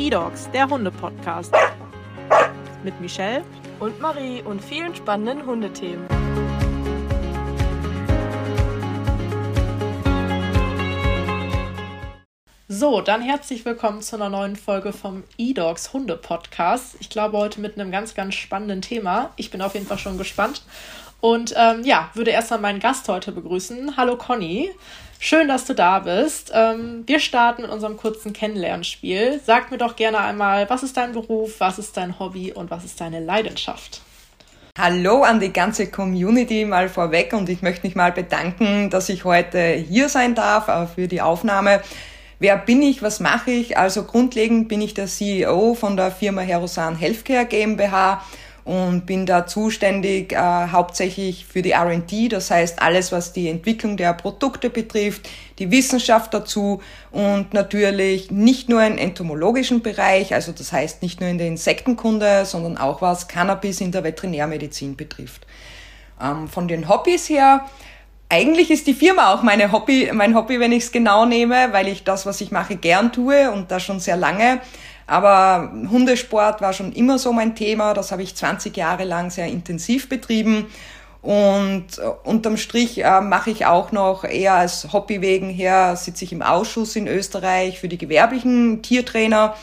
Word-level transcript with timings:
E-Dogs, 0.00 0.48
der 0.52 0.70
Hunde-Podcast. 0.70 1.52
Mit 2.84 3.00
Michelle 3.00 3.44
und 3.80 4.00
Marie 4.00 4.42
und 4.42 4.62
vielen 4.62 4.94
spannenden 4.94 5.44
Hundethemen. 5.44 6.06
So, 12.68 13.00
dann 13.00 13.22
herzlich 13.22 13.64
willkommen 13.64 14.00
zu 14.00 14.14
einer 14.14 14.28
neuen 14.28 14.54
Folge 14.54 14.92
vom 14.92 15.24
E-Dogs 15.36 15.92
Hunde 15.92 16.16
Podcast. 16.16 16.94
Ich 17.00 17.10
glaube 17.10 17.36
heute 17.36 17.60
mit 17.60 17.76
einem 17.76 17.90
ganz, 17.90 18.14
ganz 18.14 18.36
spannenden 18.36 18.82
Thema. 18.82 19.30
Ich 19.34 19.50
bin 19.50 19.60
auf 19.60 19.74
jeden 19.74 19.86
Fall 19.86 19.98
schon 19.98 20.16
gespannt. 20.16 20.62
Und 21.20 21.54
ähm, 21.56 21.82
ja, 21.82 22.10
würde 22.14 22.30
erstmal 22.30 22.60
meinen 22.60 22.78
Gast 22.78 23.08
heute 23.08 23.32
begrüßen. 23.32 23.96
Hallo 23.96 24.16
Conny. 24.16 24.70
Schön, 25.20 25.48
dass 25.48 25.64
du 25.64 25.74
da 25.74 25.98
bist. 25.98 26.52
Ähm, 26.54 27.02
wir 27.06 27.18
starten 27.18 27.62
mit 27.62 27.70
unserem 27.72 27.96
kurzen 27.96 28.32
Kennenlernspiel. 28.32 29.40
Sag 29.44 29.72
mir 29.72 29.78
doch 29.78 29.96
gerne 29.96 30.18
einmal, 30.18 30.70
was 30.70 30.84
ist 30.84 30.96
dein 30.96 31.12
Beruf, 31.12 31.58
was 31.58 31.78
ist 31.78 31.96
dein 31.96 32.20
Hobby 32.20 32.52
und 32.52 32.70
was 32.70 32.84
ist 32.84 33.00
deine 33.00 33.18
Leidenschaft? 33.18 34.00
Hallo 34.78 35.24
an 35.24 35.40
die 35.40 35.52
ganze 35.52 35.90
Community 35.90 36.64
mal 36.64 36.88
vorweg 36.88 37.32
und 37.32 37.48
ich 37.48 37.62
möchte 37.62 37.84
mich 37.84 37.96
mal 37.96 38.12
bedanken, 38.12 38.90
dass 38.90 39.08
ich 39.08 39.24
heute 39.24 39.72
hier 39.72 40.08
sein 40.08 40.36
darf 40.36 40.68
äh, 40.68 40.86
für 40.86 41.08
die 41.08 41.20
Aufnahme. 41.20 41.82
Wer 42.38 42.56
bin 42.56 42.80
ich? 42.80 43.02
Was 43.02 43.18
mache 43.18 43.50
ich? 43.50 43.76
Also 43.76 44.04
grundlegend 44.04 44.68
bin 44.68 44.80
ich 44.80 44.94
der 44.94 45.08
CEO 45.08 45.74
von 45.74 45.96
der 45.96 46.12
Firma 46.12 46.42
Herosan 46.42 46.94
Healthcare 46.94 47.44
GmbH 47.44 48.22
und 48.68 49.06
bin 49.06 49.24
da 49.24 49.46
zuständig 49.46 50.34
äh, 50.34 50.36
hauptsächlich 50.36 51.46
für 51.46 51.62
die 51.62 51.70
R&D, 51.70 52.28
das 52.28 52.50
heißt 52.50 52.82
alles, 52.82 53.12
was 53.12 53.32
die 53.32 53.48
Entwicklung 53.48 53.96
der 53.96 54.12
Produkte 54.12 54.68
betrifft, 54.68 55.26
die 55.58 55.70
Wissenschaft 55.70 56.34
dazu 56.34 56.82
und 57.10 57.54
natürlich 57.54 58.30
nicht 58.30 58.68
nur 58.68 58.84
im 58.84 58.98
entomologischen 58.98 59.80
Bereich, 59.80 60.34
also 60.34 60.52
das 60.52 60.70
heißt 60.70 61.00
nicht 61.00 61.18
nur 61.18 61.30
in 61.30 61.38
der 61.38 61.46
Insektenkunde, 61.46 62.44
sondern 62.44 62.76
auch 62.76 63.00
was 63.00 63.26
Cannabis 63.26 63.80
in 63.80 63.90
der 63.90 64.04
Veterinärmedizin 64.04 64.96
betrifft. 64.96 65.46
Ähm, 66.20 66.46
von 66.46 66.68
den 66.68 66.90
Hobbys 66.90 67.30
her, 67.30 67.64
eigentlich 68.28 68.70
ist 68.70 68.86
die 68.86 68.92
Firma 68.92 69.32
auch 69.32 69.42
meine 69.42 69.72
Hobby, 69.72 70.10
mein 70.12 70.34
Hobby, 70.34 70.60
wenn 70.60 70.72
ich 70.72 70.84
es 70.84 70.92
genau 70.92 71.24
nehme, 71.24 71.72
weil 71.72 71.88
ich 71.88 72.04
das, 72.04 72.26
was 72.26 72.42
ich 72.42 72.50
mache, 72.50 72.76
gern 72.76 73.12
tue 73.14 73.50
und 73.50 73.70
das 73.70 73.82
schon 73.82 73.98
sehr 73.98 74.18
lange. 74.18 74.60
Aber 75.08 75.72
Hundesport 75.90 76.60
war 76.60 76.74
schon 76.74 76.92
immer 76.92 77.18
so 77.18 77.32
mein 77.32 77.56
Thema. 77.56 77.94
Das 77.94 78.12
habe 78.12 78.22
ich 78.22 78.36
20 78.36 78.76
Jahre 78.76 79.04
lang 79.04 79.30
sehr 79.30 79.46
intensiv 79.46 80.10
betrieben. 80.10 80.66
Und 81.22 81.98
äh, 81.98 82.02
unterm 82.24 82.58
Strich 82.58 83.02
äh, 83.02 83.20
mache 83.22 83.50
ich 83.50 83.64
auch 83.64 83.90
noch 83.90 84.24
eher 84.24 84.54
als 84.54 84.92
Hobby 84.92 85.22
wegen 85.22 85.48
her, 85.48 85.96
sitze 85.96 86.24
ich 86.24 86.32
im 86.32 86.42
Ausschuss 86.42 86.94
in 86.94 87.08
Österreich 87.08 87.80
für 87.80 87.88
die 87.88 87.98
gewerblichen 87.98 88.82
Tiertrainer, 88.82 89.56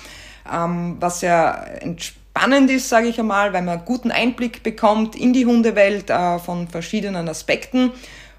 ähm, 0.52 0.98
was 1.00 1.22
sehr 1.22 1.82
entspannend 1.82 2.70
ist, 2.72 2.90
sage 2.90 3.08
ich 3.08 3.20
einmal, 3.20 3.54
weil 3.54 3.62
man 3.62 3.86
guten 3.86 4.12
Einblick 4.12 4.64
bekommt 4.64 5.16
in 5.16 5.32
die 5.32 5.46
Hundewelt 5.46 6.10
äh, 6.10 6.40
von 6.40 6.68
verschiedenen 6.68 7.30
Aspekten. 7.30 7.92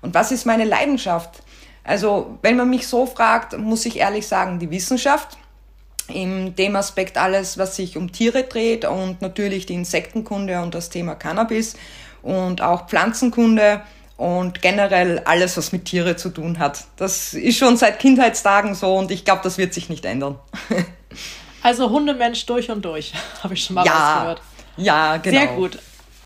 Und 0.02 0.12
was 0.12 0.32
ist 0.32 0.44
meine 0.44 0.64
Leidenschaft? 0.64 1.42
Also, 1.84 2.36
wenn 2.42 2.56
man 2.56 2.68
mich 2.68 2.88
so 2.88 3.06
fragt, 3.06 3.56
muss 3.56 3.86
ich 3.86 3.98
ehrlich 3.98 4.26
sagen, 4.26 4.58
die 4.58 4.70
Wissenschaft 4.70 5.38
in 6.08 6.54
dem 6.54 6.76
Aspekt 6.76 7.18
alles, 7.18 7.58
was 7.58 7.76
sich 7.76 7.96
um 7.96 8.12
Tiere 8.12 8.44
dreht 8.44 8.84
und 8.84 9.22
natürlich 9.22 9.66
die 9.66 9.74
Insektenkunde 9.74 10.60
und 10.60 10.74
das 10.74 10.90
Thema 10.90 11.14
Cannabis 11.14 11.76
und 12.22 12.62
auch 12.62 12.88
Pflanzenkunde 12.88 13.82
und 14.16 14.62
generell 14.62 15.20
alles, 15.20 15.56
was 15.56 15.72
mit 15.72 15.84
Tiere 15.84 16.16
zu 16.16 16.30
tun 16.30 16.58
hat. 16.58 16.84
Das 16.96 17.34
ist 17.34 17.58
schon 17.58 17.76
seit 17.76 17.98
Kindheitstagen 17.98 18.74
so 18.74 18.96
und 18.96 19.10
ich 19.10 19.24
glaube, 19.24 19.40
das 19.44 19.58
wird 19.58 19.74
sich 19.74 19.88
nicht 19.88 20.04
ändern. 20.04 20.38
Also 21.62 21.90
Hundemensch 21.90 22.46
durch 22.46 22.70
und 22.70 22.84
durch, 22.84 23.12
habe 23.42 23.54
ich 23.54 23.64
schon 23.64 23.74
mal 23.74 23.84
ja, 23.84 24.12
rausgehört. 24.12 24.42
Ja, 24.76 25.16
genau. 25.16 25.40
Sehr 25.40 25.46
gut. 25.48 25.78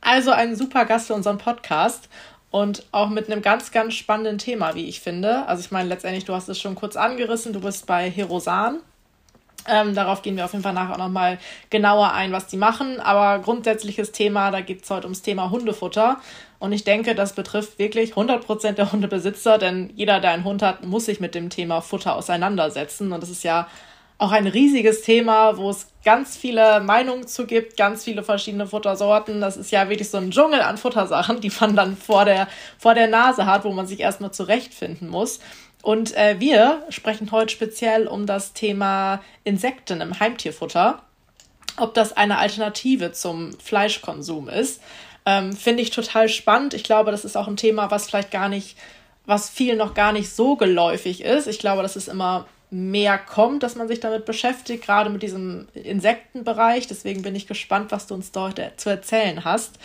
Also 0.02 0.32
ein 0.32 0.54
super 0.54 0.84
Gast 0.84 1.06
für 1.06 1.14
unseren 1.14 1.38
Podcast 1.38 2.10
und 2.50 2.84
auch 2.92 3.08
mit 3.08 3.30
einem 3.30 3.40
ganz, 3.40 3.70
ganz 3.70 3.94
spannenden 3.94 4.36
Thema, 4.36 4.74
wie 4.74 4.86
ich 4.86 5.00
finde. 5.00 5.46
Also 5.46 5.62
ich 5.62 5.70
meine, 5.70 5.88
letztendlich, 5.88 6.26
du 6.26 6.34
hast 6.34 6.50
es 6.50 6.60
schon 6.60 6.74
kurz 6.74 6.94
angerissen, 6.94 7.54
du 7.54 7.60
bist 7.60 7.86
bei 7.86 8.10
Herosan 8.10 8.80
ähm, 9.68 9.94
darauf 9.94 10.22
gehen 10.22 10.36
wir 10.36 10.44
auf 10.44 10.52
jeden 10.52 10.62
Fall 10.62 10.72
nachher 10.72 10.94
auch 10.94 10.98
nochmal 10.98 11.38
genauer 11.70 12.12
ein, 12.12 12.32
was 12.32 12.46
die 12.46 12.56
machen. 12.56 13.00
Aber 13.00 13.42
grundsätzliches 13.42 14.12
Thema, 14.12 14.50
da 14.50 14.60
geht 14.60 14.84
es 14.84 14.90
heute 14.90 15.06
ums 15.06 15.22
Thema 15.22 15.50
Hundefutter. 15.50 16.18
Und 16.58 16.72
ich 16.72 16.84
denke, 16.84 17.14
das 17.14 17.34
betrifft 17.34 17.78
wirklich 17.78 18.14
100% 18.14 18.72
der 18.72 18.92
Hundebesitzer, 18.92 19.56
denn 19.58 19.90
jeder, 19.94 20.20
der 20.20 20.32
einen 20.32 20.44
Hund 20.44 20.62
hat, 20.62 20.84
muss 20.84 21.06
sich 21.06 21.18
mit 21.18 21.34
dem 21.34 21.48
Thema 21.48 21.80
Futter 21.80 22.14
auseinandersetzen. 22.16 23.12
Und 23.12 23.22
das 23.22 23.30
ist 23.30 23.44
ja 23.44 23.66
auch 24.20 24.32
ein 24.32 24.46
riesiges 24.46 25.00
Thema, 25.00 25.56
wo 25.56 25.70
es 25.70 25.88
ganz 26.04 26.36
viele 26.36 26.80
Meinungen 26.80 27.26
zu 27.26 27.46
gibt, 27.46 27.78
ganz 27.78 28.04
viele 28.04 28.22
verschiedene 28.22 28.66
Futtersorten. 28.66 29.40
Das 29.40 29.56
ist 29.56 29.70
ja 29.70 29.88
wirklich 29.88 30.10
so 30.10 30.18
ein 30.18 30.30
Dschungel 30.30 30.60
an 30.60 30.76
Futtersachen, 30.76 31.40
die 31.40 31.50
man 31.58 31.74
dann 31.74 31.96
vor 31.96 32.26
der, 32.26 32.46
vor 32.78 32.94
der 32.94 33.08
Nase 33.08 33.46
hat, 33.46 33.64
wo 33.64 33.72
man 33.72 33.86
sich 33.86 34.00
erstmal 34.00 34.30
zurechtfinden 34.30 35.08
muss. 35.08 35.40
Und 35.82 36.14
äh, 36.16 36.38
wir 36.38 36.84
sprechen 36.90 37.30
heute 37.32 37.52
speziell 37.52 38.06
um 38.06 38.26
das 38.26 38.52
Thema 38.52 39.22
Insekten 39.44 40.00
im 40.00 40.18
Heimtierfutter. 40.20 41.02
Ob 41.76 41.94
das 41.94 42.16
eine 42.16 42.38
Alternative 42.38 43.12
zum 43.12 43.58
Fleischkonsum 43.58 44.48
ist, 44.48 44.82
ähm, 45.24 45.52
finde 45.52 45.82
ich 45.82 45.90
total 45.90 46.28
spannend. 46.28 46.74
Ich 46.74 46.84
glaube, 46.84 47.10
das 47.10 47.24
ist 47.24 47.36
auch 47.36 47.48
ein 47.48 47.56
Thema, 47.56 47.90
was 47.90 48.08
vielleicht 48.08 48.30
gar 48.30 48.48
nicht, 48.48 48.76
was 49.26 49.48
vielen 49.48 49.78
noch 49.78 49.94
gar 49.94 50.12
nicht 50.12 50.30
so 50.30 50.56
geläufig 50.56 51.22
ist. 51.22 51.46
Ich 51.46 51.58
glaube, 51.58 51.82
dass 51.82 51.96
es 51.96 52.08
immer 52.08 52.46
mehr 52.70 53.18
kommt, 53.18 53.62
dass 53.62 53.74
man 53.74 53.88
sich 53.88 54.00
damit 54.00 54.24
beschäftigt, 54.24 54.84
gerade 54.84 55.10
mit 55.10 55.22
diesem 55.22 55.68
Insektenbereich. 55.74 56.86
Deswegen 56.86 57.22
bin 57.22 57.34
ich 57.34 57.46
gespannt, 57.46 57.90
was 57.90 58.06
du 58.06 58.14
uns 58.14 58.30
heute 58.36 58.72
zu 58.76 58.90
erzählen 58.90 59.44
hast. 59.44 59.78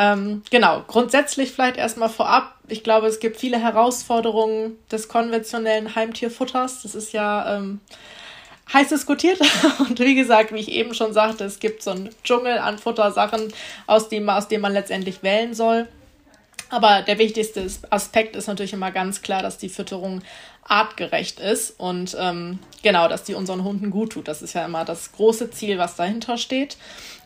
Ähm, 0.00 0.42
genau, 0.50 0.82
grundsätzlich 0.86 1.52
vielleicht 1.52 1.76
erstmal 1.76 2.08
vorab. 2.08 2.54
Ich 2.68 2.82
glaube, 2.82 3.06
es 3.06 3.20
gibt 3.20 3.36
viele 3.36 3.58
Herausforderungen 3.58 4.78
des 4.90 5.08
konventionellen 5.08 5.94
Heimtierfutters. 5.94 6.82
Das 6.82 6.94
ist 6.94 7.12
ja 7.12 7.56
ähm, 7.56 7.80
heiß 8.72 8.88
diskutiert. 8.88 9.38
Und 9.78 10.00
wie 10.00 10.14
gesagt, 10.14 10.54
wie 10.54 10.60
ich 10.60 10.70
eben 10.70 10.94
schon 10.94 11.12
sagte, 11.12 11.44
es 11.44 11.58
gibt 11.58 11.82
so 11.82 11.90
einen 11.90 12.08
Dschungel 12.24 12.56
an 12.56 12.78
Futtersachen, 12.78 13.52
aus 13.86 14.08
dem, 14.08 14.30
aus 14.30 14.48
dem 14.48 14.62
man 14.62 14.72
letztendlich 14.72 15.22
wählen 15.22 15.52
soll. 15.52 15.86
Aber 16.70 17.02
der 17.02 17.18
wichtigste 17.18 17.66
Aspekt 17.90 18.36
ist 18.36 18.46
natürlich 18.46 18.72
immer 18.72 18.92
ganz 18.92 19.20
klar, 19.20 19.42
dass 19.42 19.58
die 19.58 19.68
Fütterung 19.68 20.22
artgerecht 20.70 21.40
ist 21.40 21.78
und 21.78 22.16
ähm, 22.18 22.60
genau, 22.82 23.08
dass 23.08 23.24
die 23.24 23.34
unseren 23.34 23.64
Hunden 23.64 23.90
gut 23.90 24.12
tut. 24.12 24.28
Das 24.28 24.40
ist 24.40 24.54
ja 24.54 24.64
immer 24.64 24.84
das 24.84 25.12
große 25.12 25.50
Ziel, 25.50 25.78
was 25.78 25.96
dahinter 25.96 26.38
steht. 26.38 26.76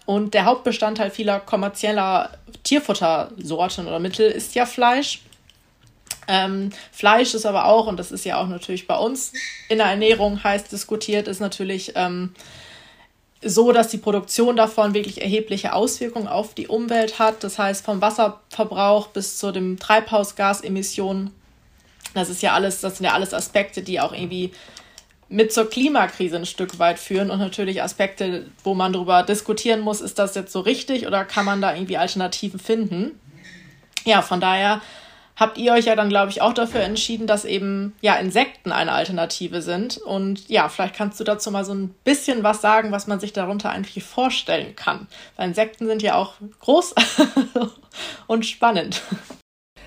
Und 0.07 0.35
der 0.35 0.47
Hauptbestandteil 0.47 1.11
vieler 1.11 1.41
kommerzieller 1.41 2.31
Tierfuttersorten 2.63 3.87
oder 3.87 3.99
Mittel 3.99 4.31
ist 4.31 4.55
ja 4.55 4.67
Fleisch. 4.67 5.23
Ähm, 6.27 6.71
Fleisch 6.91 7.35
ist 7.35 7.45
aber 7.45 7.67
auch, 7.67 7.87
und 7.87 7.99
das 7.99 8.13
ist 8.13 8.25
ja 8.25 8.41
auch 8.41 8.49
natürlich 8.49 8.87
bei 8.87 8.97
uns 8.97 9.33
in 9.69 9.79
der 9.79 9.89
Ernährung 9.89 10.43
heiß 10.43 10.65
diskutiert, 10.65 11.29
ist 11.29 11.41
natürlich 11.41 11.93
ähm, 11.97 12.35
so, 13.43 13.73
dass 13.73 13.89
die 13.89 13.99
Produktion 13.99 14.57
davon 14.57 14.95
wirklich 14.95 15.21
erhebliche 15.21 15.75
Auswirkungen 15.75 16.29
auf 16.29 16.55
die 16.55 16.69
Umwelt 16.69 17.19
hat. 17.19 17.45
Das 17.45 17.59
heißt, 17.59 17.85
vom 17.85 18.01
Wasserverbrauch 18.01 19.09
bis 19.09 19.37
zu 19.37 19.53
den 19.53 19.79
Treibhausgasemissionen. 19.79 21.31
Das 22.15 22.29
ist 22.31 22.43
ja 22.43 22.53
alles, 22.53 22.81
das 22.81 22.99
sind 22.99 23.07
ja 23.07 23.13
alles 23.13 23.35
Aspekte, 23.35 23.83
die 23.83 24.01
auch 24.01 24.13
irgendwie 24.13 24.53
mit 25.29 25.53
zur 25.53 25.69
Klimakrise 25.69 26.37
ein 26.37 26.47
Stück 26.47 26.79
weit 26.79 26.99
führen 26.99 27.31
und 27.31 27.39
natürlich 27.39 27.83
Aspekte, 27.83 28.47
wo 28.63 28.75
man 28.75 28.93
darüber 28.93 29.23
diskutieren 29.23 29.81
muss, 29.81 30.01
ist 30.01 30.19
das 30.19 30.35
jetzt 30.35 30.53
so 30.53 30.61
richtig 30.61 31.07
oder 31.07 31.25
kann 31.25 31.45
man 31.45 31.61
da 31.61 31.75
irgendwie 31.75 31.97
Alternativen 31.97 32.61
finden? 32.61 33.19
Ja, 34.05 34.23
von 34.23 34.41
daher 34.41 34.81
habt 35.37 35.59
ihr 35.59 35.73
euch 35.73 35.87
ja 35.87 35.97
dann, 35.97 36.09
glaube 36.09 36.31
ich, 36.31 36.43
auch 36.43 36.53
dafür 36.53 36.83
entschieden, 36.83 37.27
dass 37.27 37.45
eben 37.45 37.95
ja 38.01 38.15
Insekten 38.17 38.71
eine 38.71 38.93
Alternative 38.93 39.63
sind. 39.63 39.99
Und 39.99 40.49
ja, 40.49 40.69
vielleicht 40.69 40.95
kannst 40.95 41.19
du 41.19 41.25
dazu 41.25 41.51
mal 41.51 41.65
so 41.65 41.75
ein 41.75 41.89
bisschen 42.05 42.43
was 42.43 42.61
sagen, 42.61 42.93
was 42.93 43.07
man 43.07 43.21
sich 43.21 43.33
darunter 43.33 43.71
eigentlich 43.71 44.05
vorstellen 44.05 44.77
kann. 44.77 45.09
Weil 45.37 45.49
Insekten 45.49 45.87
sind 45.87 46.03
ja 46.03 46.15
auch 46.15 46.35
groß 46.61 46.95
und 48.27 48.47
spannend. 48.47 49.03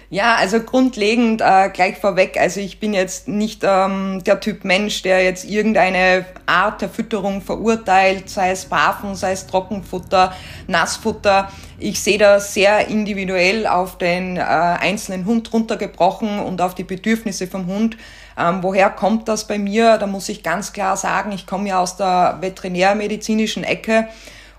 Ja, 0.09 0.35
also 0.35 0.61
grundlegend 0.61 1.41
äh, 1.41 1.69
gleich 1.69 1.97
vorweg, 1.97 2.37
also 2.39 2.61
ich 2.61 2.79
bin 2.79 2.93
jetzt 2.93 3.27
nicht 3.27 3.63
ähm, 3.65 4.23
der 4.23 4.39
Typ 4.39 4.63
Mensch, 4.63 5.01
der 5.01 5.21
jetzt 5.21 5.43
irgendeine 5.43 6.25
Art 6.45 6.81
der 6.81 6.87
Fütterung 6.87 7.41
verurteilt, 7.41 8.29
sei 8.29 8.51
es 8.51 8.65
Barfen, 8.65 9.15
sei 9.15 9.33
es 9.33 9.47
Trockenfutter, 9.47 10.33
Nassfutter. 10.67 11.51
Ich 11.77 11.99
sehe 11.99 12.17
das 12.17 12.53
sehr 12.53 12.87
individuell 12.87 13.67
auf 13.67 13.97
den 13.97 14.37
äh, 14.37 14.39
einzelnen 14.39 15.25
Hund 15.25 15.51
runtergebrochen 15.51 16.39
und 16.39 16.61
auf 16.61 16.73
die 16.73 16.85
Bedürfnisse 16.85 17.45
vom 17.45 17.67
Hund. 17.67 17.97
Ähm, 18.37 18.59
woher 18.63 18.89
kommt 18.89 19.27
das 19.27 19.45
bei 19.45 19.59
mir? 19.59 19.97
Da 19.97 20.07
muss 20.07 20.29
ich 20.29 20.41
ganz 20.41 20.71
klar 20.71 20.95
sagen, 20.95 21.33
ich 21.33 21.45
komme 21.45 21.67
ja 21.67 21.81
aus 21.81 21.97
der 21.97 22.37
veterinärmedizinischen 22.39 23.65
Ecke. 23.65 24.07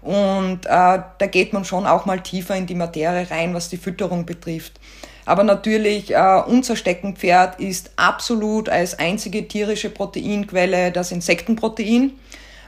Und 0.03 0.67
äh, 0.67 0.69
da 0.69 1.27
geht 1.31 1.55
man 1.55 1.65
schon 1.65 1.87
auch 1.87 2.05
mal 2.05 2.21
tiefer 2.21 2.55
in 2.55 2.67
die 2.67 2.75
Materie 2.75 3.31
rein, 3.31 3.55
was 3.55 3.71
die 3.71 3.79
Fütterung 3.79 4.27
betrifft. 4.27 4.79
Aber 5.29 5.45
natürlich, 5.45 6.15
äh, 6.15 6.43
unser 6.47 6.75
Steckenpferd 6.75 7.61
ist 7.61 7.91
absolut 7.97 8.71
als 8.71 8.99
einzige 8.99 9.47
tierische 9.47 9.91
Proteinquelle 9.91 10.91
das 10.91 11.13
Insektenprotein. 11.13 12.13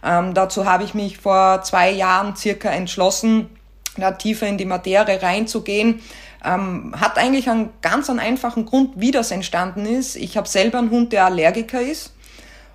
Ähm, 0.05 0.35
dazu 0.35 0.67
habe 0.67 0.85
ich 0.85 0.93
mich 0.93 1.17
vor 1.17 1.63
zwei 1.63 1.91
Jahren 1.91 2.37
circa 2.37 2.69
entschlossen, 2.69 3.49
da 3.97 4.11
tiefer 4.11 4.47
in 4.47 4.59
die 4.59 4.67
Materie 4.67 5.23
reinzugehen. 5.23 6.03
Ähm, 6.45 6.95
hat 7.01 7.17
eigentlich 7.17 7.49
einen 7.49 7.71
ganz 7.81 8.11
einen 8.11 8.19
einfachen 8.19 8.67
Grund, 8.67 8.91
wie 8.97 9.11
das 9.11 9.31
entstanden 9.31 9.87
ist. 9.87 10.17
Ich 10.17 10.37
habe 10.37 10.47
selber 10.47 10.81
einen 10.81 10.91
Hund, 10.91 11.15
der 11.15 11.25
Allergiker 11.25 11.81
ist 11.81 12.13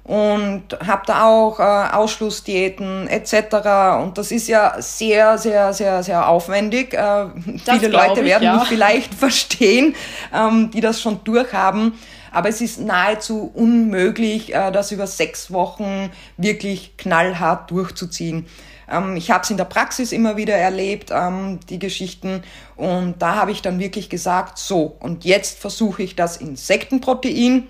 und 0.06 0.64
habe 0.86 1.02
da 1.08 1.24
auch 1.24 1.60
äh, 1.60 1.64
Ausschlussdiäten 1.64 3.08
etc. 3.08 4.04
Und 4.04 4.20
das 4.20 4.32
ist 4.32 4.48
ja 4.48 4.76
sehr, 4.80 5.40
sehr, 5.40 5.74
sehr, 5.74 6.04
sehr 6.04 6.30
aufwendig. 6.30 6.94
Äh, 6.94 7.26
viele 7.64 7.88
Leute 7.88 8.22
ich, 8.22 8.28
werden 8.28 8.44
ja. 8.44 8.56
mich 8.56 8.68
vielleicht 8.68 9.14
verstehen, 9.16 9.96
ähm, 10.32 10.70
die 10.72 10.80
das 10.80 11.02
schon 11.02 11.24
durchhaben. 11.24 11.94
Aber 12.32 12.50
es 12.50 12.62
ist 12.62 12.80
nahezu 12.80 13.50
unmöglich, 13.56 14.54
äh, 14.54 14.72
das 14.72 14.92
über 14.92 15.08
sechs 15.08 15.52
Wochen 15.52 16.12
wirklich 16.38 16.98
knallhart 16.98 17.72
durchzuziehen. 17.72 18.46
Ähm, 18.88 19.16
ich 19.16 19.32
habe 19.32 19.44
es 19.44 19.50
in 19.50 19.58
der 19.58 19.66
Praxis 19.66 20.12
immer 20.12 20.38
wieder 20.38 20.54
erlebt, 20.54 21.10
ähm, 21.12 21.60
die 21.68 21.80
Geschichten. 21.80 22.44
Und 22.76 23.16
da 23.24 23.36
habe 23.36 23.52
ich 23.52 23.64
dann 23.64 23.80
wirklich 23.80 24.12
gesagt, 24.12 24.60
so, 24.60 24.96
und 25.00 25.26
jetzt 25.26 25.58
versuche 25.58 26.04
ich 26.04 26.16
das 26.16 26.38
Insektenprotein 26.38 27.70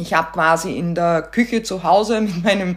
ich 0.00 0.14
habe 0.14 0.32
quasi 0.32 0.76
in 0.76 0.94
der 0.94 1.22
Küche 1.22 1.62
zu 1.62 1.82
Hause 1.82 2.20
mit 2.20 2.42
meinem 2.42 2.76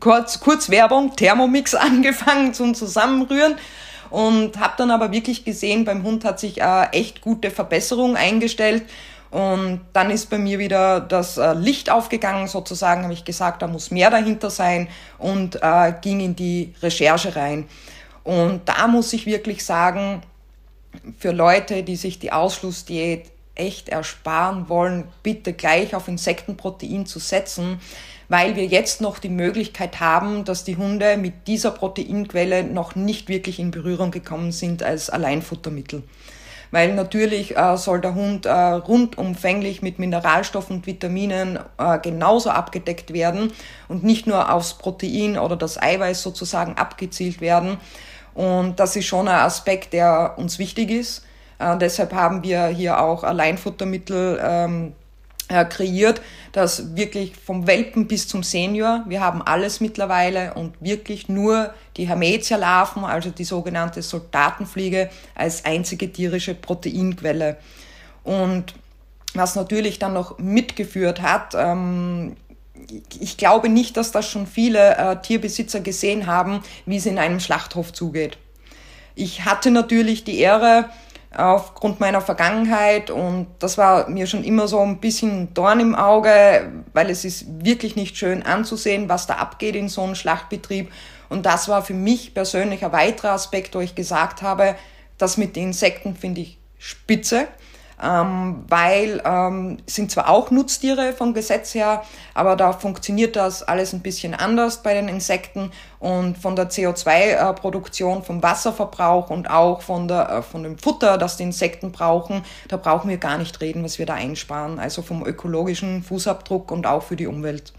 Kurz, 0.00 0.40
Kurzwerbung 0.40 1.16
Thermomix 1.16 1.74
angefangen 1.74 2.54
zum 2.54 2.74
Zusammenrühren 2.74 3.56
und 4.10 4.58
habe 4.58 4.74
dann 4.76 4.90
aber 4.90 5.10
wirklich 5.10 5.44
gesehen, 5.44 5.84
beim 5.84 6.02
Hund 6.02 6.24
hat 6.24 6.38
sich 6.38 6.60
äh, 6.60 6.86
echt 6.92 7.20
gute 7.20 7.50
Verbesserung 7.50 8.16
eingestellt. 8.16 8.84
Und 9.30 9.80
dann 9.92 10.10
ist 10.10 10.30
bei 10.30 10.38
mir 10.38 10.58
wieder 10.58 11.00
das 11.00 11.36
äh, 11.36 11.52
Licht 11.54 11.90
aufgegangen, 11.90 12.46
sozusagen, 12.46 13.02
habe 13.02 13.12
ich 13.12 13.24
gesagt, 13.24 13.60
da 13.60 13.66
muss 13.66 13.90
mehr 13.90 14.10
dahinter 14.10 14.50
sein 14.50 14.88
und 15.18 15.58
äh, 15.60 15.92
ging 16.00 16.20
in 16.20 16.36
die 16.36 16.74
Recherche 16.80 17.34
rein. 17.34 17.66
Und 18.22 18.68
da 18.68 18.86
muss 18.86 19.12
ich 19.12 19.26
wirklich 19.26 19.64
sagen, 19.64 20.22
für 21.18 21.32
Leute, 21.32 21.82
die 21.82 21.96
sich 21.96 22.18
die 22.18 22.32
Ausschlussdiät 22.32 23.30
echt 23.56 23.88
ersparen 23.88 24.68
wollen, 24.68 25.04
bitte 25.22 25.52
gleich 25.52 25.94
auf 25.94 26.08
Insektenprotein 26.08 27.06
zu 27.06 27.18
setzen, 27.18 27.80
weil 28.28 28.56
wir 28.56 28.66
jetzt 28.66 29.00
noch 29.00 29.18
die 29.18 29.28
Möglichkeit 29.28 30.00
haben, 30.00 30.44
dass 30.44 30.64
die 30.64 30.76
Hunde 30.76 31.16
mit 31.16 31.46
dieser 31.46 31.70
Proteinquelle 31.70 32.64
noch 32.64 32.94
nicht 32.94 33.28
wirklich 33.28 33.58
in 33.58 33.70
Berührung 33.70 34.10
gekommen 34.10 34.52
sind 34.52 34.82
als 34.82 35.10
Alleinfuttermittel. 35.10 36.02
Weil 36.72 36.94
natürlich 36.94 37.56
äh, 37.56 37.76
soll 37.76 38.00
der 38.00 38.14
Hund 38.14 38.44
äh, 38.46 38.50
rundumfänglich 38.50 39.82
mit 39.82 39.98
Mineralstoffen 39.98 40.76
und 40.76 40.86
Vitaminen 40.86 41.58
äh, 41.78 41.98
genauso 42.00 42.50
abgedeckt 42.50 43.12
werden 43.12 43.52
und 43.88 44.02
nicht 44.02 44.26
nur 44.26 44.52
aufs 44.52 44.74
Protein 44.74 45.38
oder 45.38 45.56
das 45.56 45.80
Eiweiß 45.80 46.22
sozusagen 46.22 46.74
abgezielt 46.74 47.40
werden. 47.40 47.78
Und 48.34 48.80
das 48.80 48.96
ist 48.96 49.06
schon 49.06 49.28
ein 49.28 49.36
Aspekt, 49.36 49.92
der 49.92 50.34
uns 50.36 50.58
wichtig 50.58 50.90
ist. 50.90 51.25
Äh, 51.58 51.76
deshalb 51.78 52.12
haben 52.12 52.42
wir 52.42 52.66
hier 52.68 53.00
auch 53.00 53.24
Alleinfuttermittel 53.24 54.40
ähm, 54.42 54.92
äh, 55.48 55.64
kreiert, 55.64 56.20
das 56.52 56.96
wirklich 56.96 57.34
vom 57.36 57.66
Welpen 57.66 58.08
bis 58.08 58.26
zum 58.28 58.42
Senior, 58.42 59.04
wir 59.06 59.20
haben 59.20 59.42
alles 59.42 59.80
mittlerweile 59.80 60.54
und 60.54 60.74
wirklich 60.80 61.28
nur 61.28 61.72
die 61.96 62.08
Hermetia-Larven, 62.08 63.04
also 63.04 63.30
die 63.30 63.44
sogenannte 63.44 64.02
Soldatenfliege, 64.02 65.08
als 65.34 65.64
einzige 65.64 66.10
tierische 66.10 66.54
Proteinquelle. 66.54 67.58
Und 68.24 68.74
was 69.34 69.54
natürlich 69.54 69.98
dann 69.98 70.14
noch 70.14 70.38
mitgeführt 70.38 71.22
hat, 71.22 71.54
ähm, 71.54 72.36
ich 73.20 73.36
glaube 73.36 73.68
nicht, 73.68 73.96
dass 73.96 74.12
das 74.12 74.28
schon 74.28 74.46
viele 74.46 74.96
äh, 74.96 75.16
Tierbesitzer 75.20 75.80
gesehen 75.80 76.26
haben, 76.26 76.60
wie 76.84 76.96
es 76.96 77.06
in 77.06 77.18
einem 77.18 77.40
Schlachthof 77.40 77.92
zugeht. 77.92 78.38
Ich 79.14 79.44
hatte 79.44 79.70
natürlich 79.70 80.24
die 80.24 80.38
Ehre, 80.38 80.90
aufgrund 81.36 82.00
meiner 82.00 82.20
Vergangenheit 82.20 83.10
und 83.10 83.46
das 83.58 83.76
war 83.78 84.08
mir 84.08 84.26
schon 84.26 84.44
immer 84.44 84.68
so 84.68 84.80
ein 84.80 84.98
bisschen 84.98 85.52
Dorn 85.54 85.80
im 85.80 85.94
Auge, 85.94 86.72
weil 86.92 87.10
es 87.10 87.24
ist 87.24 87.46
wirklich 87.64 87.96
nicht 87.96 88.16
schön 88.16 88.42
anzusehen, 88.42 89.08
was 89.08 89.26
da 89.26 89.34
abgeht 89.34 89.76
in 89.76 89.88
so 89.88 90.02
einem 90.02 90.14
Schlachtbetrieb. 90.14 90.90
Und 91.28 91.44
das 91.44 91.68
war 91.68 91.82
für 91.82 91.94
mich 91.94 92.34
persönlich 92.34 92.84
ein 92.84 92.92
weiterer 92.92 93.32
Aspekt, 93.32 93.74
wo 93.74 93.80
ich 93.80 93.94
gesagt 93.94 94.42
habe, 94.42 94.76
das 95.18 95.36
mit 95.36 95.56
den 95.56 95.68
Insekten 95.68 96.14
finde 96.14 96.42
ich 96.42 96.58
spitze 96.78 97.48
ähm, 98.02 98.64
weil 98.68 99.22
ähm, 99.24 99.78
sind 99.86 100.10
zwar 100.10 100.28
auch 100.28 100.50
Nutztiere 100.50 101.12
vom 101.12 101.32
Gesetz 101.32 101.74
her, 101.74 102.02
aber 102.34 102.56
da 102.56 102.72
funktioniert 102.72 103.36
das 103.36 103.62
alles 103.62 103.92
ein 103.92 104.00
bisschen 104.00 104.34
anders 104.34 104.82
bei 104.82 104.94
den 104.94 105.08
Insekten 105.08 105.70
und 105.98 106.36
von 106.36 106.56
der 106.56 106.70
CO2-Produktion, 106.70 108.22
vom 108.22 108.42
Wasserverbrauch 108.42 109.30
und 109.30 109.48
auch 109.50 109.80
von, 109.80 110.08
der, 110.08 110.28
äh, 110.30 110.42
von 110.42 110.62
dem 110.62 110.78
Futter, 110.78 111.16
das 111.16 111.36
die 111.36 111.44
Insekten 111.44 111.92
brauchen, 111.92 112.44
da 112.68 112.76
brauchen 112.76 113.08
wir 113.08 113.18
gar 113.18 113.38
nicht 113.38 113.60
reden, 113.60 113.82
was 113.82 113.98
wir 113.98 114.06
da 114.06 114.14
einsparen, 114.14 114.78
also 114.78 115.00
vom 115.02 115.24
ökologischen 115.24 116.02
Fußabdruck 116.02 116.70
und 116.70 116.86
auch 116.86 117.02
für 117.02 117.16
die 117.16 117.26
Umwelt. 117.26 117.72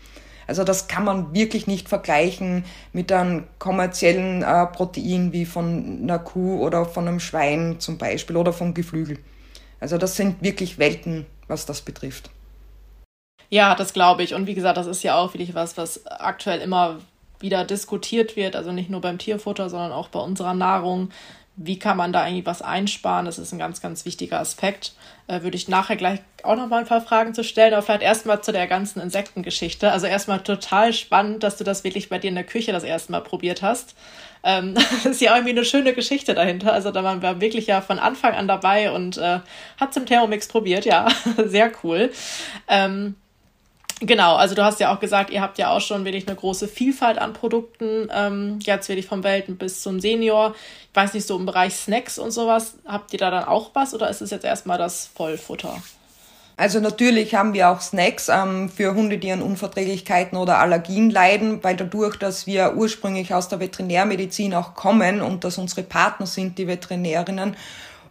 Also 0.47 0.63
das 0.63 0.87
kann 0.87 1.03
man 1.03 1.33
wirklich 1.33 1.67
nicht 1.67 1.89
vergleichen 1.89 2.63
mit 2.93 3.11
einem 3.11 3.43
kommerziellen 3.59 4.41
äh, 4.41 4.65
Protein 4.67 5.33
wie 5.33 5.45
von 5.45 5.99
einer 6.03 6.19
Kuh 6.19 6.61
oder 6.65 6.85
von 6.85 7.07
einem 7.07 7.19
Schwein 7.19 7.75
zum 7.79 7.97
Beispiel 7.97 8.37
oder 8.37 8.53
vom 8.53 8.73
Geflügel. 8.73 9.19
Also 9.79 9.97
das 9.97 10.15
sind 10.15 10.41
wirklich 10.41 10.77
Welten, 10.77 11.25
was 11.47 11.65
das 11.65 11.81
betrifft. 11.81 12.29
Ja, 13.49 13.75
das 13.75 13.93
glaube 13.93 14.23
ich. 14.23 14.33
Und 14.33 14.47
wie 14.47 14.55
gesagt, 14.55 14.77
das 14.77 14.87
ist 14.87 15.03
ja 15.03 15.15
auch 15.17 15.33
wirklich 15.33 15.55
was, 15.55 15.77
was 15.77 16.05
aktuell 16.07 16.59
immer 16.59 16.99
wieder 17.39 17.63
diskutiert 17.63 18.35
wird. 18.35 18.55
Also 18.55 18.71
nicht 18.71 18.89
nur 18.89 19.01
beim 19.01 19.17
Tierfutter, 19.17 19.69
sondern 19.69 19.91
auch 19.91 20.09
bei 20.09 20.19
unserer 20.19 20.53
Nahrung. 20.53 21.09
Wie 21.59 21.79
kann 21.79 21.97
man 21.97 22.13
da 22.13 22.21
eigentlich 22.21 22.45
was 22.45 22.61
einsparen? 22.61 23.25
Das 23.25 23.39
ist 23.39 23.51
ein 23.51 23.57
ganz, 23.57 23.81
ganz 23.81 24.05
wichtiger 24.05 24.39
Aspekt. 24.39 24.93
Äh, 25.25 25.41
würde 25.41 25.57
ich 25.57 25.67
nachher 25.67 25.95
gleich 25.95 26.19
auch 26.43 26.55
noch 26.55 26.67
mal 26.67 26.81
ein 26.81 26.85
paar 26.85 27.01
Fragen 27.01 27.33
zu 27.33 27.43
stellen, 27.43 27.73
aber 27.73 27.81
vielleicht 27.81 28.03
erstmal 28.03 28.41
zu 28.41 28.51
der 28.51 28.67
ganzen 28.67 29.01
Insektengeschichte. 29.01 29.91
Also 29.91 30.05
erstmal 30.05 30.41
total 30.41 30.93
spannend, 30.93 31.41
dass 31.41 31.57
du 31.57 31.63
das 31.63 31.83
wirklich 31.83 32.09
bei 32.09 32.19
dir 32.19 32.27
in 32.27 32.35
der 32.35 32.43
Küche 32.43 32.71
das 32.71 32.83
erste 32.83 33.11
Mal 33.11 33.21
probiert 33.21 33.63
hast. 33.63 33.95
Ähm, 34.43 34.75
das 35.03 35.05
ist 35.05 35.21
ja 35.21 35.33
irgendwie 35.33 35.51
eine 35.51 35.65
schöne 35.65 35.93
Geschichte 35.93 36.35
dahinter. 36.35 36.73
Also 36.73 36.91
da 36.91 37.03
waren 37.03 37.23
wir 37.23 37.41
wirklich 37.41 37.65
ja 37.65 37.81
von 37.81 37.97
Anfang 37.97 38.35
an 38.35 38.47
dabei 38.47 38.91
und 38.91 39.17
äh, 39.17 39.39
hat 39.79 39.95
zum 39.95 40.05
Thermomix 40.05 40.47
probiert, 40.47 40.85
ja, 40.85 41.07
sehr 41.45 41.71
cool. 41.83 42.11
Ähm, 42.67 43.15
Genau, 43.99 44.35
also 44.35 44.53
du 44.53 44.63
hast 44.63 44.79
ja 44.79 44.93
auch 44.93 44.99
gesagt, 44.99 45.31
ihr 45.31 45.41
habt 45.41 45.57
ja 45.57 45.71
auch 45.71 45.81
schon 45.81 46.05
wirklich 46.05 46.27
eine 46.27 46.35
große 46.35 46.67
Vielfalt 46.67 47.17
an 47.17 47.33
Produkten, 47.33 48.09
ähm, 48.13 48.59
jetzt 48.61 48.89
wirklich 48.89 49.07
vom 49.07 49.23
Welten 49.23 49.57
bis 49.57 49.81
zum 49.81 49.99
Senior. 49.99 50.53
Ich 50.91 50.95
weiß 50.95 51.15
nicht, 51.15 51.25
so 51.25 51.35
im 51.35 51.47
Bereich 51.47 51.75
Snacks 51.75 52.19
und 52.19 52.29
sowas, 52.29 52.75
habt 52.85 53.11
ihr 53.13 53.19
da 53.19 53.31
dann 53.31 53.45
auch 53.45 53.71
was 53.73 53.95
oder 53.95 54.07
ist 54.09 54.21
es 54.21 54.29
jetzt 54.29 54.45
erstmal 54.45 54.77
das 54.77 55.09
Vollfutter? 55.15 55.81
Also 56.57 56.79
natürlich 56.79 57.35
haben 57.35 57.53
wir 57.53 57.69
auch 57.69 57.81
Snacks 57.81 58.29
ähm, 58.29 58.69
für 58.69 58.95
Hunde, 58.95 59.19
die 59.19 59.31
an 59.31 59.43
Unverträglichkeiten 59.43 60.37
oder 60.37 60.57
Allergien 60.57 61.11
leiden, 61.11 61.63
weil 61.63 61.75
dadurch, 61.75 62.17
dass 62.17 62.47
wir 62.47 62.73
ursprünglich 62.75 63.33
aus 63.33 63.47
der 63.47 63.59
Veterinärmedizin 63.59 64.55
auch 64.55 64.73
kommen 64.73 65.21
und 65.21 65.43
dass 65.43 65.59
unsere 65.59 65.83
Partner 65.83 66.25
sind, 66.25 66.57
die 66.57 66.67
Veterinärinnen. 66.67 67.55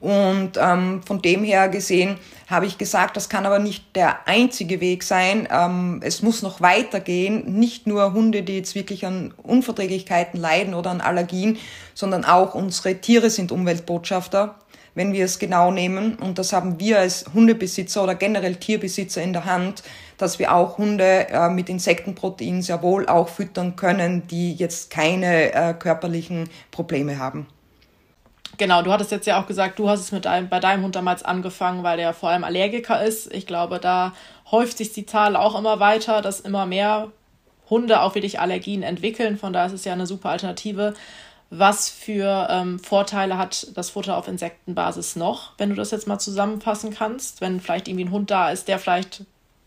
Und 0.00 0.52
ähm, 0.58 1.02
von 1.04 1.22
dem 1.22 1.44
her 1.44 1.68
gesehen 1.68 2.18
habe 2.48 2.66
ich 2.66 2.78
gesagt, 2.78 3.16
das 3.16 3.28
kann 3.28 3.46
aber 3.46 3.58
nicht 3.58 3.96
der 3.96 4.28
einzige 4.28 4.80
Weg 4.80 5.02
sein. 5.02 5.48
Ähm, 5.50 6.00
es 6.02 6.22
muss 6.22 6.42
noch 6.42 6.60
weitergehen. 6.60 7.58
Nicht 7.58 7.86
nur 7.86 8.12
Hunde, 8.12 8.42
die 8.42 8.56
jetzt 8.56 8.74
wirklich 8.74 9.06
an 9.06 9.34
Unverträglichkeiten 9.42 10.40
leiden 10.40 10.74
oder 10.74 10.90
an 10.90 11.00
Allergien, 11.00 11.58
sondern 11.94 12.24
auch 12.24 12.54
unsere 12.54 12.96
Tiere 12.96 13.30
sind 13.30 13.52
Umweltbotschafter 13.52 14.56
wenn 14.96 15.12
wir 15.12 15.26
es 15.26 15.38
genau 15.38 15.70
nehmen. 15.70 16.16
Und 16.16 16.38
das 16.38 16.52
haben 16.52 16.80
wir 16.80 16.98
als 16.98 17.26
Hundebesitzer 17.32 18.02
oder 18.02 18.16
generell 18.16 18.56
Tierbesitzer 18.56 19.22
in 19.22 19.32
der 19.32 19.44
Hand, 19.44 19.84
dass 20.18 20.40
wir 20.40 20.52
auch 20.52 20.78
Hunde 20.78 21.28
äh, 21.28 21.48
mit 21.50 21.68
Insektenprotein 21.68 22.62
sehr 22.62 22.82
wohl 22.82 23.06
auch 23.06 23.28
füttern 23.28 23.76
können, 23.76 24.26
die 24.26 24.54
jetzt 24.54 24.90
keine 24.90 25.52
äh, 25.52 25.74
körperlichen 25.74 26.48
Probleme 26.70 27.18
haben. 27.18 27.46
Genau, 28.58 28.82
du 28.82 28.92
hattest 28.92 29.10
jetzt 29.10 29.26
ja 29.26 29.40
auch 29.40 29.46
gesagt, 29.46 29.78
du 29.78 29.88
hast 29.88 30.00
es 30.00 30.12
mit 30.12 30.24
deinem, 30.24 30.48
bei 30.48 30.60
deinem 30.60 30.82
Hund 30.82 30.96
damals 30.96 31.22
angefangen, 31.22 31.82
weil 31.82 31.96
der 31.96 32.14
vor 32.14 32.30
allem 32.30 32.44
Allergiker 32.44 33.02
ist. 33.04 33.32
Ich 33.34 33.46
glaube, 33.46 33.78
da 33.78 34.12
häuft 34.50 34.78
sich 34.78 34.92
die 34.92 35.06
Zahl 35.06 35.36
auch 35.36 35.58
immer 35.58 35.80
weiter, 35.80 36.22
dass 36.22 36.40
immer 36.40 36.66
mehr 36.66 37.08
Hunde 37.68 38.00
auch 38.00 38.14
wirklich 38.14 38.40
Allergien 38.40 38.82
entwickeln. 38.82 39.36
Von 39.36 39.52
daher 39.52 39.66
ist 39.66 39.72
es 39.72 39.84
ja 39.84 39.92
eine 39.92 40.06
super 40.06 40.30
Alternative. 40.30 40.94
Was 41.50 41.88
für 41.90 42.48
ähm, 42.50 42.78
Vorteile 42.78 43.38
hat 43.38 43.68
das 43.74 43.90
Futter 43.90 44.16
auf 44.16 44.26
Insektenbasis 44.26 45.16
noch, 45.16 45.52
wenn 45.58 45.70
du 45.70 45.76
das 45.76 45.90
jetzt 45.90 46.08
mal 46.08 46.18
zusammenfassen 46.18 46.92
kannst? 46.92 47.40
Wenn 47.40 47.60
vielleicht 47.60 47.88
irgendwie 47.88 48.06
ein 48.06 48.10
Hund 48.10 48.30
da 48.30 48.50
ist, 48.50 48.68
der 48.68 48.78
vielleicht 48.78 49.24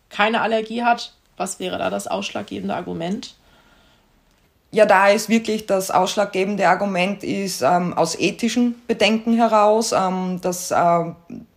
keine 0.10 0.42
Allergie 0.42 0.84
hat, 0.84 1.14
was 1.38 1.60
wäre 1.60 1.78
da 1.78 1.90
das 1.90 2.08
ausschlaggebende 2.08 2.76
Argument? 2.76 3.36
Ja, 4.72 4.86
da 4.86 5.10
ist 5.10 5.30
wirklich 5.30 5.66
das 5.66 5.90
ausschlaggebende 5.90 6.68
Argument 6.68 7.24
ist 7.24 7.64
ähm, 7.64 7.94
aus 7.96 8.20
ethischen 8.20 8.80
Bedenken 8.88 9.34
heraus, 9.34 9.94
ähm, 9.94 10.40
dass 10.42 10.70
äh, 10.70 11.06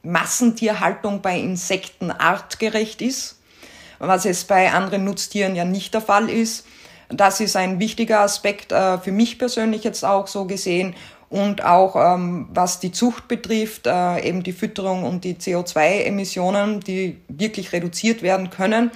Massentierhaltung 0.02 1.20
bei 1.20 1.38
Insekten 1.38 2.10
artgerecht 2.10 3.02
ist, 3.02 3.38
was 3.98 4.24
es 4.24 4.44
bei 4.44 4.72
anderen 4.72 5.04
Nutztieren 5.04 5.54
ja 5.56 5.66
nicht 5.66 5.92
der 5.92 6.00
Fall 6.00 6.30
ist. 6.30 6.64
Das 7.10 7.40
ist 7.40 7.54
ein 7.54 7.78
wichtiger 7.78 8.20
Aspekt 8.20 8.72
äh, 8.72 8.96
für 8.96 9.12
mich 9.12 9.38
persönlich 9.38 9.84
jetzt 9.84 10.04
auch 10.04 10.26
so 10.26 10.46
gesehen. 10.46 10.94
Und 11.28 11.64
auch 11.64 11.96
ähm, 11.96 12.48
was 12.52 12.80
die 12.80 12.92
Zucht 12.92 13.28
betrifft, 13.28 13.86
äh, 13.86 14.20
eben 14.26 14.42
die 14.42 14.52
Fütterung 14.52 15.04
und 15.04 15.24
die 15.24 15.34
CO2-Emissionen, 15.34 16.80
die 16.80 17.18
wirklich 17.28 17.72
reduziert 17.72 18.22
werden 18.22 18.50
können. 18.50 18.90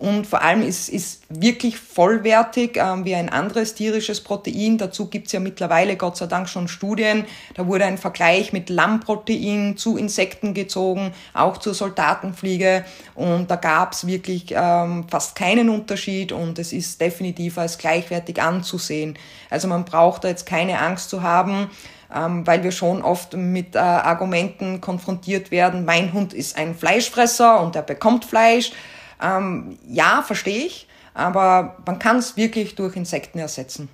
Und 0.00 0.26
vor 0.26 0.40
allem 0.40 0.62
ist, 0.62 0.88
ist 0.88 1.24
wirklich 1.28 1.78
vollwertig 1.78 2.78
ähm, 2.78 3.04
wie 3.04 3.14
ein 3.14 3.28
anderes 3.28 3.74
tierisches 3.74 4.22
Protein. 4.22 4.78
Dazu 4.78 5.08
gibt's 5.08 5.32
ja 5.32 5.40
mittlerweile 5.40 5.98
Gott 5.98 6.16
sei 6.16 6.26
Dank 6.26 6.48
schon 6.48 6.68
Studien. 6.68 7.26
Da 7.52 7.66
wurde 7.66 7.84
ein 7.84 7.98
Vergleich 7.98 8.54
mit 8.54 8.70
Lammprotein 8.70 9.76
zu 9.76 9.98
Insekten 9.98 10.54
gezogen, 10.54 11.12
auch 11.34 11.58
zur 11.58 11.74
Soldatenfliege. 11.74 12.86
Und 13.14 13.50
da 13.50 13.56
gab's 13.56 14.06
wirklich 14.06 14.54
ähm, 14.56 15.04
fast 15.06 15.36
keinen 15.36 15.68
Unterschied 15.68 16.32
und 16.32 16.58
es 16.58 16.72
ist 16.72 16.98
definitiv 16.98 17.58
als 17.58 17.76
gleichwertig 17.76 18.40
anzusehen. 18.40 19.18
Also 19.50 19.68
man 19.68 19.84
braucht 19.84 20.24
da 20.24 20.28
jetzt 20.28 20.46
keine 20.46 20.80
Angst 20.80 21.10
zu 21.10 21.22
haben, 21.22 21.68
ähm, 22.14 22.46
weil 22.46 22.62
wir 22.64 22.72
schon 22.72 23.02
oft 23.02 23.34
mit 23.36 23.76
äh, 23.76 23.80
Argumenten 23.80 24.80
konfrontiert 24.80 25.50
werden, 25.50 25.84
mein 25.84 26.14
Hund 26.14 26.32
ist 26.32 26.56
ein 26.56 26.74
Fleischfresser 26.74 27.60
und 27.60 27.76
er 27.76 27.82
bekommt 27.82 28.24
Fleisch. 28.24 28.72
Ähm, 29.20 29.78
ja, 29.88 30.22
verstehe 30.22 30.64
ich, 30.66 30.86
aber 31.14 31.76
man 31.86 31.98
kann 31.98 32.16
es 32.18 32.36
wirklich 32.36 32.74
durch 32.74 32.96
Insekten 32.96 33.38
ersetzen. 33.38 33.88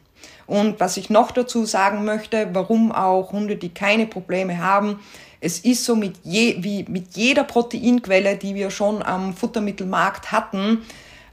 Und 0.46 0.78
was 0.78 0.96
ich 0.96 1.10
noch 1.10 1.32
dazu 1.32 1.64
sagen 1.64 2.04
möchte, 2.04 2.48
warum 2.52 2.92
auch 2.92 3.32
Hunde, 3.32 3.56
die 3.56 3.70
keine 3.70 4.06
Probleme 4.06 4.58
haben, 4.58 5.00
es 5.40 5.60
ist 5.60 5.84
so 5.84 5.96
mit 5.96 6.18
je, 6.22 6.56
wie 6.60 6.84
mit 6.88 7.16
jeder 7.16 7.44
Proteinquelle, 7.44 8.36
die 8.36 8.54
wir 8.54 8.70
schon 8.70 9.02
am 9.02 9.34
Futtermittelmarkt 9.34 10.32
hatten, 10.32 10.82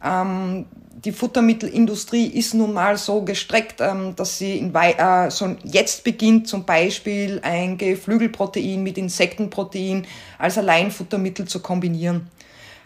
ähm, 0.03 0.65
die 1.05 1.11
Futtermittelindustrie 1.11 2.27
ist 2.27 2.53
nun 2.53 2.73
mal 2.73 2.97
so 2.97 3.23
gestreckt, 3.23 3.81
ähm, 3.81 4.15
dass 4.15 4.37
sie 4.37 4.57
in, 4.57 4.73
äh, 4.73 5.29
so 5.29 5.55
jetzt 5.63 6.03
beginnt 6.03 6.47
zum 6.47 6.63
Beispiel 6.65 7.41
ein 7.43 7.77
Geflügelprotein 7.77 8.81
mit 8.81 8.97
Insektenprotein 8.97 10.05
als 10.37 10.57
Alleinfuttermittel 10.57 11.45
zu 11.45 11.59
kombinieren. 11.61 12.29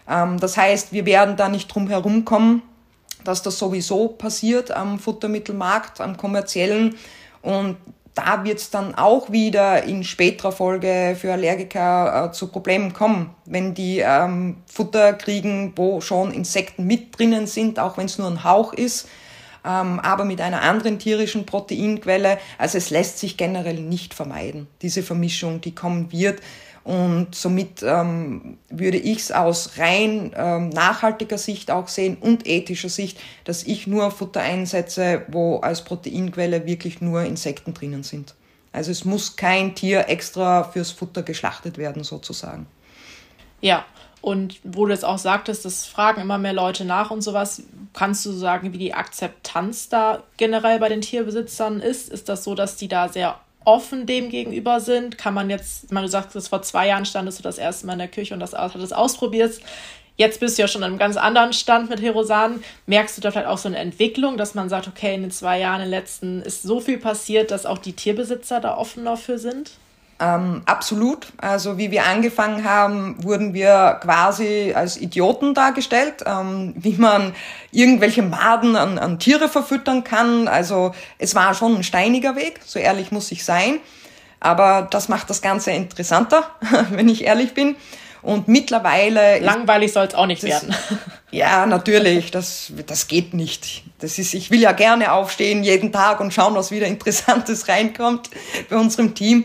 Ähm, 0.08 0.38
das 0.38 0.56
heißt, 0.56 0.92
wir 0.92 1.06
werden 1.06 1.36
da 1.36 1.48
nicht 1.48 1.72
drum 1.72 1.88
herum 1.88 2.24
kommen, 2.24 2.62
dass 3.24 3.42
das 3.42 3.58
sowieso 3.58 4.08
passiert 4.08 4.70
am 4.70 4.98
Futtermittelmarkt, 4.98 6.00
am 6.00 6.16
kommerziellen. 6.16 6.96
Und 7.42 7.76
da 8.18 8.44
wird 8.44 8.58
es 8.58 8.70
dann 8.70 8.96
auch 8.96 9.30
wieder 9.30 9.84
in 9.84 10.02
späterer 10.02 10.50
Folge 10.50 11.16
für 11.18 11.32
Allergiker 11.32 12.26
äh, 12.26 12.32
zu 12.32 12.48
Problemen 12.48 12.92
kommen, 12.92 13.30
wenn 13.44 13.74
die 13.74 14.00
ähm, 14.00 14.56
Futter 14.66 15.12
kriegen, 15.12 15.72
wo 15.76 16.00
schon 16.00 16.32
Insekten 16.32 16.84
mit 16.84 17.16
drinnen 17.16 17.46
sind, 17.46 17.78
auch 17.78 17.96
wenn 17.96 18.06
es 18.06 18.18
nur 18.18 18.28
ein 18.28 18.42
Hauch 18.42 18.72
ist, 18.72 19.08
ähm, 19.64 20.00
aber 20.00 20.24
mit 20.24 20.40
einer 20.40 20.62
anderen 20.62 20.98
tierischen 20.98 21.46
Proteinquelle. 21.46 22.38
Also 22.58 22.78
es 22.78 22.90
lässt 22.90 23.20
sich 23.20 23.36
generell 23.36 23.80
nicht 23.80 24.14
vermeiden, 24.14 24.66
diese 24.82 25.04
Vermischung, 25.04 25.60
die 25.60 25.74
kommen 25.74 26.10
wird. 26.10 26.40
Und 26.88 27.34
somit 27.34 27.82
ähm, 27.82 28.56
würde 28.70 28.96
ich 28.96 29.18
es 29.18 29.30
aus 29.30 29.72
rein 29.76 30.32
ähm, 30.34 30.70
nachhaltiger 30.70 31.36
Sicht 31.36 31.70
auch 31.70 31.86
sehen 31.86 32.16
und 32.18 32.46
ethischer 32.46 32.88
Sicht, 32.88 33.20
dass 33.44 33.62
ich 33.62 33.86
nur 33.86 34.10
Futter 34.10 34.40
einsetze, 34.40 35.20
wo 35.28 35.58
als 35.58 35.84
Proteinquelle 35.84 36.64
wirklich 36.64 37.02
nur 37.02 37.24
Insekten 37.24 37.74
drinnen 37.74 38.04
sind. 38.04 38.34
Also 38.72 38.90
es 38.90 39.04
muss 39.04 39.36
kein 39.36 39.74
Tier 39.74 40.08
extra 40.08 40.64
fürs 40.64 40.90
Futter 40.90 41.22
geschlachtet 41.22 41.76
werden, 41.76 42.04
sozusagen. 42.04 42.66
Ja, 43.60 43.84
und 44.22 44.58
wo 44.64 44.86
du 44.86 44.92
jetzt 44.92 45.04
auch 45.04 45.18
sagtest, 45.18 45.66
das 45.66 45.84
fragen 45.84 46.22
immer 46.22 46.38
mehr 46.38 46.54
Leute 46.54 46.86
nach 46.86 47.10
und 47.10 47.20
sowas, 47.20 47.64
kannst 47.92 48.24
du 48.24 48.32
sagen, 48.32 48.72
wie 48.72 48.78
die 48.78 48.94
Akzeptanz 48.94 49.90
da 49.90 50.22
generell 50.38 50.78
bei 50.78 50.88
den 50.88 51.02
Tierbesitzern 51.02 51.80
ist? 51.80 52.08
Ist 52.08 52.30
das 52.30 52.44
so, 52.44 52.54
dass 52.54 52.76
die 52.76 52.88
da 52.88 53.10
sehr 53.10 53.38
offen 53.68 54.06
dem 54.06 54.30
gegenüber 54.30 54.80
sind. 54.80 55.18
Kann 55.18 55.34
man 55.34 55.50
jetzt, 55.50 55.92
man 55.92 56.08
sagst, 56.08 56.48
vor 56.48 56.62
zwei 56.62 56.88
Jahren 56.88 57.04
standest 57.04 57.38
du 57.38 57.42
das 57.42 57.58
erste 57.58 57.86
Mal 57.86 57.92
in 57.92 57.98
der 57.98 58.08
Küche 58.08 58.32
und 58.32 58.40
das 58.40 58.54
hattest 58.54 58.96
ausprobiert. 58.96 59.60
Jetzt 60.16 60.40
bist 60.40 60.56
du 60.56 60.62
ja 60.62 60.68
schon 60.68 60.82
an 60.82 60.90
einem 60.90 60.98
ganz 60.98 61.16
anderen 61.18 61.52
Stand 61.52 61.90
mit 61.90 62.00
Herosan. 62.00 62.64
Merkst 62.86 63.16
du 63.16 63.20
da 63.20 63.30
vielleicht 63.30 63.46
auch 63.46 63.58
so 63.58 63.68
eine 63.68 63.76
Entwicklung, 63.76 64.38
dass 64.38 64.54
man 64.54 64.70
sagt, 64.70 64.88
okay, 64.88 65.14
in 65.14 65.20
den 65.20 65.30
zwei 65.30 65.60
Jahren, 65.60 65.82
in 65.82 65.86
den 65.86 65.90
letzten 65.90 66.40
ist 66.40 66.62
so 66.62 66.80
viel 66.80 66.98
passiert, 66.98 67.50
dass 67.50 67.66
auch 67.66 67.78
die 67.78 67.92
Tierbesitzer 67.92 68.58
da 68.60 68.76
offener 68.78 69.18
für 69.18 69.38
sind? 69.38 69.72
Ähm, 70.20 70.62
absolut. 70.66 71.28
Also 71.38 71.78
wie 71.78 71.90
wir 71.92 72.04
angefangen 72.06 72.64
haben, 72.64 73.22
wurden 73.22 73.54
wir 73.54 73.98
quasi 74.02 74.72
als 74.74 74.96
Idioten 74.96 75.54
dargestellt, 75.54 76.24
ähm, 76.26 76.74
wie 76.76 76.96
man 76.96 77.34
irgendwelche 77.70 78.22
Maden 78.22 78.74
an, 78.74 78.98
an 78.98 79.20
Tiere 79.20 79.48
verfüttern 79.48 80.02
kann. 80.02 80.48
Also 80.48 80.92
es 81.18 81.34
war 81.34 81.54
schon 81.54 81.76
ein 81.76 81.84
steiniger 81.84 82.34
Weg, 82.34 82.60
so 82.64 82.80
ehrlich 82.80 83.12
muss 83.12 83.30
ich 83.30 83.44
sein. 83.44 83.78
Aber 84.40 84.88
das 84.90 85.08
macht 85.08 85.30
das 85.30 85.40
Ganze 85.40 85.70
interessanter, 85.70 86.50
wenn 86.90 87.08
ich 87.08 87.24
ehrlich 87.24 87.54
bin. 87.54 87.76
Und 88.20 88.48
mittlerweile. 88.48 89.38
Langweilig 89.38 89.92
soll 89.92 90.06
es 90.06 90.14
auch 90.14 90.26
nicht 90.26 90.42
das, 90.42 90.50
werden. 90.50 90.74
Ja, 91.30 91.66
natürlich. 91.66 92.30
Das, 92.30 92.72
das 92.86 93.06
geht 93.06 93.34
nicht. 93.34 93.84
Das 94.00 94.18
ist, 94.18 94.34
ich 94.34 94.50
will 94.50 94.60
ja 94.60 94.72
gerne 94.72 95.12
aufstehen 95.12 95.62
jeden 95.62 95.92
Tag 95.92 96.20
und 96.20 96.32
schauen, 96.32 96.54
was 96.54 96.70
wieder 96.70 96.86
Interessantes 96.86 97.68
reinkommt 97.68 98.30
bei 98.68 98.76
unserem 98.76 99.14
Team. 99.14 99.44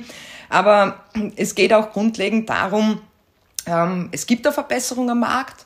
Aber 0.53 0.99
es 1.35 1.55
geht 1.55 1.73
auch 1.73 1.91
grundlegend 1.91 2.49
darum, 2.49 3.01
ähm, 3.65 4.09
es 4.11 4.27
gibt 4.27 4.45
eine 4.45 4.53
Verbesserung 4.53 5.09
am 5.09 5.21
Markt. 5.21 5.65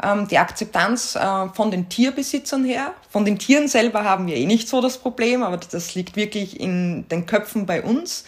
Ähm, 0.00 0.28
die 0.28 0.38
Akzeptanz 0.38 1.16
äh, 1.16 1.48
von 1.54 1.72
den 1.72 1.88
Tierbesitzern 1.88 2.64
her. 2.64 2.92
Von 3.10 3.24
den 3.24 3.38
Tieren 3.38 3.66
selber 3.66 4.04
haben 4.04 4.28
wir 4.28 4.36
eh 4.36 4.46
nicht 4.46 4.68
so 4.68 4.80
das 4.80 4.98
Problem, 4.98 5.42
aber 5.42 5.56
das 5.56 5.96
liegt 5.96 6.14
wirklich 6.14 6.60
in 6.60 7.08
den 7.08 7.26
Köpfen 7.26 7.66
bei 7.66 7.82
uns. 7.82 8.24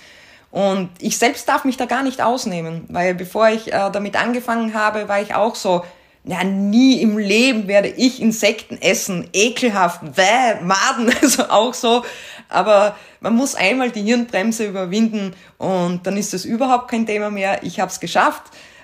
Und 0.50 0.90
ich 0.99 1.17
selbst 1.17 1.49
darf 1.49 1.64
mich 1.64 1.76
da 1.76 1.87
gar 1.87 2.02
nicht 2.02 2.21
ausnehmen, 2.23 2.87
weil 2.88 3.14
bevor 3.14 3.50
ich 3.50 3.73
äh, 3.73 3.90
damit 3.93 4.21
angefangen 4.21 4.75
habe, 4.75 5.09
war 5.09 5.23
ich 5.23 5.35
auch 5.37 5.55
so, 5.55 5.85
ja, 6.25 6.43
nie 6.43 7.00
im 7.00 7.19
Leben 7.19 7.69
werde 7.69 7.88
ich 7.88 8.21
Insekten 8.21 8.76
essen, 8.83 9.29
ekelhaft, 9.33 10.02
wäh, 10.17 10.61
Maden, 10.62 11.14
also 11.23 11.49
auch 11.49 11.75
so. 11.75 12.05
Aber 12.50 12.97
man 13.21 13.35
muss 13.35 13.54
einmal 13.54 13.90
die 13.90 14.02
Hirnbremse 14.02 14.66
überwinden 14.66 15.35
und 15.59 16.07
dann 16.07 16.16
ist 16.16 16.33
das 16.33 16.45
überhaupt 16.45 16.90
kein 16.90 17.07
Thema 17.07 17.30
mehr. 17.30 17.62
Ich 17.62 17.80
habe 17.80 17.90
es 17.90 18.00
geschafft, 18.00 18.42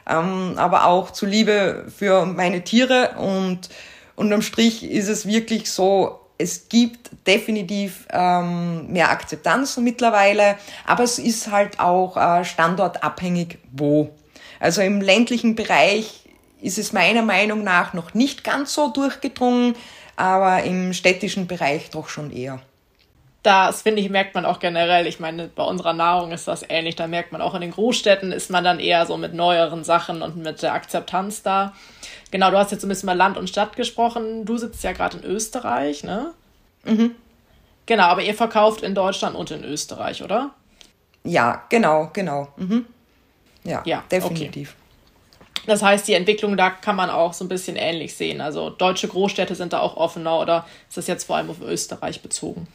ähm, 0.08 0.54
aber 0.56 0.86
auch 0.86 1.10
zu 1.10 1.26
Liebe 1.26 1.86
für 1.96 2.24
meine 2.26 2.62
Tiere 2.62 3.16
und 3.18 3.68
unterm 4.14 4.42
Strich 4.42 4.88
ist 4.88 5.08
es 5.08 5.26
wirklich 5.26 5.70
so, 5.70 6.20
es 6.38 6.68
gibt 6.68 7.10
definitiv 7.26 8.06
ähm, 8.10 8.92
mehr 8.92 9.10
Akzeptanz 9.10 9.76
mittlerweile, 9.78 10.56
aber 10.86 11.04
es 11.04 11.18
ist 11.18 11.50
halt 11.50 11.80
auch 11.80 12.16
äh, 12.16 12.44
standortabhängig, 12.44 13.58
wo. 13.72 14.10
Also 14.60 14.82
im 14.82 15.00
ländlichen 15.00 15.54
Bereich 15.54 16.24
ist 16.60 16.78
es 16.78 16.92
meiner 16.92 17.22
Meinung 17.22 17.62
nach 17.62 17.94
noch 17.94 18.14
nicht 18.14 18.44
ganz 18.44 18.74
so 18.74 18.88
durchgedrungen, 18.88 19.74
aber 20.16 20.62
im 20.62 20.92
städtischen 20.92 21.46
Bereich 21.46 21.90
doch 21.90 22.08
schon 22.08 22.30
eher. 22.30 22.60
Das 23.46 23.82
finde 23.82 24.02
ich, 24.02 24.10
merkt 24.10 24.34
man 24.34 24.44
auch 24.44 24.58
generell. 24.58 25.06
Ich 25.06 25.20
meine, 25.20 25.46
bei 25.46 25.62
unserer 25.62 25.92
Nahrung 25.92 26.32
ist 26.32 26.48
das 26.48 26.64
ähnlich. 26.68 26.96
Da 26.96 27.06
merkt 27.06 27.30
man 27.30 27.40
auch 27.40 27.54
in 27.54 27.60
den 27.60 27.70
Großstädten 27.70 28.32
ist 28.32 28.50
man 28.50 28.64
dann 28.64 28.80
eher 28.80 29.06
so 29.06 29.16
mit 29.16 29.34
neueren 29.34 29.84
Sachen 29.84 30.20
und 30.20 30.36
mit 30.36 30.62
der 30.62 30.74
Akzeptanz 30.74 31.44
da. 31.44 31.72
Genau, 32.32 32.50
du 32.50 32.58
hast 32.58 32.72
jetzt 32.72 32.80
so 32.80 32.88
ein 32.88 32.88
bisschen 32.88 33.06
mal 33.06 33.16
Land 33.16 33.36
und 33.36 33.48
Stadt 33.48 33.76
gesprochen. 33.76 34.46
Du 34.46 34.58
sitzt 34.58 34.82
ja 34.82 34.90
gerade 34.90 35.18
in 35.18 35.24
Österreich, 35.24 36.02
ne? 36.02 36.32
Mhm. 36.82 37.14
Genau, 37.86 38.02
aber 38.06 38.22
ihr 38.22 38.34
verkauft 38.34 38.82
in 38.82 38.96
Deutschland 38.96 39.36
und 39.36 39.52
in 39.52 39.62
Österreich, 39.62 40.24
oder? 40.24 40.50
Ja, 41.22 41.62
genau, 41.68 42.10
genau. 42.12 42.48
Mhm. 42.56 42.84
Ja, 43.62 43.80
ja, 43.84 44.02
definitiv. 44.10 44.74
Okay. 44.74 45.66
Das 45.66 45.84
heißt, 45.84 46.08
die 46.08 46.14
Entwicklung 46.14 46.56
da 46.56 46.70
kann 46.70 46.96
man 46.96 47.10
auch 47.10 47.32
so 47.32 47.44
ein 47.44 47.48
bisschen 47.48 47.76
ähnlich 47.76 48.16
sehen. 48.16 48.40
Also 48.40 48.70
deutsche 48.70 49.06
Großstädte 49.06 49.54
sind 49.54 49.72
da 49.72 49.78
auch 49.78 49.96
offener 49.96 50.40
oder 50.40 50.66
ist 50.88 50.96
das 50.96 51.06
jetzt 51.06 51.22
vor 51.22 51.36
allem 51.36 51.48
auf 51.48 51.60
Österreich 51.60 52.22
bezogen? 52.22 52.66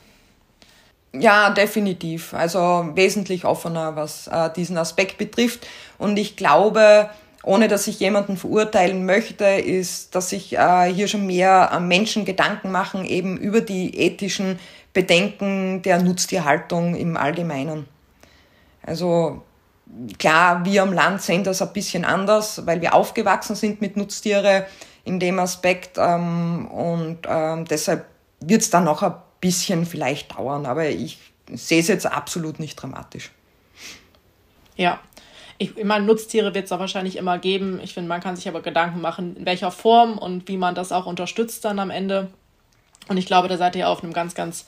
Ja, 1.13 1.50
definitiv. 1.50 2.34
Also 2.34 2.91
wesentlich 2.96 3.46
offener, 3.46 3.96
was 3.96 4.27
äh, 4.27 4.50
diesen 4.53 4.77
Aspekt 4.77 5.18
betrifft. 5.18 5.68
Und 5.98 6.18
ich 6.18 6.38
glaube, 6.38 7.10
ohne 7.44 7.68
dass 7.68 7.88
ich 7.88 8.00
jemanden 8.00 8.38
verurteilen 8.38 9.06
möchte, 9.06 9.46
ist, 9.46 10.15
dass 10.15 10.30
sich 10.30 10.58
äh, 10.58 10.94
hier 10.94 11.08
schon 11.08 11.25
mehr 11.25 11.72
an 11.72 11.88
Menschen 11.88 12.24
Gedanken 12.24 12.72
machen, 12.72 13.06
eben 13.06 13.38
über 13.38 13.62
die 13.62 13.98
ethischen 13.98 14.60
Bedenken 14.94 15.82
der 15.82 16.01
Nutztierhaltung 16.01 16.96
im 16.96 17.18
Allgemeinen. 17.18 17.88
Also 18.84 19.41
Klar, 20.18 20.63
wir 20.63 20.84
am 20.84 20.94
Land 20.94 21.22
sehen 21.22 21.44
das 21.44 21.62
ein 21.62 21.74
bisschen 21.74 22.06
anders, 22.06 22.65
weil 22.65 22.82
wir 22.82 22.94
aufgewachsen 22.94 23.56
sind 23.56 23.82
mit 23.82 23.98
Nutztiere 23.98 24.65
in 25.03 25.20
dem 25.20 25.39
Aspekt 25.39 25.98
ähm, 25.98 26.68
und 26.68 27.20
ähm, 27.27 27.65
deshalb 27.65 28.06
wird 28.39 28.62
es 28.62 28.70
dann 28.70 28.86
noch 28.86 29.03
ein 29.03 29.15
bisschen 29.41 29.86
vielleicht 29.86 30.38
dauern, 30.38 30.65
aber 30.65 30.88
ich 30.89 31.17
sehe 31.51 31.81
es 31.81 31.88
jetzt 31.88 32.05
absolut 32.05 32.60
nicht 32.60 32.75
dramatisch. 32.75 33.31
Ja, 34.77 35.00
ich, 35.57 35.77
ich 35.77 35.83
meine, 35.83 36.05
Nutztiere 36.05 36.55
wird 36.55 36.65
es 36.65 36.71
auch 36.71 36.79
wahrscheinlich 36.79 37.17
immer 37.17 37.38
geben. 37.38 37.79
Ich 37.83 37.93
finde, 37.93 38.10
man 38.10 38.21
kann 38.21 38.36
sich 38.36 38.48
aber 38.48 38.62
Gedanken 38.62 39.01
machen, 39.01 39.36
in 39.36 39.45
welcher 39.45 39.71
Form 39.71 40.17
und 40.17 40.48
wie 40.48 40.57
man 40.57 40.74
das 40.74 40.91
auch 40.91 41.05
unterstützt 41.05 41.65
dann 41.65 41.77
am 41.77 41.89
Ende. 41.89 42.29
Und 43.07 43.17
ich 43.17 43.25
glaube, 43.25 43.48
da 43.48 43.57
seid 43.57 43.75
ihr 43.75 43.89
auf 43.89 44.03
einem 44.03 44.13
ganz, 44.13 44.33
ganz 44.33 44.65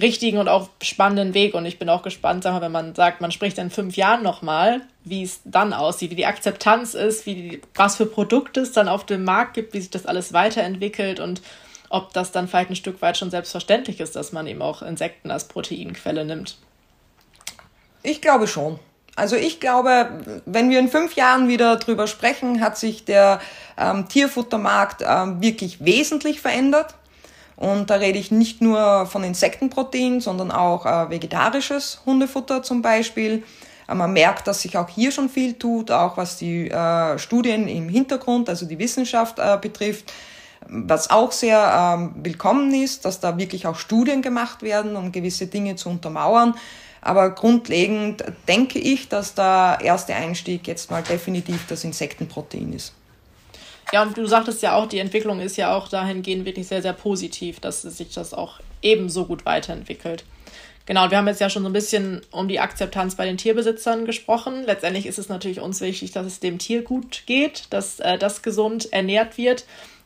richtigen 0.00 0.38
und 0.38 0.48
auch 0.48 0.70
spannenden 0.82 1.34
Weg. 1.34 1.54
Und 1.54 1.66
ich 1.66 1.78
bin 1.78 1.88
auch 1.88 2.02
gespannt, 2.02 2.42
sag 2.42 2.52
mal, 2.52 2.62
wenn 2.62 2.72
man 2.72 2.94
sagt, 2.94 3.20
man 3.20 3.30
spricht 3.30 3.58
in 3.58 3.70
fünf 3.70 3.96
Jahren 3.96 4.22
nochmal, 4.22 4.80
wie 5.04 5.22
es 5.22 5.40
dann 5.44 5.72
aussieht, 5.72 6.10
wie 6.10 6.16
die 6.16 6.26
Akzeptanz 6.26 6.94
ist, 6.94 7.26
wie 7.26 7.34
die, 7.34 7.62
was 7.74 7.96
für 7.96 8.06
Produkte 8.06 8.60
es 8.60 8.72
dann 8.72 8.88
auf 8.88 9.06
dem 9.06 9.24
Markt 9.24 9.54
gibt, 9.54 9.72
wie 9.72 9.80
sich 9.80 9.90
das 9.90 10.06
alles 10.06 10.32
weiterentwickelt 10.32 11.20
und 11.20 11.42
ob 11.94 12.12
das 12.12 12.32
dann 12.32 12.48
vielleicht 12.48 12.70
ein 12.70 12.76
Stück 12.76 13.00
weit 13.02 13.16
schon 13.16 13.30
selbstverständlich 13.30 14.00
ist, 14.00 14.16
dass 14.16 14.32
man 14.32 14.48
eben 14.48 14.62
auch 14.62 14.82
Insekten 14.82 15.30
als 15.30 15.44
Proteinquelle 15.44 16.24
nimmt. 16.24 16.56
Ich 18.02 18.20
glaube 18.20 18.48
schon. 18.48 18.80
Also 19.14 19.36
ich 19.36 19.60
glaube, 19.60 20.42
wenn 20.44 20.70
wir 20.70 20.80
in 20.80 20.88
fünf 20.88 21.14
Jahren 21.14 21.46
wieder 21.46 21.76
drüber 21.76 22.08
sprechen, 22.08 22.60
hat 22.60 22.76
sich 22.76 23.04
der 23.04 23.40
ähm, 23.78 24.08
Tierfuttermarkt 24.08 25.04
ähm, 25.06 25.40
wirklich 25.40 25.84
wesentlich 25.84 26.40
verändert. 26.40 26.96
Und 27.54 27.90
da 27.90 27.94
rede 27.94 28.18
ich 28.18 28.32
nicht 28.32 28.60
nur 28.60 29.06
von 29.06 29.22
Insektenprotein, 29.22 30.20
sondern 30.20 30.50
auch 30.50 30.86
äh, 30.86 31.10
vegetarisches 31.10 32.00
Hundefutter 32.04 32.64
zum 32.64 32.82
Beispiel. 32.82 33.44
Äh, 33.88 33.94
man 33.94 34.12
merkt, 34.12 34.48
dass 34.48 34.62
sich 34.62 34.76
auch 34.76 34.88
hier 34.88 35.12
schon 35.12 35.28
viel 35.28 35.54
tut, 35.54 35.92
auch 35.92 36.16
was 36.16 36.38
die 36.38 36.68
äh, 36.68 37.16
Studien 37.20 37.68
im 37.68 37.88
Hintergrund, 37.88 38.48
also 38.48 38.66
die 38.66 38.80
Wissenschaft 38.80 39.38
äh, 39.38 39.56
betrifft. 39.60 40.12
Was 40.68 41.10
auch 41.10 41.32
sehr 41.32 41.96
ähm, 41.98 42.14
willkommen 42.24 42.74
ist, 42.74 43.04
dass 43.04 43.20
da 43.20 43.38
wirklich 43.38 43.66
auch 43.66 43.76
Studien 43.76 44.22
gemacht 44.22 44.62
werden, 44.62 44.96
um 44.96 45.12
gewisse 45.12 45.46
Dinge 45.46 45.76
zu 45.76 45.88
untermauern. 45.88 46.54
Aber 47.00 47.30
grundlegend 47.30 48.24
denke 48.48 48.78
ich, 48.78 49.08
dass 49.08 49.34
der 49.34 49.78
erste 49.82 50.14
Einstieg 50.14 50.66
jetzt 50.66 50.90
mal 50.90 51.02
definitiv 51.02 51.66
das 51.68 51.84
Insektenprotein 51.84 52.72
ist. 52.72 52.94
Ja, 53.92 54.02
und 54.02 54.16
du 54.16 54.26
sagtest 54.26 54.62
ja 54.62 54.74
auch, 54.74 54.86
die 54.86 54.98
Entwicklung 54.98 55.40
ist 55.40 55.56
ja 55.56 55.76
auch 55.76 55.88
dahingehend 55.88 56.46
wirklich 56.46 56.66
sehr, 56.66 56.80
sehr 56.80 56.94
positiv, 56.94 57.60
dass 57.60 57.82
sich 57.82 58.14
das 58.14 58.32
auch 58.32 58.60
ebenso 58.80 59.26
gut 59.26 59.44
weiterentwickelt. 59.44 60.24
Genau, 60.86 61.10
wir 61.10 61.16
haben 61.16 61.28
jetzt 61.28 61.40
ja 61.40 61.48
schon 61.48 61.62
so 61.62 61.68
ein 61.68 61.72
bisschen 61.72 62.20
um 62.30 62.46
die 62.46 62.60
Akzeptanz 62.60 63.14
bei 63.14 63.24
den 63.24 63.38
Tierbesitzern 63.38 64.04
gesprochen. 64.04 64.64
Letztendlich 64.64 65.06
ist 65.06 65.18
es 65.18 65.28
natürlich 65.28 65.60
uns 65.60 65.80
wichtig, 65.80 66.12
dass 66.12 66.26
es 66.26 66.40
dem 66.40 66.58
Tier 66.58 66.82
gut 66.82 67.22
geht, 67.26 67.64
dass 67.70 68.00
äh, 68.00 68.18
das 68.18 68.42
gesund 68.42 68.92
ernährt 68.92 69.38
wird 69.38 69.64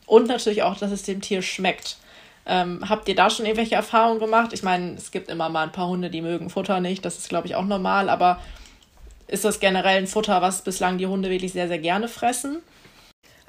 und 0.09 0.27
natürlich 0.27 0.63
auch, 0.63 0.77
dass 0.77 0.91
es 0.91 1.03
dem 1.03 1.21
Tier 1.21 1.41
schmeckt. 1.41 1.97
Ähm, 2.45 2.83
habt 2.87 3.07
ihr 3.07 3.15
da 3.15 3.29
schon 3.29 3.45
irgendwelche 3.45 3.75
Erfahrungen 3.75 4.19
gemacht? 4.19 4.53
Ich 4.53 4.63
meine, 4.63 4.95
es 4.95 5.11
gibt 5.11 5.29
immer 5.29 5.49
mal 5.49 5.63
ein 5.63 5.71
paar 5.71 5.87
Hunde, 5.87 6.09
die 6.09 6.21
mögen 6.21 6.49
Futter 6.49 6.79
nicht, 6.79 7.05
das 7.05 7.17
ist, 7.17 7.29
glaube 7.29 7.47
ich, 7.47 7.55
auch 7.55 7.65
normal, 7.65 8.09
aber 8.09 8.39
ist 9.27 9.45
das 9.45 9.59
generell 9.59 9.99
ein 9.99 10.07
Futter, 10.07 10.41
was 10.41 10.63
bislang 10.63 10.97
die 10.97 11.05
Hunde 11.05 11.29
wirklich 11.29 11.53
sehr, 11.53 11.67
sehr 11.67 11.77
gerne 11.77 12.07
fressen? 12.07 12.63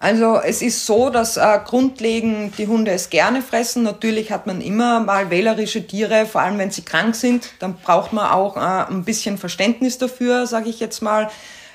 Also 0.03 0.41
es 0.43 0.63
ist 0.63 0.87
so, 0.87 1.11
dass 1.11 1.37
äh, 1.37 1.59
grundlegend 1.65 2.57
die 2.57 2.67
Hunde 2.67 2.91
es 2.91 3.11
gerne 3.11 3.43
fressen. 3.43 3.83
Natürlich 3.83 4.33
hat 4.33 4.47
man 4.47 4.63
immer 4.63 5.01
mal 5.01 5.29
wählerische 5.29 5.87
Tiere, 5.87 6.25
vor 6.25 6.41
allem 6.41 6.57
wenn 6.57 6.71
sie 6.71 6.83
krank 6.83 7.15
sind. 7.15 7.51
Dann 7.59 7.77
braucht 7.77 8.15
man 8.15 8.31
auch 8.31 8.57
äh, 8.57 8.91
ein 8.91 9.05
bisschen 9.05 9.37
Verständnis 9.37 9.99
dafür, 9.99 10.47
sage 10.47 10.71
ich 10.71 10.81
jetzt 10.81 11.03
mal, 11.03 11.31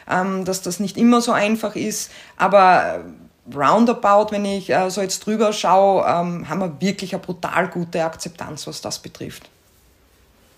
ähm, 0.10 0.44
dass 0.44 0.64
das 0.64 0.80
nicht 0.80 0.98
immer 0.98 1.22
so 1.22 1.34
einfach 1.34 1.76
ist. 1.76 2.12
Aber 2.36 2.96
äh, 2.96 3.25
roundabout, 3.54 4.32
wenn 4.32 4.46
ich 4.46 4.70
äh, 4.70 4.90
so 4.90 5.02
jetzt 5.02 5.26
drüber 5.26 5.54
schaue, 5.54 6.06
ähm, 6.08 6.50
haben 6.50 6.60
wir 6.60 6.82
wirklich 6.82 7.14
eine 7.14 7.24
brutal 7.24 7.68
gute 7.68 8.04
Akzeptanz, 8.04 8.66
was 8.68 8.82
das 8.82 9.00
betrifft. 9.00 9.50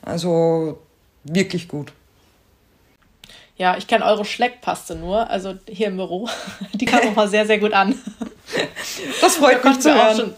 Also 0.01 0.79
wirklich 1.24 1.67
gut. 1.67 1.91
Ja, 3.58 3.75
ich 3.75 3.88
kenne 3.88 4.06
eure 4.06 4.24
Schleckpaste 4.24 4.96
nur, 4.96 5.29
also 5.29 5.56
hier 5.67 5.88
im 5.88 5.98
Büro. 5.98 6.29
Die 6.74 6.86
kam 6.86 7.00
auch 7.10 7.15
mal 7.15 7.27
sehr, 7.27 7.46
sehr 7.46 7.60
gut 7.60 7.74
an. 7.74 7.96
Das 9.20 9.36
freut 9.36 9.63
da 9.63 9.70
mich 9.70 9.79
zu 9.79 9.94
hören. 9.94 10.17
Schon, 10.17 10.36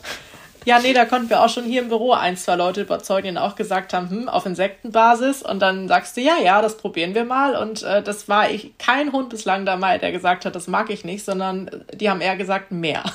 ja, 0.70 0.78
nee, 0.78 0.94
da 0.94 1.06
konnten 1.06 1.32
wir 1.32 1.42
auch 1.42 1.50
schon 1.50 1.64
hier 1.64 1.82
im 1.82 1.88
Büro 1.88 2.12
ein, 2.12 2.38
zwei 2.38 2.56
Leute 2.56 2.82
überzeugen, 2.82 3.34
die 3.34 3.42
auch 3.42 3.56
gesagt 3.56 3.92
haben, 3.92 4.12
hm, 4.12 4.30
auf 4.30 4.46
Insektenbasis. 4.46 5.42
Und 5.42 5.60
dann 5.62 5.88
sagst 5.88 6.16
du, 6.16 6.22
ja, 6.22 6.38
ja, 6.38 6.62
das 6.62 6.78
probieren 6.78 7.16
wir 7.16 7.26
mal. 7.26 7.56
Und 7.56 7.82
äh, 7.82 8.04
das 8.04 8.30
war 8.30 8.52
ich, 8.52 8.78
kein 8.78 9.12
Hund 9.12 9.30
bislang 9.30 9.65
dabei, 9.65 9.98
der 9.98 10.12
gesagt 10.12 10.46
hat, 10.46 10.54
das 10.54 10.67
mag 10.67 10.91
ich 10.91 11.04
nicht, 11.04 11.26
sondern 11.26 11.72
die 11.91 12.08
haben 12.08 12.22
eher 12.22 12.38
gesagt, 12.38 12.72
mehr. 12.72 13.04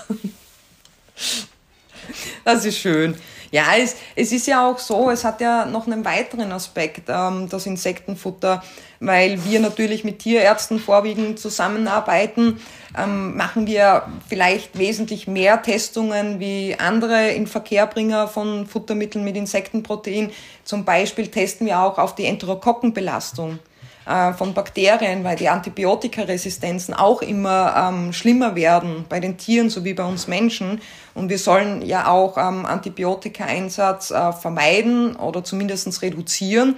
Das 2.44 2.66
ist 2.66 2.76
schön. 2.76 3.16
Ja, 3.50 3.64
es, 3.78 3.96
es 4.14 4.30
ist 4.30 4.46
ja 4.46 4.68
auch 4.68 4.78
so, 4.78 5.08
es 5.08 5.24
hat 5.24 5.40
ja 5.40 5.64
noch 5.64 5.86
einen 5.86 6.04
weiteren 6.04 6.52
Aspekt, 6.52 7.08
ähm, 7.08 7.48
das 7.48 7.64
Insektenfutter 7.64 8.62
weil 9.06 9.44
wir 9.44 9.60
natürlich 9.60 10.04
mit 10.04 10.20
Tierärzten 10.20 10.78
vorwiegend 10.78 11.38
zusammenarbeiten, 11.38 12.60
ähm, 12.96 13.36
machen 13.36 13.66
wir 13.66 14.04
vielleicht 14.28 14.78
wesentlich 14.78 15.26
mehr 15.26 15.62
Testungen 15.62 16.40
wie 16.40 16.76
andere 16.78 17.30
Inverkehrbringer 17.30 18.28
von 18.28 18.66
Futtermitteln 18.66 19.24
mit 19.24 19.36
Insektenprotein. 19.36 20.30
Zum 20.64 20.84
Beispiel 20.84 21.28
testen 21.28 21.66
wir 21.66 21.80
auch 21.80 21.98
auf 21.98 22.14
die 22.14 22.26
Enterokokkenbelastung 22.26 23.58
äh, 24.06 24.32
von 24.34 24.54
Bakterien, 24.54 25.24
weil 25.24 25.36
die 25.36 25.48
Antibiotikaresistenzen 25.48 26.94
auch 26.94 27.22
immer 27.22 27.74
ähm, 27.76 28.12
schlimmer 28.12 28.54
werden 28.54 29.06
bei 29.08 29.18
den 29.18 29.38
Tieren 29.38 29.70
sowie 29.70 29.94
bei 29.94 30.04
uns 30.04 30.28
Menschen. 30.28 30.80
Und 31.14 31.30
wir 31.30 31.38
sollen 31.38 31.80
ja 31.82 32.08
auch 32.08 32.36
ähm, 32.36 32.66
Antibiotikaeinsatz 32.66 34.10
äh, 34.10 34.32
vermeiden 34.32 35.16
oder 35.16 35.42
zumindest 35.42 36.02
reduzieren. 36.02 36.76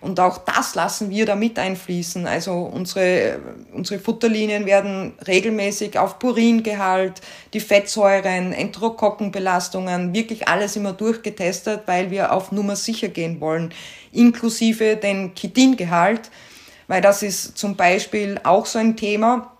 Und 0.00 0.20
auch 0.20 0.38
das 0.38 0.74
lassen 0.74 1.10
wir 1.10 1.26
da 1.26 1.36
mit 1.36 1.58
einfließen. 1.58 2.26
Also 2.26 2.52
unsere, 2.52 3.38
unsere 3.72 3.98
Futterlinien 3.98 4.66
werden 4.66 5.14
regelmäßig 5.26 5.98
auf 5.98 6.18
Puringehalt, 6.18 7.20
die 7.52 7.60
Fettsäuren, 7.60 8.52
Enterokokkenbelastungen, 8.52 10.14
wirklich 10.14 10.48
alles 10.48 10.76
immer 10.76 10.92
durchgetestet, 10.92 11.82
weil 11.86 12.10
wir 12.10 12.32
auf 12.32 12.52
Nummer 12.52 12.76
sicher 12.76 13.08
gehen 13.08 13.40
wollen, 13.40 13.72
inklusive 14.12 14.96
den 14.96 15.34
Chitingehalt, 15.34 16.30
weil 16.88 17.00
das 17.00 17.22
ist 17.22 17.56
zum 17.56 17.76
Beispiel 17.76 18.40
auch 18.44 18.66
so 18.66 18.78
ein 18.78 18.96
Thema. 18.96 19.52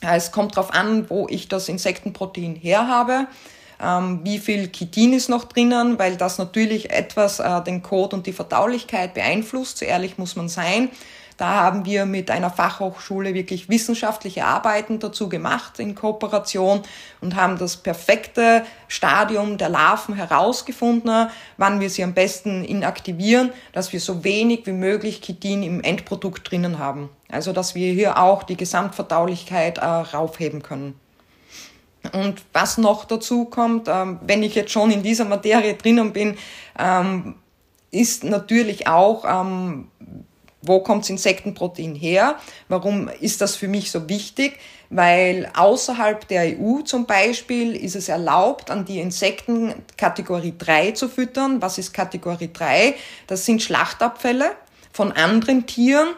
Es 0.00 0.32
kommt 0.32 0.56
darauf 0.56 0.72
an, 0.72 1.10
wo 1.10 1.26
ich 1.28 1.48
das 1.48 1.68
Insektenprotein 1.68 2.54
her 2.54 2.86
habe 2.88 3.26
ähm, 3.82 4.20
wie 4.22 4.38
viel 4.38 4.70
Chitin 4.70 5.12
ist 5.12 5.28
noch 5.28 5.44
drinnen, 5.44 5.98
weil 5.98 6.16
das 6.16 6.38
natürlich 6.38 6.90
etwas 6.90 7.40
äh, 7.40 7.62
den 7.62 7.82
Code 7.82 8.16
und 8.16 8.26
die 8.26 8.32
Verdaulichkeit 8.32 9.14
beeinflusst, 9.14 9.78
so 9.78 9.84
ehrlich 9.84 10.18
muss 10.18 10.36
man 10.36 10.48
sein. 10.48 10.90
Da 11.40 11.54
haben 11.54 11.86
wir 11.86 12.04
mit 12.04 12.30
einer 12.30 12.50
Fachhochschule 12.50 13.32
wirklich 13.32 13.70
wissenschaftliche 13.70 14.44
Arbeiten 14.44 14.98
dazu 14.98 15.30
gemacht 15.30 15.78
in 15.78 15.94
Kooperation 15.94 16.82
und 17.22 17.34
haben 17.34 17.56
das 17.56 17.78
perfekte 17.78 18.62
Stadium 18.88 19.56
der 19.56 19.70
Larven 19.70 20.14
herausgefunden, 20.14 21.30
wann 21.56 21.80
wir 21.80 21.88
sie 21.88 22.04
am 22.04 22.12
besten 22.12 22.62
inaktivieren, 22.62 23.54
dass 23.72 23.94
wir 23.94 24.00
so 24.00 24.22
wenig 24.22 24.66
wie 24.66 24.72
möglich 24.72 25.22
Chitin 25.22 25.62
im 25.62 25.80
Endprodukt 25.80 26.50
drinnen 26.50 26.78
haben. 26.78 27.08
Also 27.30 27.54
dass 27.54 27.74
wir 27.74 27.90
hier 27.90 28.18
auch 28.18 28.42
die 28.42 28.58
Gesamtverdaulichkeit 28.58 29.78
äh, 29.78 29.86
raufheben 29.86 30.62
können. 30.62 30.92
Und 32.12 32.42
was 32.52 32.78
noch 32.78 33.04
dazu 33.04 33.44
kommt, 33.44 33.88
ähm, 33.88 34.18
wenn 34.22 34.42
ich 34.42 34.54
jetzt 34.54 34.72
schon 34.72 34.90
in 34.90 35.02
dieser 35.02 35.24
Materie 35.24 35.74
drinnen 35.74 36.12
bin, 36.12 36.36
ähm, 36.78 37.34
ist 37.90 38.24
natürlich 38.24 38.86
auch, 38.86 39.24
ähm, 39.24 39.88
wo 40.62 40.80
kommt 40.80 41.04
das 41.04 41.10
Insektenprotein 41.10 41.94
her? 41.94 42.36
Warum 42.68 43.08
ist 43.08 43.40
das 43.40 43.56
für 43.56 43.68
mich 43.68 43.90
so 43.90 44.08
wichtig? 44.08 44.58
Weil 44.90 45.50
außerhalb 45.54 46.26
der 46.28 46.58
EU 46.58 46.82
zum 46.82 47.06
Beispiel 47.06 47.74
ist 47.74 47.96
es 47.96 48.08
erlaubt, 48.08 48.70
an 48.70 48.84
die 48.84 49.00
Insekten 49.00 49.74
Kategorie 49.96 50.54
3 50.56 50.92
zu 50.92 51.08
füttern. 51.08 51.62
Was 51.62 51.78
ist 51.78 51.92
Kategorie 51.92 52.50
3? 52.52 52.94
Das 53.26 53.46
sind 53.46 53.62
Schlachtabfälle 53.62 54.52
von 54.92 55.12
anderen 55.12 55.66
Tieren, 55.66 56.08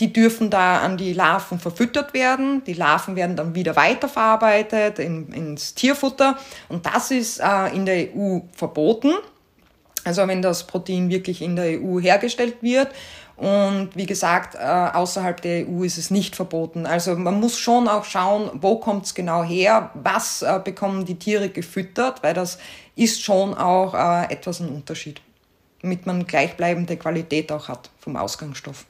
die 0.00 0.12
dürfen 0.12 0.50
da 0.50 0.78
an 0.78 0.96
die 0.96 1.12
Larven 1.12 1.58
verfüttert 1.58 2.14
werden. 2.14 2.62
Die 2.64 2.74
Larven 2.74 3.16
werden 3.16 3.36
dann 3.36 3.54
wieder 3.54 3.74
weiterverarbeitet 3.74 4.98
in, 4.98 5.32
ins 5.32 5.74
Tierfutter. 5.74 6.38
Und 6.68 6.86
das 6.86 7.10
ist 7.10 7.40
äh, 7.40 7.74
in 7.74 7.84
der 7.84 8.14
EU 8.14 8.40
verboten. 8.52 9.12
Also 10.04 10.26
wenn 10.28 10.40
das 10.40 10.66
Protein 10.66 11.10
wirklich 11.10 11.42
in 11.42 11.56
der 11.56 11.80
EU 11.80 11.98
hergestellt 12.00 12.56
wird. 12.62 12.88
Und 13.36 13.90
wie 13.94 14.06
gesagt, 14.06 14.54
äh, 14.54 14.58
außerhalb 14.58 15.40
der 15.42 15.68
EU 15.68 15.82
ist 15.82 15.98
es 15.98 16.10
nicht 16.10 16.36
verboten. 16.36 16.86
Also 16.86 17.16
man 17.16 17.38
muss 17.38 17.58
schon 17.58 17.88
auch 17.88 18.04
schauen, 18.04 18.50
wo 18.54 18.76
kommt 18.76 19.06
es 19.06 19.14
genau 19.14 19.42
her, 19.44 19.90
was 19.94 20.42
äh, 20.42 20.60
bekommen 20.62 21.04
die 21.04 21.18
Tiere 21.18 21.48
gefüttert, 21.48 22.22
weil 22.22 22.34
das 22.34 22.58
ist 22.96 23.22
schon 23.22 23.54
auch 23.54 23.94
äh, 23.94 24.32
etwas 24.32 24.60
ein 24.60 24.68
Unterschied, 24.68 25.20
damit 25.82 26.06
man 26.06 26.26
gleichbleibende 26.26 26.96
Qualität 26.96 27.52
auch 27.52 27.68
hat 27.68 27.90
vom 28.00 28.16
Ausgangsstoff 28.16 28.86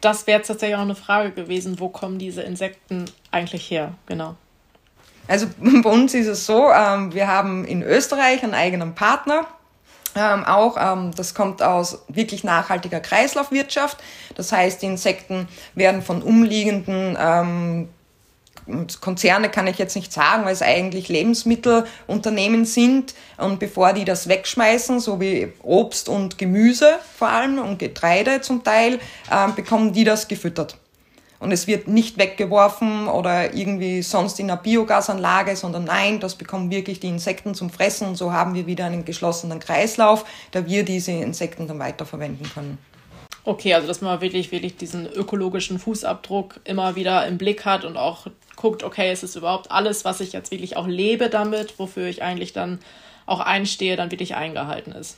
das 0.00 0.26
wäre 0.26 0.42
tatsächlich 0.42 0.76
auch 0.76 0.82
eine 0.82 0.94
Frage 0.94 1.32
gewesen, 1.32 1.80
wo 1.80 1.88
kommen 1.88 2.18
diese 2.18 2.42
Insekten 2.42 3.06
eigentlich 3.30 3.70
her? 3.70 3.94
Genau. 4.06 4.36
Also 5.26 5.46
bei 5.82 5.90
uns 5.90 6.14
ist 6.14 6.26
es 6.26 6.46
so, 6.46 6.70
ähm, 6.70 7.12
wir 7.12 7.28
haben 7.28 7.64
in 7.64 7.82
Österreich 7.82 8.42
einen 8.42 8.54
eigenen 8.54 8.94
Partner. 8.94 9.46
Ähm, 10.16 10.44
auch 10.44 10.76
ähm, 10.78 11.12
das 11.14 11.34
kommt 11.34 11.62
aus 11.62 12.02
wirklich 12.08 12.42
nachhaltiger 12.42 13.00
Kreislaufwirtschaft. 13.00 13.98
Das 14.34 14.52
heißt, 14.52 14.82
die 14.82 14.86
Insekten 14.86 15.48
werden 15.74 16.02
von 16.02 16.22
umliegenden 16.22 17.16
Konzerne 19.00 19.48
kann 19.50 19.66
ich 19.66 19.78
jetzt 19.78 19.96
nicht 19.96 20.12
sagen, 20.12 20.44
weil 20.44 20.52
es 20.52 20.62
eigentlich 20.62 21.08
Lebensmittelunternehmen 21.08 22.64
sind. 22.64 23.14
Und 23.36 23.58
bevor 23.58 23.92
die 23.92 24.04
das 24.04 24.28
wegschmeißen, 24.28 25.00
so 25.00 25.20
wie 25.20 25.52
Obst 25.62 26.08
und 26.08 26.38
Gemüse 26.38 26.98
vor 27.16 27.28
allem 27.28 27.58
und 27.58 27.78
Getreide 27.78 28.40
zum 28.40 28.64
Teil, 28.64 29.00
äh, 29.30 29.48
bekommen 29.54 29.92
die 29.92 30.04
das 30.04 30.28
gefüttert. 30.28 30.76
Und 31.40 31.52
es 31.52 31.68
wird 31.68 31.86
nicht 31.86 32.18
weggeworfen 32.18 33.06
oder 33.06 33.54
irgendwie 33.54 34.02
sonst 34.02 34.40
in 34.40 34.50
einer 34.50 34.60
Biogasanlage, 34.60 35.54
sondern 35.54 35.84
nein, 35.84 36.18
das 36.18 36.34
bekommen 36.34 36.70
wirklich 36.70 36.98
die 36.98 37.08
Insekten 37.08 37.54
zum 37.54 37.70
Fressen 37.70 38.08
und 38.08 38.16
so 38.16 38.32
haben 38.32 38.54
wir 38.54 38.66
wieder 38.66 38.86
einen 38.86 39.04
geschlossenen 39.04 39.60
Kreislauf, 39.60 40.24
da 40.50 40.66
wir 40.66 40.84
diese 40.84 41.12
Insekten 41.12 41.68
dann 41.68 41.78
weiterverwenden 41.78 42.50
können. 42.52 42.78
Okay, 43.44 43.72
also 43.72 43.86
dass 43.86 44.00
man 44.00 44.20
wirklich, 44.20 44.50
wirklich 44.50 44.76
diesen 44.76 45.06
ökologischen 45.06 45.78
Fußabdruck 45.78 46.60
immer 46.64 46.96
wieder 46.96 47.24
im 47.26 47.38
Blick 47.38 47.64
hat 47.64 47.84
und 47.84 47.96
auch 47.96 48.26
guckt, 48.58 48.82
okay, 48.82 49.12
ist 49.12 49.22
es 49.22 49.36
überhaupt 49.36 49.70
alles, 49.70 50.04
was 50.04 50.20
ich 50.20 50.32
jetzt 50.32 50.50
wirklich 50.50 50.76
auch 50.76 50.86
lebe 50.86 51.30
damit, 51.30 51.78
wofür 51.78 52.06
ich 52.06 52.22
eigentlich 52.22 52.52
dann 52.52 52.80
auch 53.24 53.40
einstehe, 53.40 53.96
dann 53.96 54.10
wirklich 54.10 54.34
eingehalten 54.34 54.92
ist. 54.92 55.16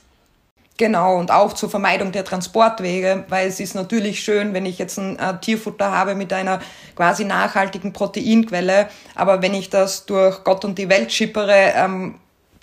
Genau, 0.77 1.17
und 1.17 1.31
auch 1.31 1.53
zur 1.53 1.69
Vermeidung 1.69 2.11
der 2.11 2.23
Transportwege, 2.23 3.25
weil 3.29 3.47
es 3.47 3.59
ist 3.59 3.75
natürlich 3.75 4.21
schön, 4.23 4.53
wenn 4.53 4.65
ich 4.65 4.79
jetzt 4.79 4.97
ein 4.97 5.19
äh, 5.19 5.37
Tierfutter 5.39 5.91
habe 5.91 6.15
mit 6.15 6.33
einer 6.33 6.59
quasi 6.95 7.23
nachhaltigen 7.23 7.93
Proteinquelle, 7.93 8.89
aber 9.13 9.41
wenn 9.41 9.53
ich 9.53 9.69
das 9.69 10.05
durch 10.05 10.43
Gott 10.43 10.65
und 10.65 10.77
die 10.77 10.89
Welt 10.89 11.11
schippere, 11.11 11.73
ähm, 11.75 12.15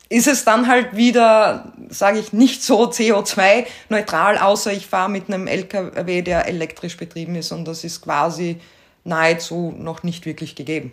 ist 0.08 0.26
es 0.26 0.44
dann 0.44 0.68
halt 0.68 0.96
wieder, 0.96 1.72
sage 1.90 2.18
ich, 2.18 2.32
nicht 2.32 2.62
so 2.62 2.88
CO2-neutral, 2.88 4.38
außer 4.38 4.72
ich 4.72 4.86
fahre 4.86 5.10
mit 5.10 5.28
einem 5.28 5.46
LKW, 5.46 6.22
der 6.22 6.48
elektrisch 6.48 6.96
betrieben 6.96 7.34
ist 7.34 7.52
und 7.52 7.66
das 7.66 7.84
ist 7.84 8.00
quasi 8.00 8.58
nahezu 9.04 9.74
noch 9.76 10.02
nicht 10.02 10.26
wirklich 10.26 10.54
gegeben. 10.54 10.92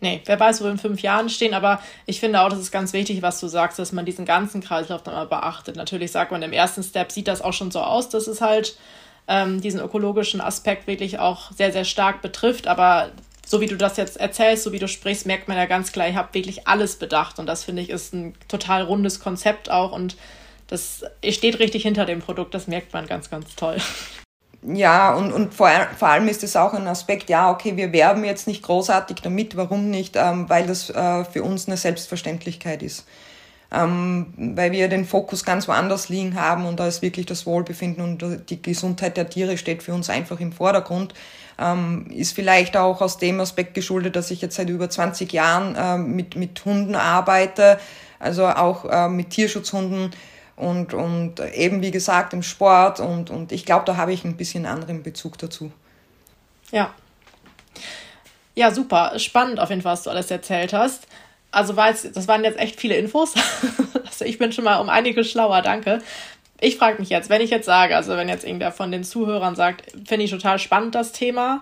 Nee, 0.00 0.20
wer 0.24 0.40
weiß, 0.40 0.60
wo 0.60 0.64
wir 0.64 0.72
in 0.72 0.78
fünf 0.78 1.00
Jahren 1.00 1.28
stehen, 1.28 1.54
aber 1.54 1.80
ich 2.06 2.18
finde 2.18 2.40
auch, 2.40 2.48
das 2.48 2.58
ist 2.58 2.72
ganz 2.72 2.92
wichtig, 2.92 3.22
was 3.22 3.38
du 3.38 3.46
sagst, 3.46 3.78
dass 3.78 3.92
man 3.92 4.04
diesen 4.04 4.24
ganzen 4.24 4.60
Kreislauf 4.60 5.04
dann 5.04 5.14
mal 5.14 5.26
beachtet. 5.26 5.76
Natürlich 5.76 6.10
sagt 6.10 6.32
man 6.32 6.42
im 6.42 6.52
ersten 6.52 6.82
Step, 6.82 7.12
sieht 7.12 7.28
das 7.28 7.40
auch 7.40 7.52
schon 7.52 7.70
so 7.70 7.80
aus, 7.80 8.08
dass 8.08 8.26
es 8.26 8.40
halt 8.40 8.76
ähm, 9.28 9.60
diesen 9.60 9.80
ökologischen 9.80 10.40
Aspekt 10.40 10.88
wirklich 10.88 11.20
auch 11.20 11.52
sehr, 11.52 11.72
sehr 11.72 11.84
stark 11.84 12.20
betrifft, 12.20 12.66
aber 12.66 13.12
so 13.46 13.60
wie 13.60 13.66
du 13.66 13.76
das 13.76 13.96
jetzt 13.96 14.16
erzählst, 14.18 14.64
so 14.64 14.72
wie 14.72 14.78
du 14.78 14.88
sprichst, 14.88 15.26
merkt 15.26 15.46
man 15.46 15.56
ja 15.56 15.66
ganz 15.66 15.92
klar, 15.92 16.08
ihr 16.08 16.16
habt 16.16 16.34
wirklich 16.34 16.66
alles 16.66 16.96
bedacht. 16.96 17.38
Und 17.38 17.46
das 17.46 17.64
finde 17.64 17.82
ich 17.82 17.90
ist 17.90 18.14
ein 18.14 18.34
total 18.48 18.82
rundes 18.82 19.20
Konzept 19.20 19.70
auch. 19.70 19.92
Und 19.92 20.16
das 20.68 21.04
steht 21.28 21.58
richtig 21.58 21.82
hinter 21.82 22.06
dem 22.06 22.20
Produkt. 22.20 22.54
Das 22.54 22.66
merkt 22.66 22.94
man 22.94 23.06
ganz, 23.06 23.30
ganz 23.30 23.54
toll. 23.54 23.76
Ja, 24.64 25.14
und, 25.14 25.32
und 25.32 25.52
vor, 25.52 25.70
vor 25.98 26.08
allem 26.08 26.28
ist 26.28 26.44
es 26.44 26.54
auch 26.54 26.72
ein 26.72 26.86
Aspekt, 26.86 27.28
ja, 27.28 27.50
okay, 27.50 27.76
wir 27.76 27.92
werben 27.92 28.24
jetzt 28.24 28.46
nicht 28.46 28.62
großartig 28.62 29.20
damit, 29.20 29.56
warum 29.56 29.90
nicht? 29.90 30.14
Ähm, 30.16 30.48
weil 30.48 30.66
das 30.66 30.88
äh, 30.90 31.24
für 31.24 31.42
uns 31.42 31.66
eine 31.66 31.76
Selbstverständlichkeit 31.76 32.82
ist. 32.82 33.04
Ähm, 33.72 34.32
weil 34.36 34.70
wir 34.70 34.88
den 34.88 35.04
Fokus 35.04 35.44
ganz 35.44 35.66
woanders 35.66 36.08
liegen 36.10 36.36
haben 36.40 36.66
und 36.66 36.78
da 36.78 36.86
ist 36.86 37.02
wirklich 37.02 37.26
das 37.26 37.44
Wohlbefinden 37.46 38.04
und 38.04 38.50
die 38.50 38.62
Gesundheit 38.62 39.16
der 39.16 39.30
Tiere 39.30 39.56
steht 39.58 39.82
für 39.82 39.94
uns 39.94 40.10
einfach 40.10 40.38
im 40.38 40.52
Vordergrund. 40.52 41.12
Ähm, 41.58 42.06
ist 42.10 42.32
vielleicht 42.34 42.76
auch 42.76 43.00
aus 43.00 43.18
dem 43.18 43.40
Aspekt 43.40 43.74
geschuldet, 43.74 44.14
dass 44.14 44.30
ich 44.30 44.42
jetzt 44.42 44.56
seit 44.56 44.68
über 44.68 44.88
20 44.88 45.32
Jahren 45.32 45.74
äh, 45.74 45.98
mit, 45.98 46.36
mit 46.36 46.64
Hunden 46.64 46.94
arbeite, 46.94 47.80
also 48.20 48.46
auch 48.46 48.84
äh, 48.84 49.08
mit 49.08 49.30
Tierschutzhunden 49.30 50.10
und, 50.62 50.94
und 50.94 51.40
eben 51.54 51.82
wie 51.82 51.90
gesagt 51.90 52.32
im 52.32 52.42
Sport 52.42 53.00
und, 53.00 53.30
und 53.30 53.52
ich 53.52 53.66
glaube, 53.66 53.84
da 53.84 53.96
habe 53.96 54.12
ich 54.12 54.24
ein 54.24 54.36
bisschen 54.36 54.64
anderen 54.64 55.02
Bezug 55.02 55.36
dazu. 55.38 55.72
Ja. 56.70 56.94
Ja, 58.54 58.70
super. 58.70 59.18
Spannend 59.18 59.58
auf 59.58 59.70
jeden 59.70 59.82
Fall, 59.82 59.92
was 59.92 60.04
du 60.04 60.10
alles 60.10 60.30
erzählt 60.30 60.72
hast. 60.72 61.06
Also 61.50 61.76
war 61.76 61.88
jetzt, 61.88 62.16
das 62.16 62.28
waren 62.28 62.44
jetzt 62.44 62.58
echt 62.58 62.80
viele 62.80 62.96
Infos. 62.96 63.34
also 64.04 64.24
ich 64.24 64.38
bin 64.38 64.52
schon 64.52 64.64
mal 64.64 64.78
um 64.78 64.88
einige 64.88 65.24
schlauer, 65.24 65.62
danke. 65.62 66.00
Ich 66.60 66.76
frage 66.76 67.00
mich 67.00 67.08
jetzt, 67.08 67.28
wenn 67.28 67.40
ich 67.40 67.50
jetzt 67.50 67.66
sage, 67.66 67.96
also 67.96 68.16
wenn 68.16 68.28
jetzt 68.28 68.44
irgendwer 68.44 68.70
von 68.70 68.92
den 68.92 69.02
Zuhörern 69.02 69.56
sagt, 69.56 69.90
finde 70.06 70.24
ich 70.24 70.30
total 70.30 70.60
spannend 70.60 70.94
das 70.94 71.10
Thema, 71.10 71.60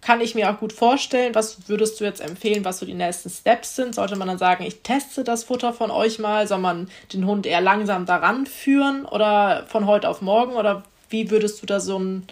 kann 0.00 0.20
ich 0.20 0.34
mir 0.34 0.50
auch 0.50 0.58
gut 0.58 0.72
vorstellen. 0.72 1.34
Was 1.34 1.68
würdest 1.68 2.00
du 2.00 2.04
jetzt 2.04 2.20
empfehlen, 2.20 2.64
was 2.64 2.78
so 2.78 2.86
die 2.86 2.94
nächsten 2.94 3.30
Steps 3.30 3.76
sind? 3.76 3.94
Sollte 3.94 4.16
man 4.16 4.28
dann 4.28 4.38
sagen, 4.38 4.64
ich 4.64 4.82
teste 4.82 5.24
das 5.24 5.44
Futter 5.44 5.72
von 5.72 5.90
euch 5.90 6.18
mal? 6.18 6.46
Soll 6.46 6.58
man 6.58 6.88
den 7.12 7.26
Hund 7.26 7.46
eher 7.46 7.60
langsam 7.60 8.06
daran 8.06 8.46
führen 8.46 9.04
oder 9.04 9.64
von 9.66 9.86
heute 9.86 10.08
auf 10.08 10.22
morgen? 10.22 10.52
Oder 10.52 10.84
wie 11.10 11.30
würdest 11.30 11.62
du 11.62 11.66
da 11.66 11.80
so 11.80 11.96
einen 11.96 12.26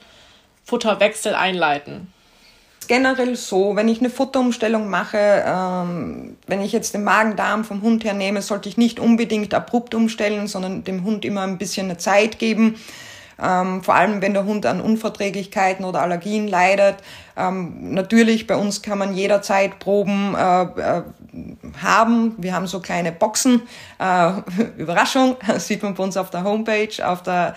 Futterwechsel 0.64 1.35
einleiten? 1.35 2.12
generell 2.88 3.37
so, 3.37 3.76
wenn 3.76 3.88
ich 3.88 4.00
eine 4.00 4.11
Futterumstellung 4.11 4.88
mache, 4.88 5.44
ähm, 5.46 6.37
wenn 6.46 6.61
ich 6.61 6.72
jetzt 6.72 6.94
den 6.94 7.05
Magen-Darm 7.05 7.64
vom 7.64 7.83
Hund 7.83 8.05
hernehme, 8.05 8.42
sollte 8.42 8.68
ich 8.68 8.76
nicht 8.76 9.00
unbedingt 9.00 9.55
abrupt 9.55 9.94
umstellen, 9.94 10.46
sondern 10.46 10.85
dem 10.85 11.05
Hund 11.05 11.24
immer 11.24 11.42
ein 11.42 11.59
bisschen 11.59 11.87
eine 11.87 11.98
Zeit 11.98 12.38
geben. 12.38 12.76
Ähm, 13.42 13.83
vor 13.83 13.94
allem, 13.94 14.22
wenn 14.22 14.33
der 14.33 14.44
Hund 14.44 14.64
an 14.66 14.81
Unverträglichkeiten 14.81 15.85
oder 15.85 16.01
Allergien 16.03 16.49
leidet. 16.49 16.96
Ähm, 17.37 17.92
natürlich, 17.92 18.46
bei 18.46 18.57
uns 18.57 18.83
kann 18.83 18.99
man 18.99 19.14
jederzeit 19.14 19.79
Proben 19.79 20.35
äh, 20.35 20.62
äh, 20.62 21.03
haben. 21.83 22.35
Wir 22.38 22.55
haben 22.55 22.66
so 22.66 22.81
kleine 22.81 23.12
Boxen. 23.12 23.62
Äh, 23.99 24.33
Überraschung, 24.79 25.37
das 25.46 25.66
sieht 25.68 25.83
man 25.83 25.94
bei 25.94 26.05
uns 26.05 26.16
auf 26.16 26.31
der 26.31 26.44
Homepage, 26.44 27.07
auf 27.07 27.22
der 27.22 27.55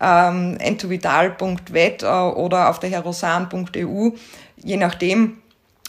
ähm, 0.00 0.56
entovital.vet 0.58 2.02
äh, 2.02 2.06
oder 2.06 2.68
auf 2.68 2.78
der 2.80 2.90
herosan.eu 2.90 4.10
je 4.64 4.76
nachdem. 4.76 5.38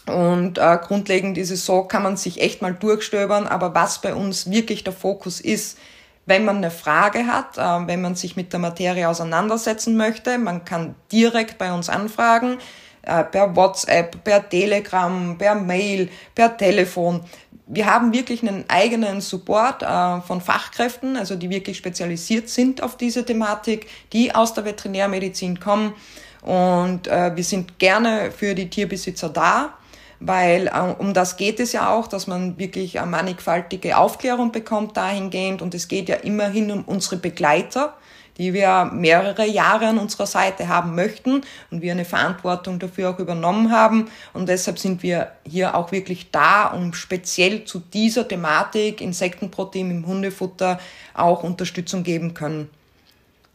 Und 0.05 0.57
äh, 0.57 0.77
grundlegend 0.81 1.37
ist 1.37 1.51
es 1.51 1.65
so, 1.65 1.83
kann 1.83 2.03
man 2.03 2.17
sich 2.17 2.41
echt 2.41 2.61
mal 2.61 2.73
durchstöbern, 2.73 3.47
aber 3.47 3.73
was 3.73 4.01
bei 4.01 4.13
uns 4.13 4.49
wirklich 4.49 4.83
der 4.83 4.91
Fokus 4.91 5.39
ist, 5.39 5.77
wenn 6.25 6.45
man 6.45 6.57
eine 6.57 6.71
Frage 6.71 7.27
hat, 7.27 7.57
äh, 7.57 7.87
wenn 7.87 8.01
man 8.01 8.15
sich 8.15 8.35
mit 8.35 8.53
der 8.53 8.59
Materie 8.59 9.07
auseinandersetzen 9.07 9.97
möchte, 9.97 10.37
man 10.37 10.65
kann 10.65 10.95
direkt 11.11 11.57
bei 11.57 11.73
uns 11.73 11.89
anfragen, 11.89 12.57
äh, 13.01 13.23
per 13.23 13.55
WhatsApp, 13.55 14.23
per 14.23 14.47
Telegram, 14.47 15.37
per 15.37 15.55
Mail, 15.55 16.09
per 16.33 16.55
Telefon. 16.55 17.21
Wir 17.65 17.85
haben 17.85 18.13
wirklich 18.13 18.41
einen 18.41 18.65
eigenen 18.69 19.21
Support 19.21 19.83
äh, 19.83 20.21
von 20.21 20.41
Fachkräften, 20.41 21.17
also 21.17 21.35
die 21.35 21.49
wirklich 21.49 21.77
spezialisiert 21.77 22.49
sind 22.49 22.81
auf 22.81 22.95
diese 22.97 23.25
Thematik, 23.25 23.87
die 24.13 24.33
aus 24.33 24.53
der 24.53 24.65
Veterinärmedizin 24.65 25.59
kommen 25.59 25.93
und 26.41 27.05
wir 27.05 27.43
sind 27.45 27.79
gerne 27.79 28.29
für 28.29 28.53
die 28.53 28.69
Tierbesitzer 28.69 29.29
da, 29.29 29.77
weil 30.25 30.67
äh, 30.67 30.79
um 30.97 31.13
das 31.13 31.37
geht 31.37 31.59
es 31.59 31.73
ja 31.73 31.93
auch, 31.93 32.07
dass 32.07 32.27
man 32.27 32.57
wirklich 32.57 32.99
eine 32.99 33.11
mannigfaltige 33.11 33.97
Aufklärung 33.97 34.51
bekommt 34.51 34.95
dahingehend. 34.95 35.61
Und 35.61 35.75
es 35.75 35.87
geht 35.87 36.09
ja 36.09 36.15
immerhin 36.15 36.71
um 36.71 36.83
unsere 36.83 37.17
Begleiter, 37.17 37.95
die 38.37 38.53
wir 38.53 38.85
mehrere 38.85 39.45
Jahre 39.45 39.87
an 39.87 39.99
unserer 39.99 40.25
Seite 40.25 40.67
haben 40.67 40.95
möchten 40.95 41.41
und 41.69 41.81
wir 41.81 41.91
eine 41.91 42.05
Verantwortung 42.05 42.79
dafür 42.79 43.11
auch 43.11 43.19
übernommen 43.19 43.71
haben. 43.71 44.09
Und 44.33 44.49
deshalb 44.49 44.79
sind 44.79 45.03
wir 45.03 45.33
hier 45.45 45.75
auch 45.75 45.91
wirklich 45.91 46.31
da, 46.31 46.67
um 46.67 46.93
speziell 46.93 47.65
zu 47.65 47.79
dieser 47.79 48.27
Thematik 48.27 49.01
Insektenprotein 49.01 49.91
im 49.91 50.07
Hundefutter 50.07 50.79
auch 51.13 51.43
Unterstützung 51.43 52.03
geben 52.03 52.33
können. 52.33 52.69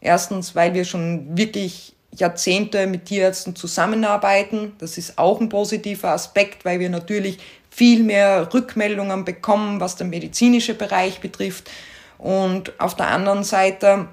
Erstens, 0.01 0.55
weil 0.55 0.73
wir 0.73 0.85
schon 0.85 1.37
wirklich 1.37 1.93
Jahrzehnte 2.15 2.87
mit 2.87 3.05
Tierärzten 3.05 3.55
zusammenarbeiten. 3.55 4.73
Das 4.79 4.97
ist 4.97 5.17
auch 5.17 5.39
ein 5.39 5.49
positiver 5.49 6.09
Aspekt, 6.09 6.65
weil 6.65 6.79
wir 6.79 6.89
natürlich 6.89 7.39
viel 7.69 8.03
mehr 8.03 8.51
Rückmeldungen 8.53 9.25
bekommen, 9.25 9.79
was 9.79 9.95
den 9.95 10.09
medizinischen 10.09 10.77
Bereich 10.77 11.19
betrifft. 11.19 11.69
Und 12.17 12.79
auf 12.79 12.95
der 12.95 13.07
anderen 13.07 13.43
Seite 13.43 14.09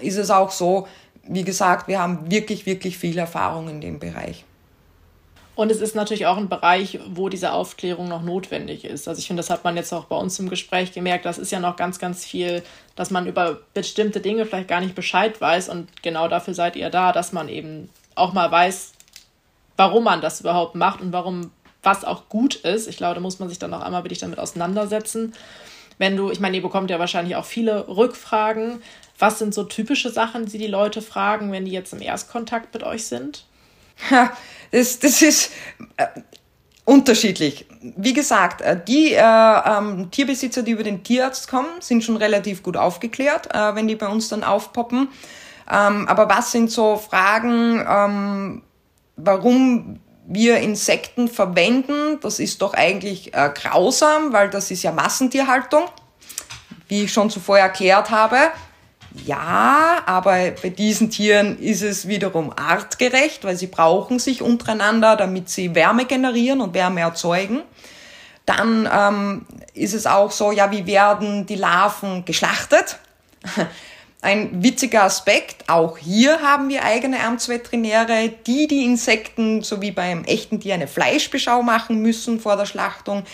ist 0.00 0.18
es 0.18 0.30
auch 0.30 0.50
so, 0.50 0.86
wie 1.26 1.44
gesagt, 1.44 1.88
wir 1.88 2.00
haben 2.00 2.30
wirklich, 2.30 2.66
wirklich 2.66 2.98
viel 2.98 3.16
Erfahrung 3.18 3.68
in 3.68 3.80
dem 3.80 3.98
Bereich. 3.98 4.44
Und 5.56 5.70
es 5.70 5.80
ist 5.80 5.94
natürlich 5.94 6.26
auch 6.26 6.36
ein 6.36 6.48
Bereich, 6.48 6.98
wo 7.06 7.28
diese 7.28 7.52
Aufklärung 7.52 8.08
noch 8.08 8.22
notwendig 8.22 8.84
ist. 8.84 9.06
Also 9.06 9.20
ich 9.20 9.26
finde, 9.26 9.40
das 9.40 9.50
hat 9.50 9.62
man 9.62 9.76
jetzt 9.76 9.92
auch 9.92 10.06
bei 10.06 10.16
uns 10.16 10.38
im 10.40 10.50
Gespräch 10.50 10.92
gemerkt. 10.92 11.24
Das 11.24 11.38
ist 11.38 11.52
ja 11.52 11.60
noch 11.60 11.76
ganz, 11.76 11.98
ganz 12.00 12.24
viel, 12.24 12.62
dass 12.96 13.10
man 13.10 13.26
über 13.26 13.60
bestimmte 13.72 14.20
Dinge 14.20 14.46
vielleicht 14.46 14.68
gar 14.68 14.80
nicht 14.80 14.96
Bescheid 14.96 15.40
weiß. 15.40 15.68
Und 15.68 16.02
genau 16.02 16.26
dafür 16.26 16.54
seid 16.54 16.74
ihr 16.74 16.90
da, 16.90 17.12
dass 17.12 17.32
man 17.32 17.48
eben 17.48 17.88
auch 18.16 18.32
mal 18.32 18.50
weiß, 18.50 18.92
warum 19.76 20.04
man 20.04 20.20
das 20.20 20.40
überhaupt 20.40 20.74
macht 20.74 21.00
und 21.00 21.12
warum 21.12 21.52
was 21.84 22.04
auch 22.04 22.28
gut 22.28 22.56
ist. 22.56 22.88
Ich 22.88 22.96
glaube, 22.96 23.14
da 23.14 23.20
muss 23.20 23.38
man 23.38 23.48
sich 23.48 23.58
dann 23.58 23.74
auch 23.74 23.82
einmal 23.82 24.02
wirklich 24.02 24.20
damit 24.20 24.38
auseinandersetzen. 24.38 25.34
Wenn 25.98 26.16
du, 26.16 26.30
ich 26.30 26.40
meine, 26.40 26.56
ihr 26.56 26.62
bekommt 26.62 26.90
ja 26.90 26.98
wahrscheinlich 26.98 27.36
auch 27.36 27.44
viele 27.44 27.86
Rückfragen. 27.86 28.82
Was 29.18 29.38
sind 29.38 29.54
so 29.54 29.62
typische 29.62 30.10
Sachen, 30.10 30.46
die 30.46 30.58
die 30.58 30.66
Leute 30.66 31.02
fragen, 31.02 31.52
wenn 31.52 31.64
die 31.64 31.70
jetzt 31.70 31.92
im 31.92 32.02
Erstkontakt 32.02 32.74
mit 32.74 32.82
euch 32.82 33.06
sind? 33.06 33.44
Das, 34.74 34.98
das 34.98 35.22
ist 35.22 35.52
äh, 35.98 36.06
unterschiedlich. 36.84 37.66
Wie 37.80 38.12
gesagt, 38.12 38.60
äh, 38.60 38.76
die 38.84 39.12
äh, 39.12 39.20
ähm, 39.20 40.10
Tierbesitzer, 40.10 40.64
die 40.64 40.72
über 40.72 40.82
den 40.82 41.04
Tierarzt 41.04 41.46
kommen, 41.46 41.68
sind 41.78 42.02
schon 42.02 42.16
relativ 42.16 42.64
gut 42.64 42.76
aufgeklärt, 42.76 43.54
äh, 43.54 43.76
wenn 43.76 43.86
die 43.86 43.94
bei 43.94 44.08
uns 44.08 44.30
dann 44.30 44.42
aufpoppen. 44.42 45.06
Ähm, 45.70 46.08
aber 46.08 46.28
was 46.28 46.50
sind 46.50 46.72
so 46.72 46.96
Fragen, 46.96 47.86
ähm, 47.88 48.62
warum 49.14 50.00
wir 50.26 50.56
Insekten 50.58 51.28
verwenden, 51.28 52.18
das 52.20 52.40
ist 52.40 52.60
doch 52.60 52.74
eigentlich 52.74 53.32
äh, 53.32 53.50
grausam, 53.54 54.32
weil 54.32 54.50
das 54.50 54.72
ist 54.72 54.82
ja 54.82 54.90
Massentierhaltung, 54.90 55.84
wie 56.88 57.04
ich 57.04 57.12
schon 57.12 57.30
zuvor 57.30 57.58
erklärt 57.58 58.10
habe. 58.10 58.38
Ja, 59.22 60.02
aber 60.06 60.50
bei 60.50 60.70
diesen 60.70 61.08
Tieren 61.08 61.58
ist 61.58 61.82
es 61.82 62.08
wiederum 62.08 62.52
artgerecht, 62.56 63.44
weil 63.44 63.56
sie 63.56 63.68
brauchen 63.68 64.18
sich 64.18 64.42
untereinander, 64.42 65.16
damit 65.16 65.48
sie 65.48 65.74
Wärme 65.74 66.04
generieren 66.04 66.60
und 66.60 66.74
Wärme 66.74 67.00
erzeugen. 67.00 67.62
Dann 68.44 68.88
ähm, 68.92 69.46
ist 69.72 69.94
es 69.94 70.06
auch 70.06 70.32
so, 70.32 70.50
ja, 70.50 70.70
wie 70.72 70.86
werden 70.86 71.46
die 71.46 71.54
Larven 71.54 72.24
geschlachtet? 72.24 72.98
Ein 74.20 74.62
witziger 74.62 75.04
Aspekt, 75.04 75.68
auch 75.68 75.98
hier 75.98 76.40
haben 76.40 76.70
wir 76.70 76.82
eigene 76.82 77.20
Amtsveterinäre, 77.20 78.30
die 78.46 78.66
die 78.66 78.84
Insekten, 78.84 79.62
so 79.62 79.82
wie 79.82 79.90
beim 79.90 80.24
echten 80.24 80.60
Tier, 80.60 80.74
eine 80.74 80.88
Fleischbeschau 80.88 81.62
machen 81.62 82.00
müssen 82.00 82.40
vor 82.40 82.56
der 82.56 82.64
Schlachtung. 82.64 83.24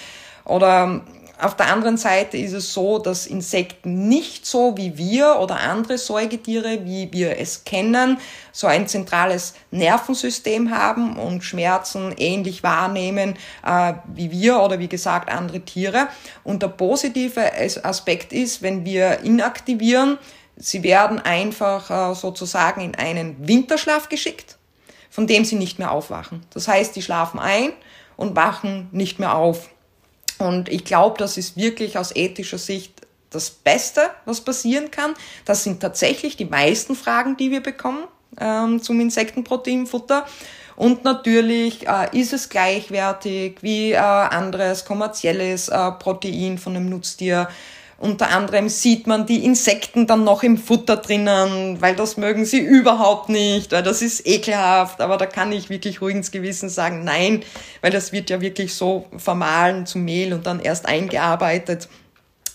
Oder 0.44 1.02
auf 1.42 1.56
der 1.56 1.72
anderen 1.72 1.96
Seite 1.96 2.36
ist 2.36 2.52
es 2.52 2.72
so, 2.72 2.98
dass 2.98 3.26
Insekten 3.26 4.08
nicht 4.08 4.46
so 4.46 4.76
wie 4.76 4.96
wir 4.96 5.38
oder 5.40 5.60
andere 5.60 5.98
Säugetiere, 5.98 6.84
wie 6.84 7.12
wir 7.12 7.38
es 7.38 7.64
kennen, 7.64 8.18
so 8.52 8.66
ein 8.66 8.88
zentrales 8.88 9.54
Nervensystem 9.70 10.70
haben 10.70 11.16
und 11.16 11.42
Schmerzen 11.42 12.14
ähnlich 12.16 12.62
wahrnehmen 12.62 13.36
äh, 13.64 13.94
wie 14.14 14.30
wir 14.30 14.60
oder 14.60 14.78
wie 14.78 14.88
gesagt 14.88 15.30
andere 15.30 15.60
Tiere. 15.60 16.08
Und 16.44 16.62
der 16.62 16.68
positive 16.68 17.52
Aspekt 17.84 18.32
ist, 18.32 18.62
wenn 18.62 18.84
wir 18.84 19.20
inaktivieren, 19.20 20.18
Sie 20.62 20.82
werden 20.82 21.18
einfach 21.20 21.90
äh, 21.90 22.14
sozusagen 22.14 22.82
in 22.82 22.94
einen 22.94 23.48
Winterschlaf 23.48 24.10
geschickt, 24.10 24.58
von 25.08 25.26
dem 25.26 25.46
sie 25.46 25.56
nicht 25.56 25.78
mehr 25.78 25.90
aufwachen. 25.90 26.44
Das 26.50 26.68
heißt, 26.68 26.94
die 26.94 27.02
schlafen 27.02 27.40
ein 27.40 27.72
und 28.16 28.36
wachen 28.36 28.88
nicht 28.92 29.18
mehr 29.18 29.34
auf. 29.34 29.70
Und 30.40 30.68
ich 30.68 30.84
glaube, 30.84 31.18
das 31.18 31.36
ist 31.36 31.56
wirklich 31.56 31.98
aus 31.98 32.14
ethischer 32.14 32.58
Sicht 32.58 32.92
das 33.30 33.50
Beste, 33.50 34.02
was 34.24 34.40
passieren 34.40 34.90
kann. 34.90 35.14
Das 35.44 35.62
sind 35.64 35.80
tatsächlich 35.80 36.36
die 36.36 36.44
meisten 36.44 36.96
Fragen, 36.96 37.36
die 37.36 37.50
wir 37.50 37.62
bekommen 37.62 38.04
ähm, 38.40 38.82
zum 38.82 39.00
Insektenproteinfutter. 39.00 40.26
Und 40.76 41.04
natürlich 41.04 41.86
äh, 41.86 42.08
ist 42.18 42.32
es 42.32 42.48
gleichwertig 42.48 43.58
wie 43.60 43.92
äh, 43.92 43.96
anderes 43.98 44.84
kommerzielles 44.84 45.68
äh, 45.68 45.92
Protein 45.92 46.58
von 46.58 46.74
einem 46.74 46.88
Nutztier. 46.88 47.48
Unter 48.00 48.30
anderem 48.30 48.70
sieht 48.70 49.06
man 49.06 49.26
die 49.26 49.44
Insekten 49.44 50.06
dann 50.06 50.24
noch 50.24 50.42
im 50.42 50.56
Futter 50.56 50.96
drinnen, 50.96 51.82
weil 51.82 51.94
das 51.94 52.16
mögen 52.16 52.46
sie 52.46 52.58
überhaupt 52.58 53.28
nicht, 53.28 53.72
weil 53.72 53.82
das 53.82 54.00
ist 54.00 54.26
ekelhaft. 54.26 55.02
Aber 55.02 55.18
da 55.18 55.26
kann 55.26 55.52
ich 55.52 55.68
wirklich 55.68 56.00
ruhig 56.00 56.16
ins 56.16 56.30
Gewissen 56.30 56.70
sagen, 56.70 57.04
nein, 57.04 57.44
weil 57.82 57.90
das 57.90 58.10
wird 58.10 58.30
ja 58.30 58.40
wirklich 58.40 58.74
so 58.74 59.04
vermahlen 59.18 59.84
zu 59.84 59.98
Mehl 59.98 60.32
und 60.32 60.46
dann 60.46 60.60
erst 60.60 60.86
eingearbeitet. 60.86 61.90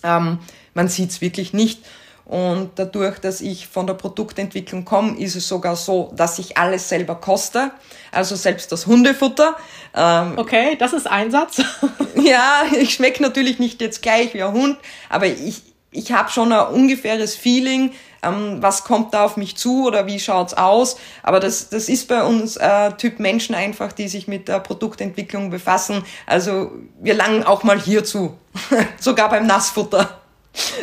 Ähm, 0.01 0.39
man 0.73 0.87
sieht 0.87 1.11
es 1.11 1.21
wirklich 1.21 1.53
nicht. 1.53 1.79
Und 2.25 2.71
dadurch, 2.75 3.19
dass 3.19 3.39
ich 3.39 3.67
von 3.67 3.85
der 3.85 3.93
Produktentwicklung 3.93 4.83
komme, 4.83 5.17
ist 5.19 5.35
es 5.35 5.47
sogar 5.47 5.75
so, 5.75 6.11
dass 6.15 6.39
ich 6.39 6.57
alles 6.57 6.89
selber 6.89 7.15
koste. 7.15 7.71
Also 8.11 8.35
selbst 8.35 8.71
das 8.71 8.87
Hundefutter. 8.87 9.55
Ähm, 9.93 10.33
okay, 10.37 10.75
das 10.77 10.93
ist 10.93 11.05
Einsatz. 11.05 11.61
ja, 12.15 12.63
ich 12.79 12.95
schmecke 12.95 13.21
natürlich 13.21 13.59
nicht 13.59 13.79
jetzt 13.79 14.01
gleich 14.01 14.33
wie 14.33 14.41
ein 14.41 14.53
Hund, 14.53 14.77
aber 15.07 15.27
ich, 15.27 15.61
ich 15.91 16.11
habe 16.11 16.31
schon 16.31 16.51
ein 16.51 16.67
ungefähres 16.67 17.35
Feeling, 17.35 17.91
ähm, 18.23 18.57
was 18.59 18.83
kommt 18.85 19.13
da 19.13 19.23
auf 19.23 19.37
mich 19.37 19.55
zu 19.55 19.85
oder 19.85 20.07
wie 20.07 20.19
schaut's 20.19 20.55
aus. 20.55 20.97
Aber 21.21 21.39
das, 21.39 21.69
das 21.69 21.89
ist 21.89 22.07
bei 22.07 22.23
uns 22.23 22.57
äh, 22.57 22.91
Typ 22.93 23.19
Menschen 23.19 23.53
einfach, 23.53 23.91
die 23.91 24.07
sich 24.07 24.27
mit 24.27 24.47
der 24.47 24.61
Produktentwicklung 24.61 25.51
befassen. 25.51 26.03
Also 26.25 26.71
wir 26.99 27.13
langen 27.13 27.43
auch 27.43 27.61
mal 27.61 27.79
hierzu, 27.79 28.35
sogar 28.99 29.29
beim 29.29 29.45
Nassfutter. 29.45 30.24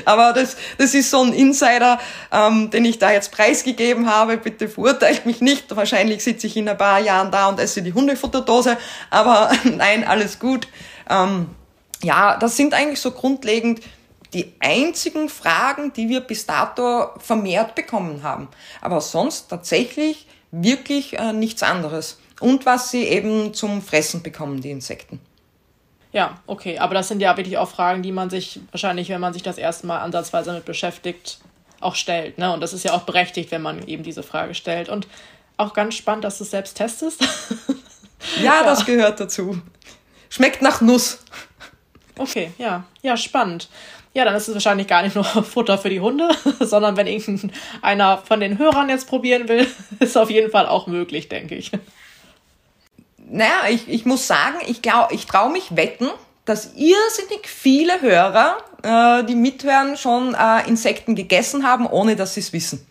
Aber 0.04 0.32
das, 0.32 0.56
das 0.78 0.94
ist 0.94 1.10
so 1.10 1.22
ein 1.22 1.32
Insider, 1.32 1.98
ähm, 2.30 2.70
den 2.70 2.84
ich 2.84 2.98
da 2.98 3.10
jetzt 3.10 3.32
preisgegeben 3.32 4.08
habe. 4.08 4.36
Bitte 4.36 4.68
verurteilt 4.68 5.26
mich 5.26 5.40
nicht. 5.40 5.74
Wahrscheinlich 5.74 6.22
sitze 6.22 6.46
ich 6.46 6.56
in 6.56 6.68
ein 6.68 6.78
paar 6.78 7.00
Jahren 7.00 7.30
da 7.30 7.48
und 7.48 7.58
esse 7.58 7.82
die 7.82 7.92
Hundefutterdose. 7.92 8.76
Aber 9.10 9.50
nein, 9.64 10.04
alles 10.04 10.38
gut. 10.38 10.68
Ähm, 11.08 11.48
ja, 12.02 12.36
das 12.36 12.56
sind 12.56 12.74
eigentlich 12.74 13.00
so 13.00 13.12
grundlegend 13.12 13.80
die 14.34 14.52
einzigen 14.60 15.28
Fragen, 15.28 15.92
die 15.92 16.08
wir 16.08 16.20
bis 16.20 16.46
dato 16.46 17.10
vermehrt 17.18 17.74
bekommen 17.74 18.22
haben. 18.22 18.48
Aber 18.80 19.00
sonst 19.00 19.48
tatsächlich 19.48 20.26
wirklich 20.50 21.18
äh, 21.18 21.32
nichts 21.32 21.62
anderes. 21.62 22.18
Und 22.40 22.66
was 22.66 22.90
sie 22.90 23.04
eben 23.04 23.54
zum 23.54 23.82
Fressen 23.82 24.22
bekommen, 24.22 24.60
die 24.60 24.70
Insekten. 24.70 25.20
Ja, 26.12 26.38
okay. 26.46 26.78
Aber 26.78 26.94
das 26.94 27.08
sind 27.08 27.20
ja 27.20 27.36
wirklich 27.36 27.58
auch 27.58 27.68
Fragen, 27.68 28.02
die 28.02 28.12
man 28.12 28.30
sich 28.30 28.60
wahrscheinlich, 28.70 29.08
wenn 29.08 29.20
man 29.20 29.32
sich 29.32 29.42
das 29.42 29.58
erste 29.58 29.86
Mal 29.86 30.00
ansatzweise 30.00 30.50
damit 30.50 30.64
beschäftigt, 30.64 31.38
auch 31.80 31.94
stellt. 31.94 32.38
Ne? 32.38 32.52
Und 32.52 32.60
das 32.60 32.72
ist 32.72 32.84
ja 32.84 32.92
auch 32.92 33.02
berechtigt, 33.02 33.50
wenn 33.50 33.62
man 33.62 33.86
eben 33.88 34.02
diese 34.02 34.22
Frage 34.22 34.54
stellt. 34.54 34.88
Und 34.88 35.08
auch 35.56 35.72
ganz 35.72 35.94
spannend, 35.94 36.24
dass 36.24 36.38
du 36.38 36.44
es 36.44 36.50
selbst 36.50 36.76
testest. 36.76 37.22
ja, 38.42 38.42
ja, 38.42 38.62
das 38.64 38.84
gehört 38.84 39.20
dazu. 39.20 39.60
Schmeckt 40.28 40.62
nach 40.62 40.80
Nuss. 40.80 41.24
Okay, 42.18 42.52
ja. 42.58 42.84
Ja, 43.02 43.16
spannend. 43.16 43.68
Ja, 44.14 44.26
dann 44.26 44.34
ist 44.34 44.48
es 44.48 44.54
wahrscheinlich 44.54 44.86
gar 44.86 45.02
nicht 45.02 45.14
nur 45.14 45.24
Futter 45.24 45.78
für 45.78 45.88
die 45.88 46.00
Hunde, 46.00 46.28
sondern 46.60 46.98
wenn 46.98 47.06
irgendeiner 47.06 48.18
von 48.18 48.40
den 48.40 48.58
Hörern 48.58 48.90
jetzt 48.90 49.08
probieren 49.08 49.48
will, 49.48 49.66
ist 49.98 50.18
auf 50.18 50.30
jeden 50.30 50.50
Fall 50.50 50.66
auch 50.66 50.86
möglich, 50.86 51.30
denke 51.30 51.54
ich 51.54 51.72
naja, 53.32 53.68
ich, 53.70 53.88
ich 53.88 54.04
muss 54.04 54.26
sagen, 54.26 54.58
ich 54.66 54.82
glaube, 54.82 55.14
ich 55.14 55.26
traue 55.26 55.50
mich 55.50 55.74
wetten, 55.74 56.08
dass 56.44 56.72
irrsinnig 56.76 57.46
viele 57.46 58.00
Hörer, 58.02 58.58
äh, 58.82 59.24
die 59.24 59.34
mithören, 59.34 59.96
schon 59.96 60.34
äh, 60.34 60.68
Insekten 60.68 61.14
gegessen 61.14 61.66
haben, 61.66 61.86
ohne 61.86 62.14
dass 62.14 62.34
sie 62.34 62.40
es 62.40 62.52
wissen. 62.52 62.86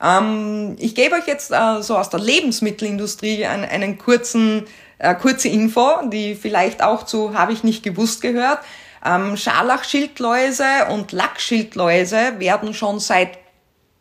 Ähm, 0.00 0.76
ich 0.78 0.94
gebe 0.94 1.16
euch 1.16 1.26
jetzt 1.26 1.50
äh, 1.50 1.82
so 1.82 1.96
aus 1.96 2.10
der 2.10 2.20
Lebensmittelindustrie 2.20 3.44
einen, 3.44 3.64
einen 3.64 3.98
kurzen, 3.98 4.66
äh, 4.98 5.14
kurze 5.16 5.48
Info, 5.48 6.06
die 6.06 6.36
vielleicht 6.36 6.82
auch 6.82 7.04
zu 7.04 7.34
habe 7.34 7.52
ich 7.52 7.64
nicht 7.64 7.82
gewusst 7.82 8.22
gehört. 8.22 8.60
Ähm, 9.04 9.36
Scharlachschildläuse 9.36 10.86
und 10.90 11.10
Lackschildläuse 11.10 12.38
werden 12.38 12.72
schon 12.72 13.00
seit 13.00 13.38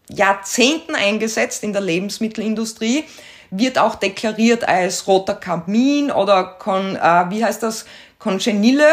Jahrzehnten 0.10 0.96
eingesetzt 0.96 1.64
in 1.64 1.74
der 1.74 1.82
Lebensmittelindustrie 1.82 3.06
wird 3.52 3.80
auch 3.80 3.96
deklariert 3.96 4.68
als 4.68 5.08
roter 5.08 5.36
Kamin 5.36 6.12
oder 6.12 6.44
Con, 6.44 6.96
äh, 6.96 7.26
wie 7.30 7.44
heißt 7.44 7.64
das, 7.64 7.86
Congenille, 8.20 8.88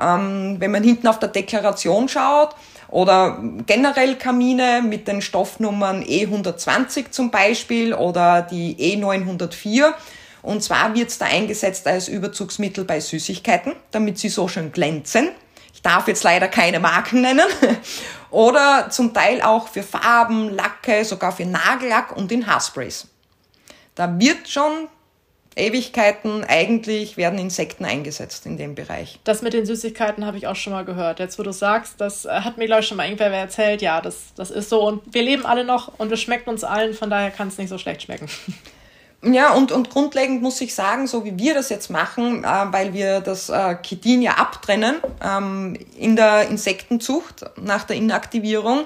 ähm, 0.00 0.56
wenn 0.58 0.70
man 0.70 0.82
hinten 0.82 1.06
auf 1.06 1.18
der 1.18 1.28
Deklaration 1.28 2.08
schaut. 2.08 2.54
Oder 2.88 3.38
generell 3.66 4.16
Kamine 4.16 4.82
mit 4.82 5.08
den 5.08 5.20
Stoffnummern 5.20 6.04
E120 6.04 7.10
zum 7.10 7.30
Beispiel 7.30 7.92
oder 7.92 8.42
die 8.42 8.76
E904. 8.76 9.92
Und 10.42 10.62
zwar 10.62 10.94
wird 10.94 11.08
es 11.08 11.18
da 11.18 11.24
eingesetzt 11.24 11.86
als 11.86 12.06
Überzugsmittel 12.06 12.84
bei 12.84 13.00
Süßigkeiten, 13.00 13.72
damit 13.90 14.18
sie 14.18 14.28
so 14.28 14.46
schön 14.46 14.70
glänzen. 14.70 15.30
Ich 15.72 15.82
darf 15.82 16.06
jetzt 16.06 16.22
leider 16.22 16.48
keine 16.48 16.78
Marken 16.78 17.22
nennen. 17.22 17.48
Oder 18.30 18.88
zum 18.90 19.14
Teil 19.14 19.42
auch 19.42 19.68
für 19.68 19.82
Farben, 19.82 20.50
Lacke, 20.50 21.04
sogar 21.04 21.32
für 21.32 21.46
Nagellack 21.46 22.16
und 22.16 22.30
in 22.30 22.46
Haarsprays. 22.46 23.08
Da 23.94 24.18
wird 24.18 24.48
schon 24.48 24.88
Ewigkeiten 25.56 26.44
eigentlich 26.44 27.16
werden 27.16 27.38
Insekten 27.38 27.84
eingesetzt 27.84 28.44
in 28.46 28.56
dem 28.56 28.74
Bereich. 28.74 29.20
Das 29.24 29.42
mit 29.42 29.52
den 29.52 29.66
Süßigkeiten 29.66 30.26
habe 30.26 30.36
ich 30.36 30.46
auch 30.46 30.56
schon 30.56 30.72
mal 30.72 30.84
gehört. 30.84 31.20
Jetzt, 31.20 31.38
wo 31.38 31.42
du 31.44 31.52
sagst, 31.52 32.00
das 32.00 32.24
äh, 32.24 32.30
hat 32.30 32.58
mir, 32.58 32.66
glaube 32.66 32.82
ich, 32.82 32.88
schon 32.88 32.96
mal 32.96 33.04
irgendwer 33.04 33.30
erzählt. 33.30 33.80
Ja, 33.80 34.00
das, 34.00 34.34
das 34.36 34.50
ist 34.50 34.68
so. 34.68 34.84
Und 34.86 35.14
wir 35.14 35.22
leben 35.22 35.46
alle 35.46 35.64
noch 35.64 35.92
und 35.98 36.10
es 36.10 36.20
schmeckt 36.20 36.48
uns 36.48 36.64
allen. 36.64 36.94
Von 36.94 37.08
daher 37.08 37.30
kann 37.30 37.48
es 37.48 37.58
nicht 37.58 37.68
so 37.68 37.78
schlecht 37.78 38.02
schmecken. 38.02 38.28
Ja, 39.26 39.54
und, 39.54 39.72
und 39.72 39.88
grundlegend 39.88 40.42
muss 40.42 40.60
ich 40.60 40.74
sagen, 40.74 41.06
so 41.06 41.24
wie 41.24 41.38
wir 41.38 41.54
das 41.54 41.70
jetzt 41.70 41.88
machen, 41.88 42.44
äh, 42.44 42.46
weil 42.46 42.92
wir 42.92 43.20
das 43.20 43.48
äh, 43.48 43.76
Chitin 43.82 44.20
ja 44.20 44.32
abtrennen 44.32 44.96
ähm, 45.22 45.78
in 45.96 46.14
der 46.14 46.48
Insektenzucht 46.48 47.46
nach 47.56 47.84
der 47.84 47.96
Inaktivierung, 47.96 48.84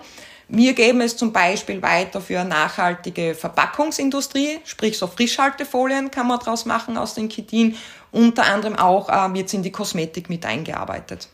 wir 0.48 0.72
geben 0.72 1.02
es 1.02 1.16
zum 1.16 1.32
Beispiel 1.32 1.82
weiter 1.82 2.22
für 2.22 2.42
nachhaltige 2.42 3.34
Verpackungsindustrie, 3.34 4.60
sprich 4.64 4.96
so 4.96 5.06
Frischhaltefolien 5.06 6.10
kann 6.10 6.26
man 6.26 6.38
daraus 6.38 6.64
machen 6.64 6.96
aus 6.96 7.12
den 7.12 7.28
Chitin. 7.28 7.76
Unter 8.12 8.46
anderem 8.46 8.76
auch 8.76 9.10
äh, 9.10 9.34
wird 9.34 9.48
es 9.48 9.54
in 9.54 9.62
die 9.62 9.72
Kosmetik 9.72 10.30
mit 10.30 10.46
eingearbeitet. 10.46 11.28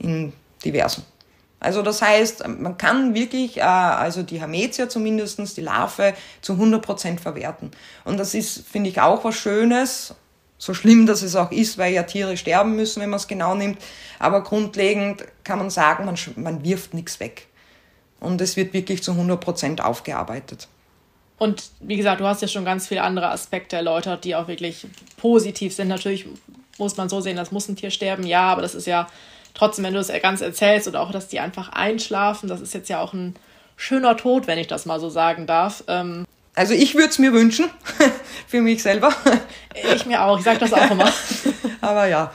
In 0.00 0.32
diversen. 0.64 1.04
Also 1.60 1.82
das 1.82 2.02
heißt, 2.02 2.48
man 2.48 2.76
kann 2.76 3.14
wirklich, 3.14 3.58
äh, 3.58 3.60
also 3.60 4.24
die 4.24 4.42
Hametia 4.42 4.88
zumindestens 4.88 5.54
die 5.54 5.60
Larve 5.60 6.14
zu 6.40 6.54
100% 6.54 7.20
verwerten. 7.20 7.70
Und 8.04 8.18
das 8.18 8.34
ist, 8.34 8.66
finde 8.66 8.90
ich, 8.90 9.00
auch 9.00 9.22
was 9.22 9.36
Schönes, 9.36 10.14
so 10.58 10.74
schlimm 10.74 11.06
dass 11.06 11.22
es 11.22 11.36
auch 11.36 11.52
ist, 11.52 11.78
weil 11.78 11.92
ja 11.92 12.02
Tiere 12.02 12.36
sterben 12.36 12.74
müssen, 12.74 13.00
wenn 13.00 13.10
man 13.10 13.18
es 13.18 13.28
genau 13.28 13.54
nimmt. 13.54 13.78
Aber 14.18 14.42
grundlegend 14.42 15.24
kann 15.44 15.60
man 15.60 15.70
sagen, 15.70 16.06
man, 16.06 16.16
man 16.34 16.64
wirft 16.64 16.92
nichts 16.92 17.20
weg 17.20 17.46
und 18.24 18.40
es 18.40 18.56
wird 18.56 18.72
wirklich 18.72 19.02
zu 19.02 19.12
100 19.12 19.40
Prozent 19.40 19.80
aufgearbeitet. 19.82 20.68
Und 21.38 21.64
wie 21.80 21.96
gesagt, 21.96 22.20
du 22.20 22.24
hast 22.24 22.42
ja 22.42 22.48
schon 22.48 22.64
ganz 22.64 22.86
viele 22.86 23.02
andere 23.02 23.30
Aspekte 23.30 23.76
erläutert, 23.76 24.24
die 24.24 24.36
auch 24.36 24.48
wirklich 24.48 24.86
positiv 25.16 25.74
sind. 25.74 25.88
Natürlich 25.88 26.26
muss 26.78 26.96
man 26.96 27.08
so 27.08 27.20
sehen, 27.20 27.36
das 27.36 27.50
muss 27.50 27.68
ein 27.68 27.76
Tier 27.76 27.90
sterben, 27.90 28.24
ja, 28.24 28.42
aber 28.42 28.62
das 28.62 28.74
ist 28.74 28.86
ja 28.86 29.08
trotzdem, 29.52 29.84
wenn 29.84 29.94
du 29.94 30.00
es 30.00 30.12
ganz 30.22 30.40
erzählst 30.40 30.88
oder 30.88 31.00
auch, 31.00 31.10
dass 31.10 31.28
die 31.28 31.40
einfach 31.40 31.70
einschlafen, 31.70 32.48
das 32.48 32.60
ist 32.60 32.74
jetzt 32.74 32.88
ja 32.88 33.00
auch 33.00 33.12
ein 33.12 33.34
schöner 33.76 34.16
Tod, 34.16 34.46
wenn 34.46 34.58
ich 34.58 34.66
das 34.66 34.86
mal 34.86 35.00
so 35.00 35.08
sagen 35.08 35.46
darf. 35.46 35.84
Ähm, 35.88 36.24
also 36.54 36.72
ich 36.74 36.94
würde 36.94 37.08
es 37.08 37.18
mir 37.18 37.32
wünschen, 37.32 37.66
für 38.46 38.60
mich 38.60 38.82
selber. 38.82 39.12
Ich 39.94 40.06
mir 40.06 40.22
auch, 40.22 40.38
ich 40.38 40.44
sage 40.44 40.60
das 40.60 40.72
auch 40.72 40.90
immer. 40.90 41.12
Aber 41.80 42.06
ja. 42.06 42.32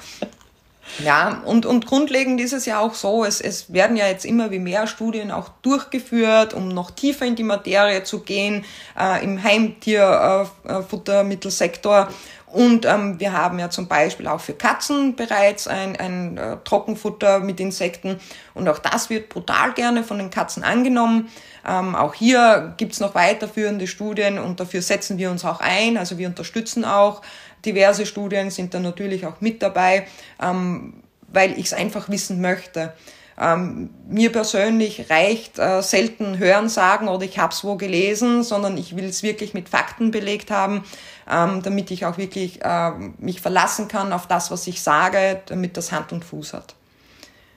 Ja, 1.04 1.41
und, 1.45 1.65
und 1.65 1.86
grundlegend 1.86 2.39
ist 2.41 2.54
es 2.54 2.65
ja 2.65 2.80
auch 2.80 2.93
so, 2.93 3.23
es, 3.23 3.39
es 3.39 3.71
werden 3.71 3.95
ja 3.95 4.08
jetzt 4.08 4.25
immer 4.25 4.52
wie 4.52 4.60
mehr 4.60 4.86
Studien 4.88 5.32
auch 5.32 5.47
durchgeführt, 5.62 6.54
um 6.54 6.67
noch 6.67 6.91
tiefer 6.91 7.25
in 7.25 7.36
die 7.36 7.43
Materie 7.43 8.04
zu 8.04 8.19
gehen, 8.21 8.65
äh, 8.99 9.23
im 9.23 9.41
Heimtierfuttermittelsektor. 9.43 12.10
Äh, 12.10 12.13
und 12.52 12.86
ähm, 12.86 13.19
wir 13.19 13.34
haben 13.34 13.60
ja 13.60 13.69
zum 13.69 13.88
Beispiel 13.88 14.28
auch 14.28 14.39
für 14.39 14.54
Katzen 14.54 15.15
bereits 15.15 15.67
ein, 15.67 15.95
ein 15.97 16.36
äh, 16.38 16.58
Trockenfutter 16.63 17.41
mit 17.41 17.60
Insekten. 17.60 18.19
Und 18.56 18.67
auch 18.67 18.80
das 18.80 19.12
wird 19.12 19.30
brutal 19.30 19.73
gerne 19.73 20.04
von 20.04 20.17
den 20.17 20.32
Katzen 20.32 20.63
angenommen. 20.63 21.30
Ähm, 21.67 21.95
auch 21.95 22.13
hier 22.13 22.74
gibt's 22.78 23.00
noch 23.00 23.15
weiterführende 23.15 23.88
Studien 23.88 24.39
und 24.39 24.60
dafür 24.60 24.82
setzen 24.82 25.17
wir 25.17 25.32
uns 25.32 25.45
auch 25.45 25.60
ein. 25.60 25.98
Also 25.98 26.17
wir 26.17 26.28
unterstützen 26.28 26.86
auch 26.86 27.22
diverse 27.65 28.06
Studien, 28.06 28.50
sind 28.50 28.74
da 28.74 28.80
natürlich 28.80 29.26
auch 29.26 29.41
mit 29.41 29.62
dabei, 29.62 30.08
ähm, 30.41 31.04
weil 31.28 31.52
ich 31.60 31.67
es 31.67 31.74
einfach 31.74 32.10
wissen 32.10 32.41
möchte. 32.41 32.93
Ähm, 33.41 33.89
mir 34.10 34.34
persönlich 34.34 35.10
reicht 35.10 35.60
äh, 35.60 35.82
selten 35.82 36.38
Hören 36.39 36.67
sagen 36.67 37.08
oder 37.08 37.24
ich 37.24 37.39
habe 37.39 37.54
es 37.54 37.63
wo 37.63 37.76
gelesen, 37.76 38.43
sondern 38.43 38.78
ich 38.78 38.98
will 38.98 39.06
es 39.06 39.24
wirklich 39.24 39.54
mit 39.54 39.69
Fakten 39.69 40.12
belegt 40.12 40.52
haben, 40.52 40.84
ähm, 41.30 41.62
damit 41.63 41.89
ich 41.89 42.06
auch 42.06 42.17
wirklich 42.17 42.62
äh, 42.65 42.91
mich 43.17 43.39
verlassen 43.39 43.88
kann 43.88 44.12
auf 44.12 44.28
das, 44.28 44.52
was 44.52 44.67
ich 44.67 44.82
sage, 44.82 45.41
damit 45.45 45.78
das 45.78 45.93
Hand 45.93 46.12
und 46.12 46.26
Fuß 46.26 46.52
hat. 46.52 46.76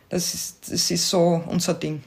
Das 0.08 0.34
ist, 0.34 0.70
das 0.70 0.90
ist 0.90 1.08
so 1.08 1.42
unser 1.48 1.74
Ding. 1.74 2.04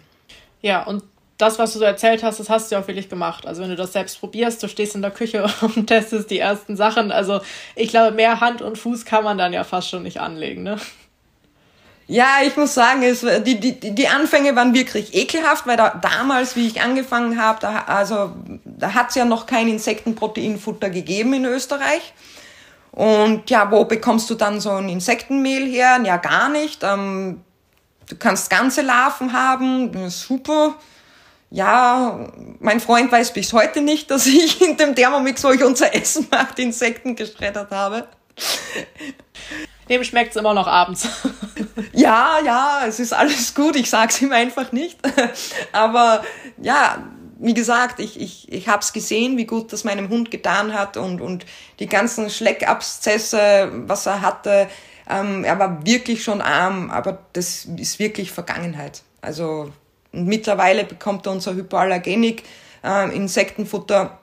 Ja, 0.62 0.84
und 0.84 1.04
das, 1.38 1.60
was 1.60 1.74
du 1.74 1.80
so 1.80 1.86
erzählt 1.86 2.24
hast, 2.24 2.40
das 2.40 2.50
hast 2.50 2.72
du 2.72 2.76
ja 2.76 2.82
auch 2.82 2.88
wirklich 2.88 3.10
gemacht. 3.10 3.46
Also 3.46 3.62
wenn 3.62 3.70
du 3.70 3.76
das 3.76 3.94
selbst 3.94 4.20
probierst, 4.20 4.64
du 4.64 4.68
stehst 4.68 4.96
in 4.96 5.02
der 5.02 5.12
Küche 5.12 5.46
und 5.62 5.88
testest 5.88 6.30
die 6.30 6.40
ersten 6.40 6.78
Sachen. 6.78 7.12
Also 7.12 7.42
ich 7.76 7.90
glaube, 7.90 8.16
mehr 8.16 8.40
Hand 8.40 8.62
und 8.62 8.78
Fuß 8.78 9.06
kann 9.06 9.24
man 9.24 9.38
dann 9.38 9.52
ja 9.52 9.64
fast 9.64 9.90
schon 9.90 10.04
nicht 10.04 10.20
anlegen, 10.20 10.64
ne? 10.64 10.78
Ja, 12.08 12.38
ich 12.46 12.56
muss 12.56 12.76
sagen, 12.76 13.02
es, 13.02 13.26
die, 13.44 13.60
die, 13.60 13.80
die 13.80 14.08
Anfänge 14.08 14.56
waren 14.56 14.76
wirklich 14.76 15.16
ekelhaft, 15.16 15.66
weil 15.66 15.76
da, 15.76 15.90
damals, 15.90 16.56
wie 16.56 16.68
ich 16.68 16.82
angefangen 16.82 17.42
habe, 17.42 17.60
da, 17.60 17.86
also, 17.88 18.32
da 18.64 18.94
hat 18.94 19.10
es 19.10 19.16
ja 19.16 19.26
noch 19.26 19.48
kein 19.48 19.68
Insektenproteinfutter 19.68 20.92
gegeben 20.92 21.34
in 21.34 21.46
Österreich. 21.46 22.14
Und 22.92 23.50
ja, 23.50 23.72
wo 23.72 23.86
bekommst 23.86 24.30
du 24.30 24.36
dann 24.36 24.62
so 24.62 24.70
ein 24.70 24.88
Insektenmehl 24.88 25.66
her? 25.66 26.00
Ja, 26.04 26.18
gar 26.18 26.50
nicht. 26.50 26.84
Ähm, 26.84 27.42
du 28.08 28.16
kannst 28.18 28.52
ganze 28.52 28.84
Larven 28.84 29.34
haben, 29.34 30.10
super. 30.12 30.76
Ja, 31.50 32.28
mein 32.60 32.80
Freund 32.80 33.12
weiß 33.12 33.34
bis 33.34 33.54
heute 33.54 33.82
nicht, 33.82 34.12
dass 34.12 34.26
ich 34.26 34.62
in 34.62 34.78
dem 34.78 34.96
Thermomix, 34.96 35.44
wo 35.44 35.52
ich 35.52 35.64
unser 35.64 35.94
Essen 35.94 36.28
macht, 36.32 36.60
Insekten 36.60 37.16
geschreddert 37.16 37.72
habe. 37.72 38.08
Dem 39.90 40.04
schmeckt 40.04 40.32
es 40.32 40.36
immer 40.38 40.54
noch 40.54 40.68
abends. 40.68 41.08
ja, 41.94 42.40
ja, 42.44 42.82
es 42.88 43.00
ist 43.00 43.14
alles 43.14 43.54
gut, 43.54 43.76
ich 43.76 43.90
sag's 43.90 44.22
ihm 44.22 44.32
einfach 44.32 44.72
nicht. 44.72 45.00
Aber 45.72 46.24
ja, 46.58 47.04
wie 47.38 47.54
gesagt, 47.54 48.00
ich, 48.00 48.20
ich, 48.20 48.52
ich 48.52 48.68
habe 48.68 48.80
es 48.80 48.94
gesehen, 48.94 49.38
wie 49.38 49.46
gut 49.46 49.72
das 49.72 49.84
meinem 49.84 50.10
Hund 50.10 50.32
getan 50.32 50.74
hat 50.74 50.98
und, 50.98 51.22
und 51.22 51.46
die 51.80 51.88
ganzen 51.88 52.30
Schleckabszesse, 52.30 53.72
was 53.86 54.08
er 54.08 54.22
hatte. 54.22 54.68
Ähm, 55.08 55.44
er 55.44 55.60
war 55.60 55.86
wirklich 55.86 56.24
schon 56.24 56.42
arm, 56.42 56.90
aber 56.90 57.20
das 57.34 57.66
ist 57.66 58.00
wirklich 58.00 58.32
Vergangenheit. 58.32 59.04
Also 59.22 59.72
mittlerweile 60.16 60.86
bekommt 60.86 61.26
er 61.26 61.34
unser 61.34 61.54
Hypoallergenik 61.54 62.44
äh, 62.84 63.16
Insektenfutter 63.16 64.20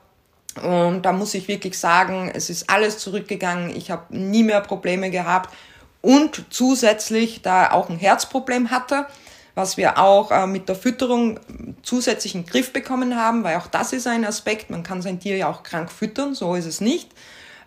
und 0.61 1.01
da 1.01 1.11
muss 1.11 1.33
ich 1.33 1.47
wirklich 1.47 1.77
sagen, 1.77 2.31
es 2.33 2.49
ist 2.49 2.69
alles 2.69 2.99
zurückgegangen. 2.99 3.75
Ich 3.75 3.89
habe 3.89 4.15
nie 4.15 4.43
mehr 4.43 4.61
Probleme 4.61 5.09
gehabt. 5.09 5.53
Und 6.01 6.45
zusätzlich, 6.49 7.41
da 7.41 7.63
er 7.63 7.73
auch 7.73 7.89
ein 7.89 7.97
Herzproblem 7.97 8.69
hatte, 8.69 9.07
was 9.55 9.77
wir 9.77 9.97
auch 9.97 10.31
äh, 10.31 10.45
mit 10.45 10.67
der 10.67 10.75
Fütterung 10.75 11.39
zusätzlich 11.81 12.35
in 12.35 12.43
den 12.43 12.49
Griff 12.49 12.73
bekommen 12.73 13.15
haben, 13.15 13.43
weil 13.43 13.57
auch 13.57 13.67
das 13.67 13.93
ist 13.93 14.07
ein 14.07 14.25
Aspekt. 14.25 14.69
Man 14.69 14.83
kann 14.83 15.01
sein 15.01 15.19
Tier 15.19 15.37
ja 15.37 15.49
auch 15.49 15.63
krank 15.63 15.91
füttern, 15.91 16.35
so 16.35 16.55
ist 16.55 16.65
es 16.65 16.81
nicht. 16.81 17.09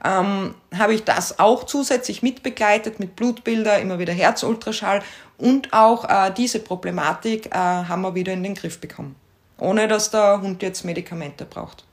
Ähm, 0.05 0.55
habe 0.77 0.95
ich 0.95 1.05
das 1.05 1.39
auch 1.39 1.65
zusätzlich 1.65 2.23
mitbegleitet 2.23 3.01
mit 3.01 3.17
Blutbilder, 3.17 3.79
immer 3.79 3.99
wieder 3.99 4.13
Herzultraschall 4.13 5.03
und 5.39 5.73
auch 5.73 6.05
äh, 6.09 6.33
diese 6.33 6.61
Problematik 6.61 7.47
äh, 7.47 7.59
haben 7.59 8.03
wir 8.03 8.15
wieder 8.15 8.33
in 8.33 8.43
den 8.43 8.55
Griff 8.55 8.81
bekommen, 8.81 9.17
ohne 9.59 9.89
dass 9.89 10.11
der 10.11 10.41
Hund 10.41 10.63
jetzt 10.63 10.85
Medikamente 10.85 11.45
braucht. 11.45 11.85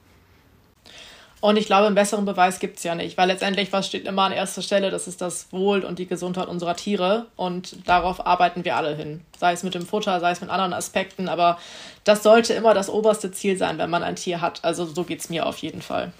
Und 1.43 1.57
ich 1.57 1.65
glaube, 1.65 1.87
einen 1.87 1.95
besseren 1.95 2.23
Beweis 2.23 2.59
gibt 2.59 2.77
es 2.77 2.83
ja 2.83 2.95
nicht, 2.95 3.17
weil 3.17 3.27
letztendlich, 3.27 3.73
was 3.73 3.85
steht 3.85 4.07
immer 4.07 4.21
an 4.21 4.31
erster 4.31 4.61
Stelle, 4.61 4.91
das 4.91 5.09
ist 5.09 5.19
das 5.19 5.51
Wohl 5.51 5.83
und 5.83 5.99
die 5.99 6.07
Gesundheit 6.07 6.47
unserer 6.47 6.77
Tiere. 6.77 7.25
Und 7.35 7.85
darauf 7.85 8.25
arbeiten 8.25 8.63
wir 8.63 8.77
alle 8.77 8.95
hin. 8.95 9.19
Sei 9.37 9.51
es 9.51 9.61
mit 9.61 9.75
dem 9.75 9.85
Futter, 9.85 10.21
sei 10.21 10.31
es 10.31 10.39
mit 10.39 10.49
anderen 10.49 10.71
Aspekten. 10.71 11.27
Aber 11.27 11.57
das 12.05 12.23
sollte 12.23 12.53
immer 12.53 12.73
das 12.73 12.87
oberste 12.87 13.33
Ziel 13.33 13.57
sein, 13.57 13.77
wenn 13.77 13.89
man 13.89 14.03
ein 14.03 14.15
Tier 14.15 14.39
hat. 14.39 14.63
Also 14.63 14.85
so 14.85 15.03
geht 15.03 15.19
es 15.19 15.29
mir 15.29 15.45
auf 15.45 15.57
jeden 15.57 15.81
Fall. 15.81 16.13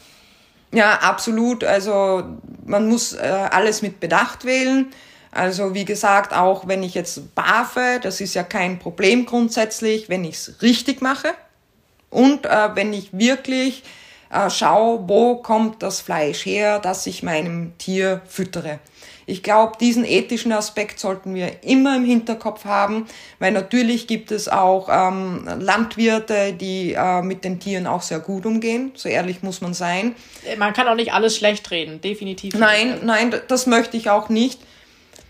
Ja, 0.74 0.96
absolut. 1.02 1.64
Also 1.64 2.24
man 2.66 2.90
muss 2.90 3.14
äh, 3.14 3.48
alles 3.52 3.82
mit 3.84 4.00
Bedacht 4.00 4.44
wählen. 4.44 4.88
Also 5.32 5.74
wie 5.74 5.86
gesagt, 5.86 6.34
auch 6.34 6.68
wenn 6.68 6.84
ich 6.84 6.96
jetzt 6.96 7.36
barfe, 7.36 8.00
das 8.02 8.22
ist 8.22 8.34
ja 8.34 8.44
kein 8.44 8.80
Problem 8.80 9.26
grundsätzlich, 9.26 10.10
wenn 10.10 10.26
ich 10.26 10.36
es 10.36 10.62
richtig 10.62 11.02
mache. 11.02 11.30
Und 12.10 12.46
äh, 12.46 12.76
wenn 12.76 12.92
ich 12.92 13.18
wirklich 13.18 13.84
äh, 14.32 14.50
schau, 14.50 15.04
wo 15.08 15.38
kommt 15.38 15.84
das 15.84 16.02
Fleisch 16.02 16.46
her, 16.46 16.80
das 16.80 17.06
ich 17.06 17.22
meinem 17.22 17.78
Tier 17.78 18.22
füttere. 18.28 18.80
Ich 19.26 19.44
glaube, 19.44 19.78
diesen 19.80 20.06
ethischen 20.06 20.52
Aspekt 20.52 21.00
sollten 21.00 21.34
wir 21.34 21.64
immer 21.64 21.96
im 21.96 22.06
Hinterkopf 22.06 22.66
haben, 22.66 23.08
weil 23.40 23.52
natürlich 23.52 24.08
gibt 24.08 24.32
es 24.32 24.50
auch 24.50 24.90
ähm, 24.92 25.48
Landwirte, 25.60 26.54
die 26.54 26.94
äh, 26.94 27.22
mit 27.22 27.44
den 27.44 27.60
Tieren 27.60 27.88
auch 27.88 28.02
sehr 28.02 28.20
gut 28.20 28.46
umgehen. 28.46 28.92
So 28.96 29.10
ehrlich 29.10 29.44
muss 29.44 29.62
man 29.62 29.74
sein. 29.74 30.16
Man 30.58 30.74
kann 30.74 30.88
auch 30.88 30.96
nicht 30.96 31.14
alles 31.14 31.38
schlecht 31.38 31.72
reden, 31.72 32.02
definitiv. 32.02 32.54
Nein, 32.56 32.92
nicht. 32.92 33.04
nein, 33.04 33.36
das 33.48 33.66
möchte 33.68 33.98
ich 33.98 34.10
auch 34.10 34.30
nicht. 34.30 34.60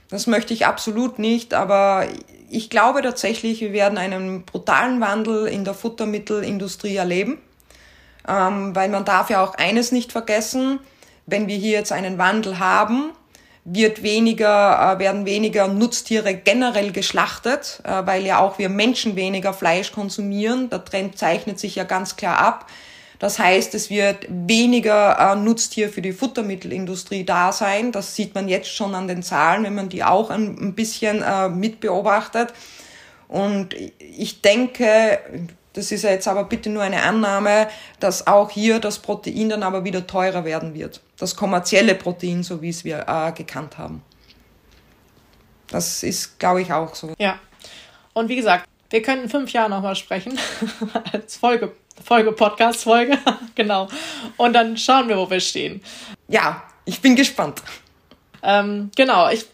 Das 0.09 0.27
möchte 0.27 0.53
ich 0.53 0.65
absolut 0.65 1.17
nicht, 1.17 1.53
aber 1.53 2.07
ich 2.49 2.69
glaube 2.69 3.01
tatsächlich, 3.01 3.61
wir 3.61 3.73
werden 3.73 3.97
einen 3.97 4.43
brutalen 4.43 5.01
Wandel 5.01 5.47
in 5.47 5.65
der 5.65 5.73
Futtermittelindustrie 5.73 6.95
erleben 6.95 7.39
ähm, 8.27 8.75
weil 8.75 8.89
man 8.89 9.05
darf 9.05 9.29
ja 9.29 9.43
auch 9.43 9.55
eines 9.55 9.91
nicht 9.91 10.11
vergessen, 10.11 10.79
wenn 11.25 11.47
wir 11.47 11.55
hier 11.55 11.71
jetzt 11.71 11.91
einen 11.91 12.17
Wandel 12.17 12.59
haben, 12.59 13.11
wird 13.65 14.03
weniger, 14.03 14.95
äh, 14.95 14.99
werden 14.99 15.25
weniger 15.25 15.67
Nutztiere 15.67 16.33
generell 16.33 16.91
geschlachtet, 16.91 17.79
äh, 17.83 18.05
weil 18.05 18.25
ja 18.25 18.39
auch 18.39 18.59
wir 18.59 18.69
Menschen 18.69 19.15
weniger 19.15 19.53
Fleisch 19.53 19.91
konsumieren. 19.91 20.69
Der 20.69 20.83
Trend 20.83 21.17
zeichnet 21.17 21.59
sich 21.59 21.75
ja 21.75 21.85
ganz 21.85 22.15
klar 22.17 22.39
ab. 22.39 22.69
Das 23.19 23.39
heißt, 23.39 23.73
es 23.73 23.89
wird 23.89 24.27
weniger 24.27 25.17
äh, 25.17 25.35
Nutztier 25.37 25.87
für 25.87 26.01
die 26.01 26.11
Futtermittelindustrie 26.11 27.23
da 27.23 27.53
sein. 27.53 27.93
Das 27.93 28.15
sieht 28.15 28.35
man 28.35 28.49
jetzt 28.49 28.73
schon 28.73 28.95
an 28.95 29.07
den 29.07 29.23
Zahlen, 29.23 29.63
wenn 29.63 29.75
man 29.75 29.87
die 29.87 30.03
auch 30.03 30.29
ein, 30.29 30.73
bisschen 30.73 31.23
mitbeobachtet. 31.57 32.53
Und 33.29 33.73
ich 33.99 34.41
denke, 34.41 35.19
das 35.73 35.91
ist 35.91 36.03
ja 36.03 36.11
jetzt 36.11 36.27
aber 36.27 36.43
bitte 36.45 36.69
nur 36.69 36.83
eine 36.83 37.01
Annahme, 37.01 37.67
dass 37.99 38.27
auch 38.27 38.49
hier 38.51 38.79
das 38.79 38.99
Protein 38.99 39.49
dann 39.49 39.63
aber 39.63 39.83
wieder 39.83 40.05
teurer 40.05 40.45
werden 40.45 40.73
wird. 40.73 41.01
Das 41.17 41.35
kommerzielle 41.35 41.95
Protein, 41.95 42.43
so 42.43 42.61
wie 42.61 42.69
es 42.69 42.83
wir 42.83 43.05
äh, 43.07 43.31
gekannt 43.31 43.77
haben. 43.77 44.03
Das 45.67 46.03
ist, 46.03 46.39
glaube 46.39 46.61
ich, 46.61 46.71
auch 46.71 46.93
so. 46.93 47.13
Ja. 47.17 47.39
Und 48.13 48.29
wie 48.29 48.35
gesagt, 48.35 48.67
wir 48.91 49.01
können 49.01 49.23
in 49.23 49.29
fünf 49.29 49.51
Jahren 49.51 49.71
nochmal 49.71 49.95
sprechen. 49.95 50.37
Als 51.11 51.37
Folge, 51.37 51.71
Folge, 52.05 52.31
Podcast-Folge. 52.31 53.17
genau. 53.55 53.87
Und 54.37 54.53
dann 54.53 54.77
schauen 54.77 55.07
wir, 55.07 55.17
wo 55.17 55.27
wir 55.27 55.39
stehen. 55.39 55.81
Ja, 56.27 56.63
ich 56.85 57.01
bin 57.01 57.15
gespannt. 57.15 57.63
Ähm, 58.43 58.91
genau, 58.95 59.29
ich 59.29 59.47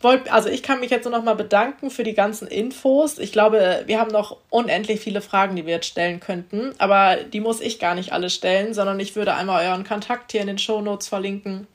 wollt, 0.00 0.30
also 0.32 0.48
ich 0.48 0.62
kann 0.62 0.80
mich 0.80 0.90
jetzt 0.90 1.04
nur 1.04 1.12
noch 1.12 1.24
mal 1.24 1.34
bedanken 1.34 1.90
für 1.90 2.04
die 2.04 2.14
ganzen 2.14 2.46
Infos. 2.46 3.18
Ich 3.18 3.32
glaube, 3.32 3.82
wir 3.86 3.98
haben 3.98 4.10
noch 4.10 4.36
unendlich 4.48 5.00
viele 5.00 5.20
Fragen, 5.20 5.56
die 5.56 5.66
wir 5.66 5.74
jetzt 5.74 5.88
stellen 5.88 6.20
könnten, 6.20 6.72
aber 6.78 7.16
die 7.16 7.40
muss 7.40 7.60
ich 7.60 7.78
gar 7.78 7.94
nicht 7.94 8.12
alle 8.12 8.30
stellen, 8.30 8.74
sondern 8.74 9.00
ich 9.00 9.16
würde 9.16 9.34
einmal 9.34 9.66
euren 9.66 9.84
Kontakt 9.84 10.32
hier 10.32 10.40
in 10.40 10.46
den 10.46 10.58
Show 10.58 10.80
Notes 10.80 11.08
verlinken. 11.08 11.66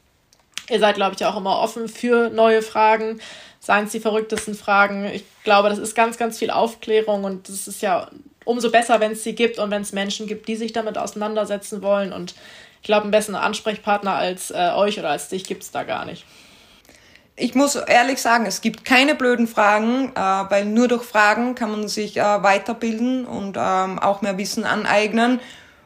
Ihr 0.69 0.79
seid, 0.79 0.95
glaube 0.95 1.15
ich, 1.17 1.25
auch 1.25 1.35
immer 1.35 1.59
offen 1.59 1.89
für 1.89 2.29
neue 2.29 2.61
Fragen, 2.61 3.19
seien 3.59 3.85
es 3.85 3.91
die 3.91 3.99
verrücktesten 3.99 4.55
Fragen. 4.55 5.05
Ich 5.05 5.25
glaube, 5.43 5.69
das 5.69 5.77
ist 5.77 5.93
ganz, 5.93 6.17
ganz 6.17 6.39
viel 6.39 6.51
Aufklärung 6.51 7.25
und 7.25 7.49
das 7.49 7.67
ist 7.67 7.81
ja 7.81 8.09
umso 8.45 8.71
besser, 8.71 9.01
wenn 9.01 9.11
es 9.11 9.23
sie 9.23 9.35
gibt 9.35 9.59
und 9.59 9.71
wenn 9.71 9.81
es 9.81 9.91
Menschen 9.91 10.27
gibt, 10.27 10.47
die 10.47 10.55
sich 10.55 10.71
damit 10.71 10.97
auseinandersetzen 10.97 11.81
wollen. 11.81 12.13
Und 12.13 12.35
ich 12.81 12.87
glaube, 12.87 13.03
einen 13.03 13.11
besseren 13.11 13.35
Ansprechpartner 13.35 14.15
als 14.15 14.51
äh, 14.51 14.71
euch 14.75 14.99
oder 14.99 15.09
als 15.09 15.27
dich 15.27 15.43
gibt 15.43 15.63
es 15.63 15.71
da 15.71 15.83
gar 15.83 16.05
nicht. 16.05 16.25
Ich 17.35 17.55
muss 17.55 17.75
ehrlich 17.75 18.21
sagen, 18.21 18.45
es 18.45 18.61
gibt 18.61 18.85
keine 18.85 19.15
blöden 19.15 19.47
Fragen, 19.47 20.11
äh, 20.15 20.19
weil 20.19 20.65
nur 20.65 20.87
durch 20.87 21.03
Fragen 21.03 21.55
kann 21.55 21.71
man 21.71 21.87
sich 21.87 22.17
äh, 22.17 22.21
weiterbilden 22.21 23.25
und 23.25 23.57
ähm, 23.59 23.97
auch 23.97 24.21
mehr 24.21 24.37
Wissen 24.37 24.65
aneignen 24.65 25.39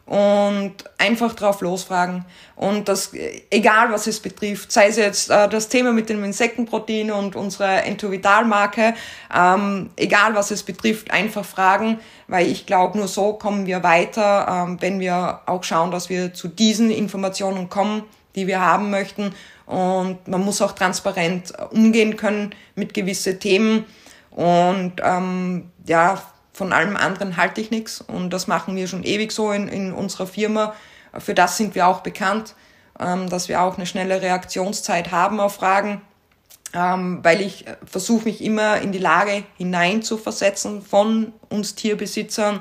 und 0.05 0.73
einfach 0.97 1.33
drauf 1.35 1.61
losfragen. 1.61 2.25
Und 2.57 2.89
das, 2.89 3.11
egal 3.49 3.91
was 3.91 4.07
es 4.07 4.19
betrifft, 4.19 4.73
sei 4.73 4.87
es 4.87 4.97
jetzt 4.97 5.29
äh, 5.29 5.47
das 5.47 5.69
Thema 5.69 5.93
mit 5.93 6.09
dem 6.09 6.23
Insektenprotein 6.25 7.11
und 7.11 7.37
unserer 7.37 7.85
Entovital-Marke, 7.85 8.93
ähm, 9.33 9.89
egal 9.95 10.35
was 10.35 10.51
es 10.51 10.63
betrifft, 10.63 11.11
einfach 11.11 11.45
fragen, 11.45 11.99
weil 12.27 12.47
ich 12.47 12.65
glaube, 12.65 12.97
nur 12.97 13.07
so 13.07 13.33
kommen 13.33 13.65
wir 13.67 13.83
weiter, 13.83 14.65
ähm, 14.67 14.81
wenn 14.81 14.99
wir 14.99 15.41
auch 15.45 15.63
schauen, 15.63 15.91
dass 15.91 16.09
wir 16.09 16.33
zu 16.33 16.49
diesen 16.49 16.91
Informationen 16.91 17.69
kommen, 17.69 18.03
die 18.35 18.47
wir 18.47 18.61
haben 18.61 18.89
möchten. 18.89 19.33
Und 19.67 20.27
man 20.27 20.43
muss 20.43 20.61
auch 20.61 20.71
transparent 20.71 21.53
umgehen 21.71 22.15
können 22.15 22.55
mit 22.75 22.93
gewisse 22.93 23.37
Themen. 23.37 23.85
Und 24.31 24.93
ähm, 25.03 25.71
ja, 25.85 26.21
von 26.57 26.73
allem 26.73 26.97
anderen 26.97 27.37
halte 27.37 27.61
ich 27.61 27.69
nichts 27.69 28.01
und 28.01 28.31
das 28.31 28.47
machen 28.47 28.75
wir 28.75 28.87
schon 28.87 29.03
ewig 29.03 29.31
so 29.31 29.51
in, 29.51 29.67
in 29.67 29.93
unserer 29.93 30.25
Firma. 30.25 30.73
Für 31.17 31.35
das 31.35 31.55
sind 31.55 31.75
wir 31.75 31.87
auch 31.87 32.01
bekannt, 32.01 32.55
ähm, 32.99 33.29
dass 33.29 33.47
wir 33.47 33.61
auch 33.61 33.77
eine 33.77 33.85
schnelle 33.85 34.23
Reaktionszeit 34.23 35.11
haben 35.11 35.39
auf 35.39 35.55
Fragen, 35.55 36.01
ähm, 36.73 37.19
weil 37.21 37.41
ich 37.41 37.65
versuche 37.85 38.25
mich 38.25 38.43
immer 38.43 38.81
in 38.81 38.91
die 38.91 38.97
Lage 38.97 39.43
hineinzuversetzen 39.57 40.81
von 40.81 41.31
uns 41.49 41.75
Tierbesitzern. 41.75 42.59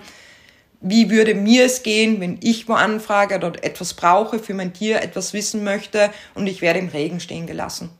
Wie 0.80 1.10
würde 1.10 1.34
mir 1.34 1.64
es 1.64 1.82
gehen, 1.82 2.20
wenn 2.20 2.38
ich 2.42 2.68
wo 2.68 2.74
anfrage 2.74 3.36
oder 3.36 3.52
etwas 3.64 3.94
brauche 3.94 4.38
für 4.38 4.54
mein 4.54 4.72
Tier, 4.72 5.02
etwas 5.02 5.32
wissen 5.32 5.64
möchte 5.64 6.10
und 6.34 6.46
ich 6.46 6.60
werde 6.62 6.78
im 6.78 6.88
Regen 6.88 7.20
stehen 7.20 7.46
gelassen? 7.46 7.90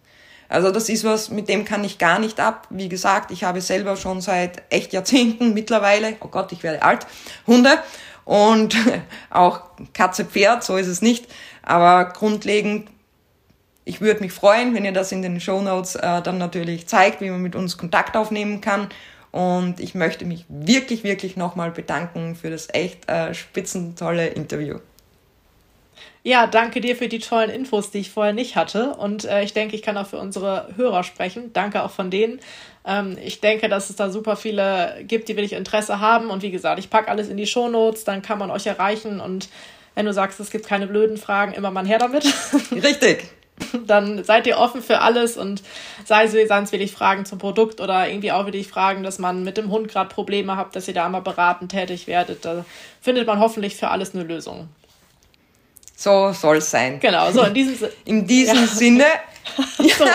Also 0.49 0.71
das 0.71 0.89
ist 0.89 1.05
was, 1.05 1.31
mit 1.31 1.49
dem 1.49 1.65
kann 1.65 1.83
ich 1.83 1.99
gar 1.99 2.19
nicht 2.19 2.39
ab. 2.39 2.69
Wie 2.71 2.89
gesagt, 2.89 3.31
ich 3.31 3.45
habe 3.45 3.61
selber 3.61 3.97
schon 3.97 4.21
seit 4.21 4.63
echt 4.71 4.93
Jahrzehnten 4.93 5.55
mittlerweile, 5.55 6.17
oh 6.21 6.29
Gott, 6.29 6.53
ich 6.53 6.63
werde 6.63 6.83
alt, 6.83 7.07
Hunde 7.47 7.79
und 8.25 8.77
auch 9.31 9.63
Katze, 9.93 10.25
Pferd, 10.25 10.63
so 10.63 10.77
ist 10.77 10.87
es 10.87 11.03
nicht. 11.03 11.27
Aber 11.63 12.05
grundlegend, 12.07 12.89
ich 13.85 14.01
würde 14.01 14.21
mich 14.21 14.33
freuen, 14.33 14.75
wenn 14.75 14.85
ihr 14.85 14.93
das 14.93 15.13
in 15.13 15.23
den 15.23 15.41
Show 15.41 15.61
Notes 15.61 15.97
äh, 15.97 16.23
dann 16.23 16.39
natürlich 16.39 16.87
zeigt, 16.87 17.21
wie 17.21 17.31
man 17.31 17.43
mit 17.43 17.57
uns 17.57 17.77
Kontakt 17.77 18.17
aufnehmen 18.17 18.61
kann. 18.61 18.89
Und 19.37 19.81
ich 19.81 19.95
möchte 19.95 20.25
mich 20.25 20.47
wirklich, 20.49 21.05
wirklich 21.05 21.37
nochmal 21.37 21.71
bedanken 21.71 22.37
für 22.37 22.49
das 22.49 22.69
echt 22.73 23.07
äh, 23.07 23.35
spitzentolle 23.35 24.29
Interview. 24.29 24.79
Ja, 26.23 26.47
danke 26.47 26.81
dir 26.81 26.97
für 26.97 27.09
die 27.09 27.19
tollen 27.19 27.51
Infos, 27.51 27.91
die 27.91 27.99
ich 27.99 28.11
vorher 28.11 28.33
nicht 28.33 28.57
hatte. 28.57 28.95
Und 28.95 29.27
äh, 29.27 29.43
ich 29.43 29.53
denke, 29.53 29.77
ich 29.77 29.83
kann 29.83 29.99
auch 29.99 30.07
für 30.07 30.17
unsere 30.17 30.71
Hörer 30.77 31.05
sprechen. 31.05 31.53
Danke 31.53 31.85
auch 31.85 31.91
von 31.91 32.11
denen. 32.11 32.41
Ähm, 32.87 33.19
ich 33.23 33.43
denke, 33.43 33.69
dass 33.69 33.91
es 33.91 33.97
da 33.97 34.09
super 34.09 34.37
viele 34.37 35.05
gibt, 35.07 35.29
die 35.29 35.37
wirklich 35.37 35.53
Interesse 35.53 36.01
haben. 36.01 36.31
Und 36.31 36.43
wie 36.43 36.51
gesagt, 36.51 36.79
ich 36.79 36.89
packe 36.89 37.09
alles 37.11 37.29
in 37.29 37.37
die 37.37 37.47
Shownotes, 37.47 38.05
dann 38.05 38.23
kann 38.23 38.39
man 38.39 38.51
euch 38.51 38.67
erreichen. 38.67 39.21
Und 39.21 39.51
wenn 39.95 40.07
du 40.07 40.15
sagst, 40.15 40.41
es 40.41 40.51
gibt 40.51 40.67
keine 40.67 40.87
blöden 40.87 41.19
Fragen, 41.19 41.53
immer 41.53 41.71
mal 41.71 41.87
her 41.87 41.99
damit. 41.99 42.25
Richtig. 42.73 43.29
dann 43.87 44.23
seid 44.25 44.47
ihr 44.47 44.59
offen 44.59 44.83
für 44.83 45.01
alles 45.01 45.37
und 45.37 45.63
sei 46.05 46.25
es 46.25 46.33
wirklich 46.35 46.93
Fragen 46.93 47.25
zum 47.25 47.39
Produkt 47.39 47.81
oder 47.81 48.09
irgendwie 48.09 48.33
auch 48.33 48.45
wirklich 48.45 48.69
Fragen, 48.69 49.03
dass 49.03 49.19
man 49.19 49.45
mit 49.45 49.57
dem 49.57 49.71
Hund 49.71 49.89
gerade 49.89 50.09
Probleme 50.09 50.57
habt, 50.57 50.77
dass 50.77 50.89
ihr 50.89 50.95
da 50.95 51.09
mal 51.09 51.21
beratend 51.21 51.71
tätig 51.71 52.07
werdet. 52.07 52.45
Da 52.45 52.65
findet 53.01 53.27
man 53.27 53.41
hoffentlich 53.41 53.77
für 53.77 53.89
alles 53.89 54.15
eine 54.15 54.25
Lösung. 54.25 54.69
So 55.97 56.33
soll 56.33 56.59
es 56.59 56.71
sein. 56.71 57.01
Genau, 57.01 57.31
so 57.33 57.43
in 57.43 57.55
diesem, 57.55 57.89
in 58.05 58.27
diesem 58.27 58.57
ja. 58.57 58.67
Sinne. 58.67 59.05
Ja, 59.79 60.07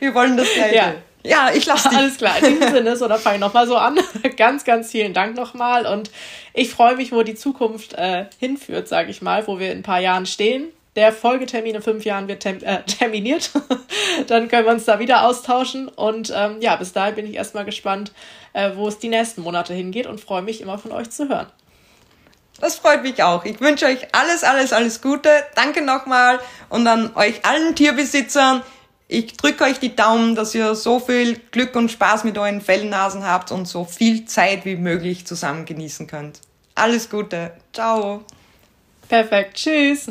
wir 0.00 0.14
wollen 0.14 0.36
das 0.36 0.50
Gleiche. 0.54 0.74
Ja. 0.74 0.94
Ja, 1.26 1.50
ich 1.54 1.64
lasse 1.64 1.88
dich. 1.88 1.98
Alles 1.98 2.16
klar, 2.18 2.36
in 2.42 2.58
diesem 2.58 2.72
Sinne, 2.72 2.96
so, 2.96 3.08
dann 3.08 3.18
fange 3.18 3.36
ich 3.36 3.40
nochmal 3.40 3.66
so 3.66 3.76
an. 3.76 3.98
ganz, 4.36 4.64
ganz 4.64 4.90
vielen 4.90 5.14
Dank 5.14 5.36
nochmal 5.36 5.86
und 5.86 6.10
ich 6.52 6.70
freue 6.70 6.96
mich, 6.96 7.12
wo 7.12 7.22
die 7.22 7.34
Zukunft 7.34 7.94
äh, 7.94 8.26
hinführt, 8.38 8.88
sage 8.88 9.10
ich 9.10 9.22
mal, 9.22 9.46
wo 9.46 9.58
wir 9.58 9.72
in 9.72 9.78
ein 9.78 9.82
paar 9.82 10.00
Jahren 10.00 10.26
stehen. 10.26 10.70
Der 10.96 11.12
Folgetermin 11.12 11.74
in 11.74 11.82
fünf 11.82 12.04
Jahren 12.04 12.28
wird 12.28 12.42
tem 12.42 12.62
äh, 12.62 12.82
terminiert. 12.86 13.50
dann 14.28 14.48
können 14.48 14.66
wir 14.66 14.72
uns 14.72 14.84
da 14.84 14.98
wieder 14.98 15.26
austauschen 15.26 15.88
und 15.88 16.32
ähm, 16.34 16.60
ja, 16.60 16.76
bis 16.76 16.92
dahin 16.92 17.16
bin 17.16 17.26
ich 17.26 17.34
erstmal 17.34 17.64
gespannt, 17.64 18.12
äh, 18.52 18.70
wo 18.74 18.88
es 18.88 18.98
die 18.98 19.08
nächsten 19.08 19.42
Monate 19.42 19.74
hingeht 19.74 20.06
und 20.06 20.20
freue 20.20 20.42
mich 20.42 20.60
immer 20.60 20.78
von 20.78 20.92
euch 20.92 21.10
zu 21.10 21.28
hören. 21.28 21.46
Das 22.60 22.76
freut 22.76 23.02
mich 23.02 23.22
auch. 23.22 23.44
Ich 23.44 23.60
wünsche 23.60 23.86
euch 23.86 24.14
alles, 24.14 24.44
alles, 24.44 24.72
alles 24.72 25.02
Gute. 25.02 25.28
Danke 25.56 25.82
nochmal 25.82 26.38
und 26.68 26.86
an 26.86 27.10
euch 27.16 27.44
allen 27.44 27.74
Tierbesitzern. 27.74 28.62
Ich 29.08 29.36
drücke 29.36 29.64
euch 29.64 29.80
die 29.80 29.94
Daumen, 29.94 30.34
dass 30.34 30.54
ihr 30.54 30.74
so 30.74 30.98
viel 30.98 31.36
Glück 31.50 31.74
und 31.76 31.90
Spaß 31.90 32.24
mit 32.24 32.38
euren 32.38 32.60
Fellnasen 32.60 33.24
habt 33.26 33.50
und 33.50 33.66
so 33.66 33.84
viel 33.84 34.24
Zeit 34.24 34.64
wie 34.64 34.76
möglich 34.76 35.26
zusammen 35.26 35.66
genießen 35.66 36.06
könnt. 36.06 36.40
Alles 36.74 37.10
Gute. 37.10 37.52
Ciao. 37.72 38.24
Perfekt. 39.08 39.56
Tschüss. 39.56 40.08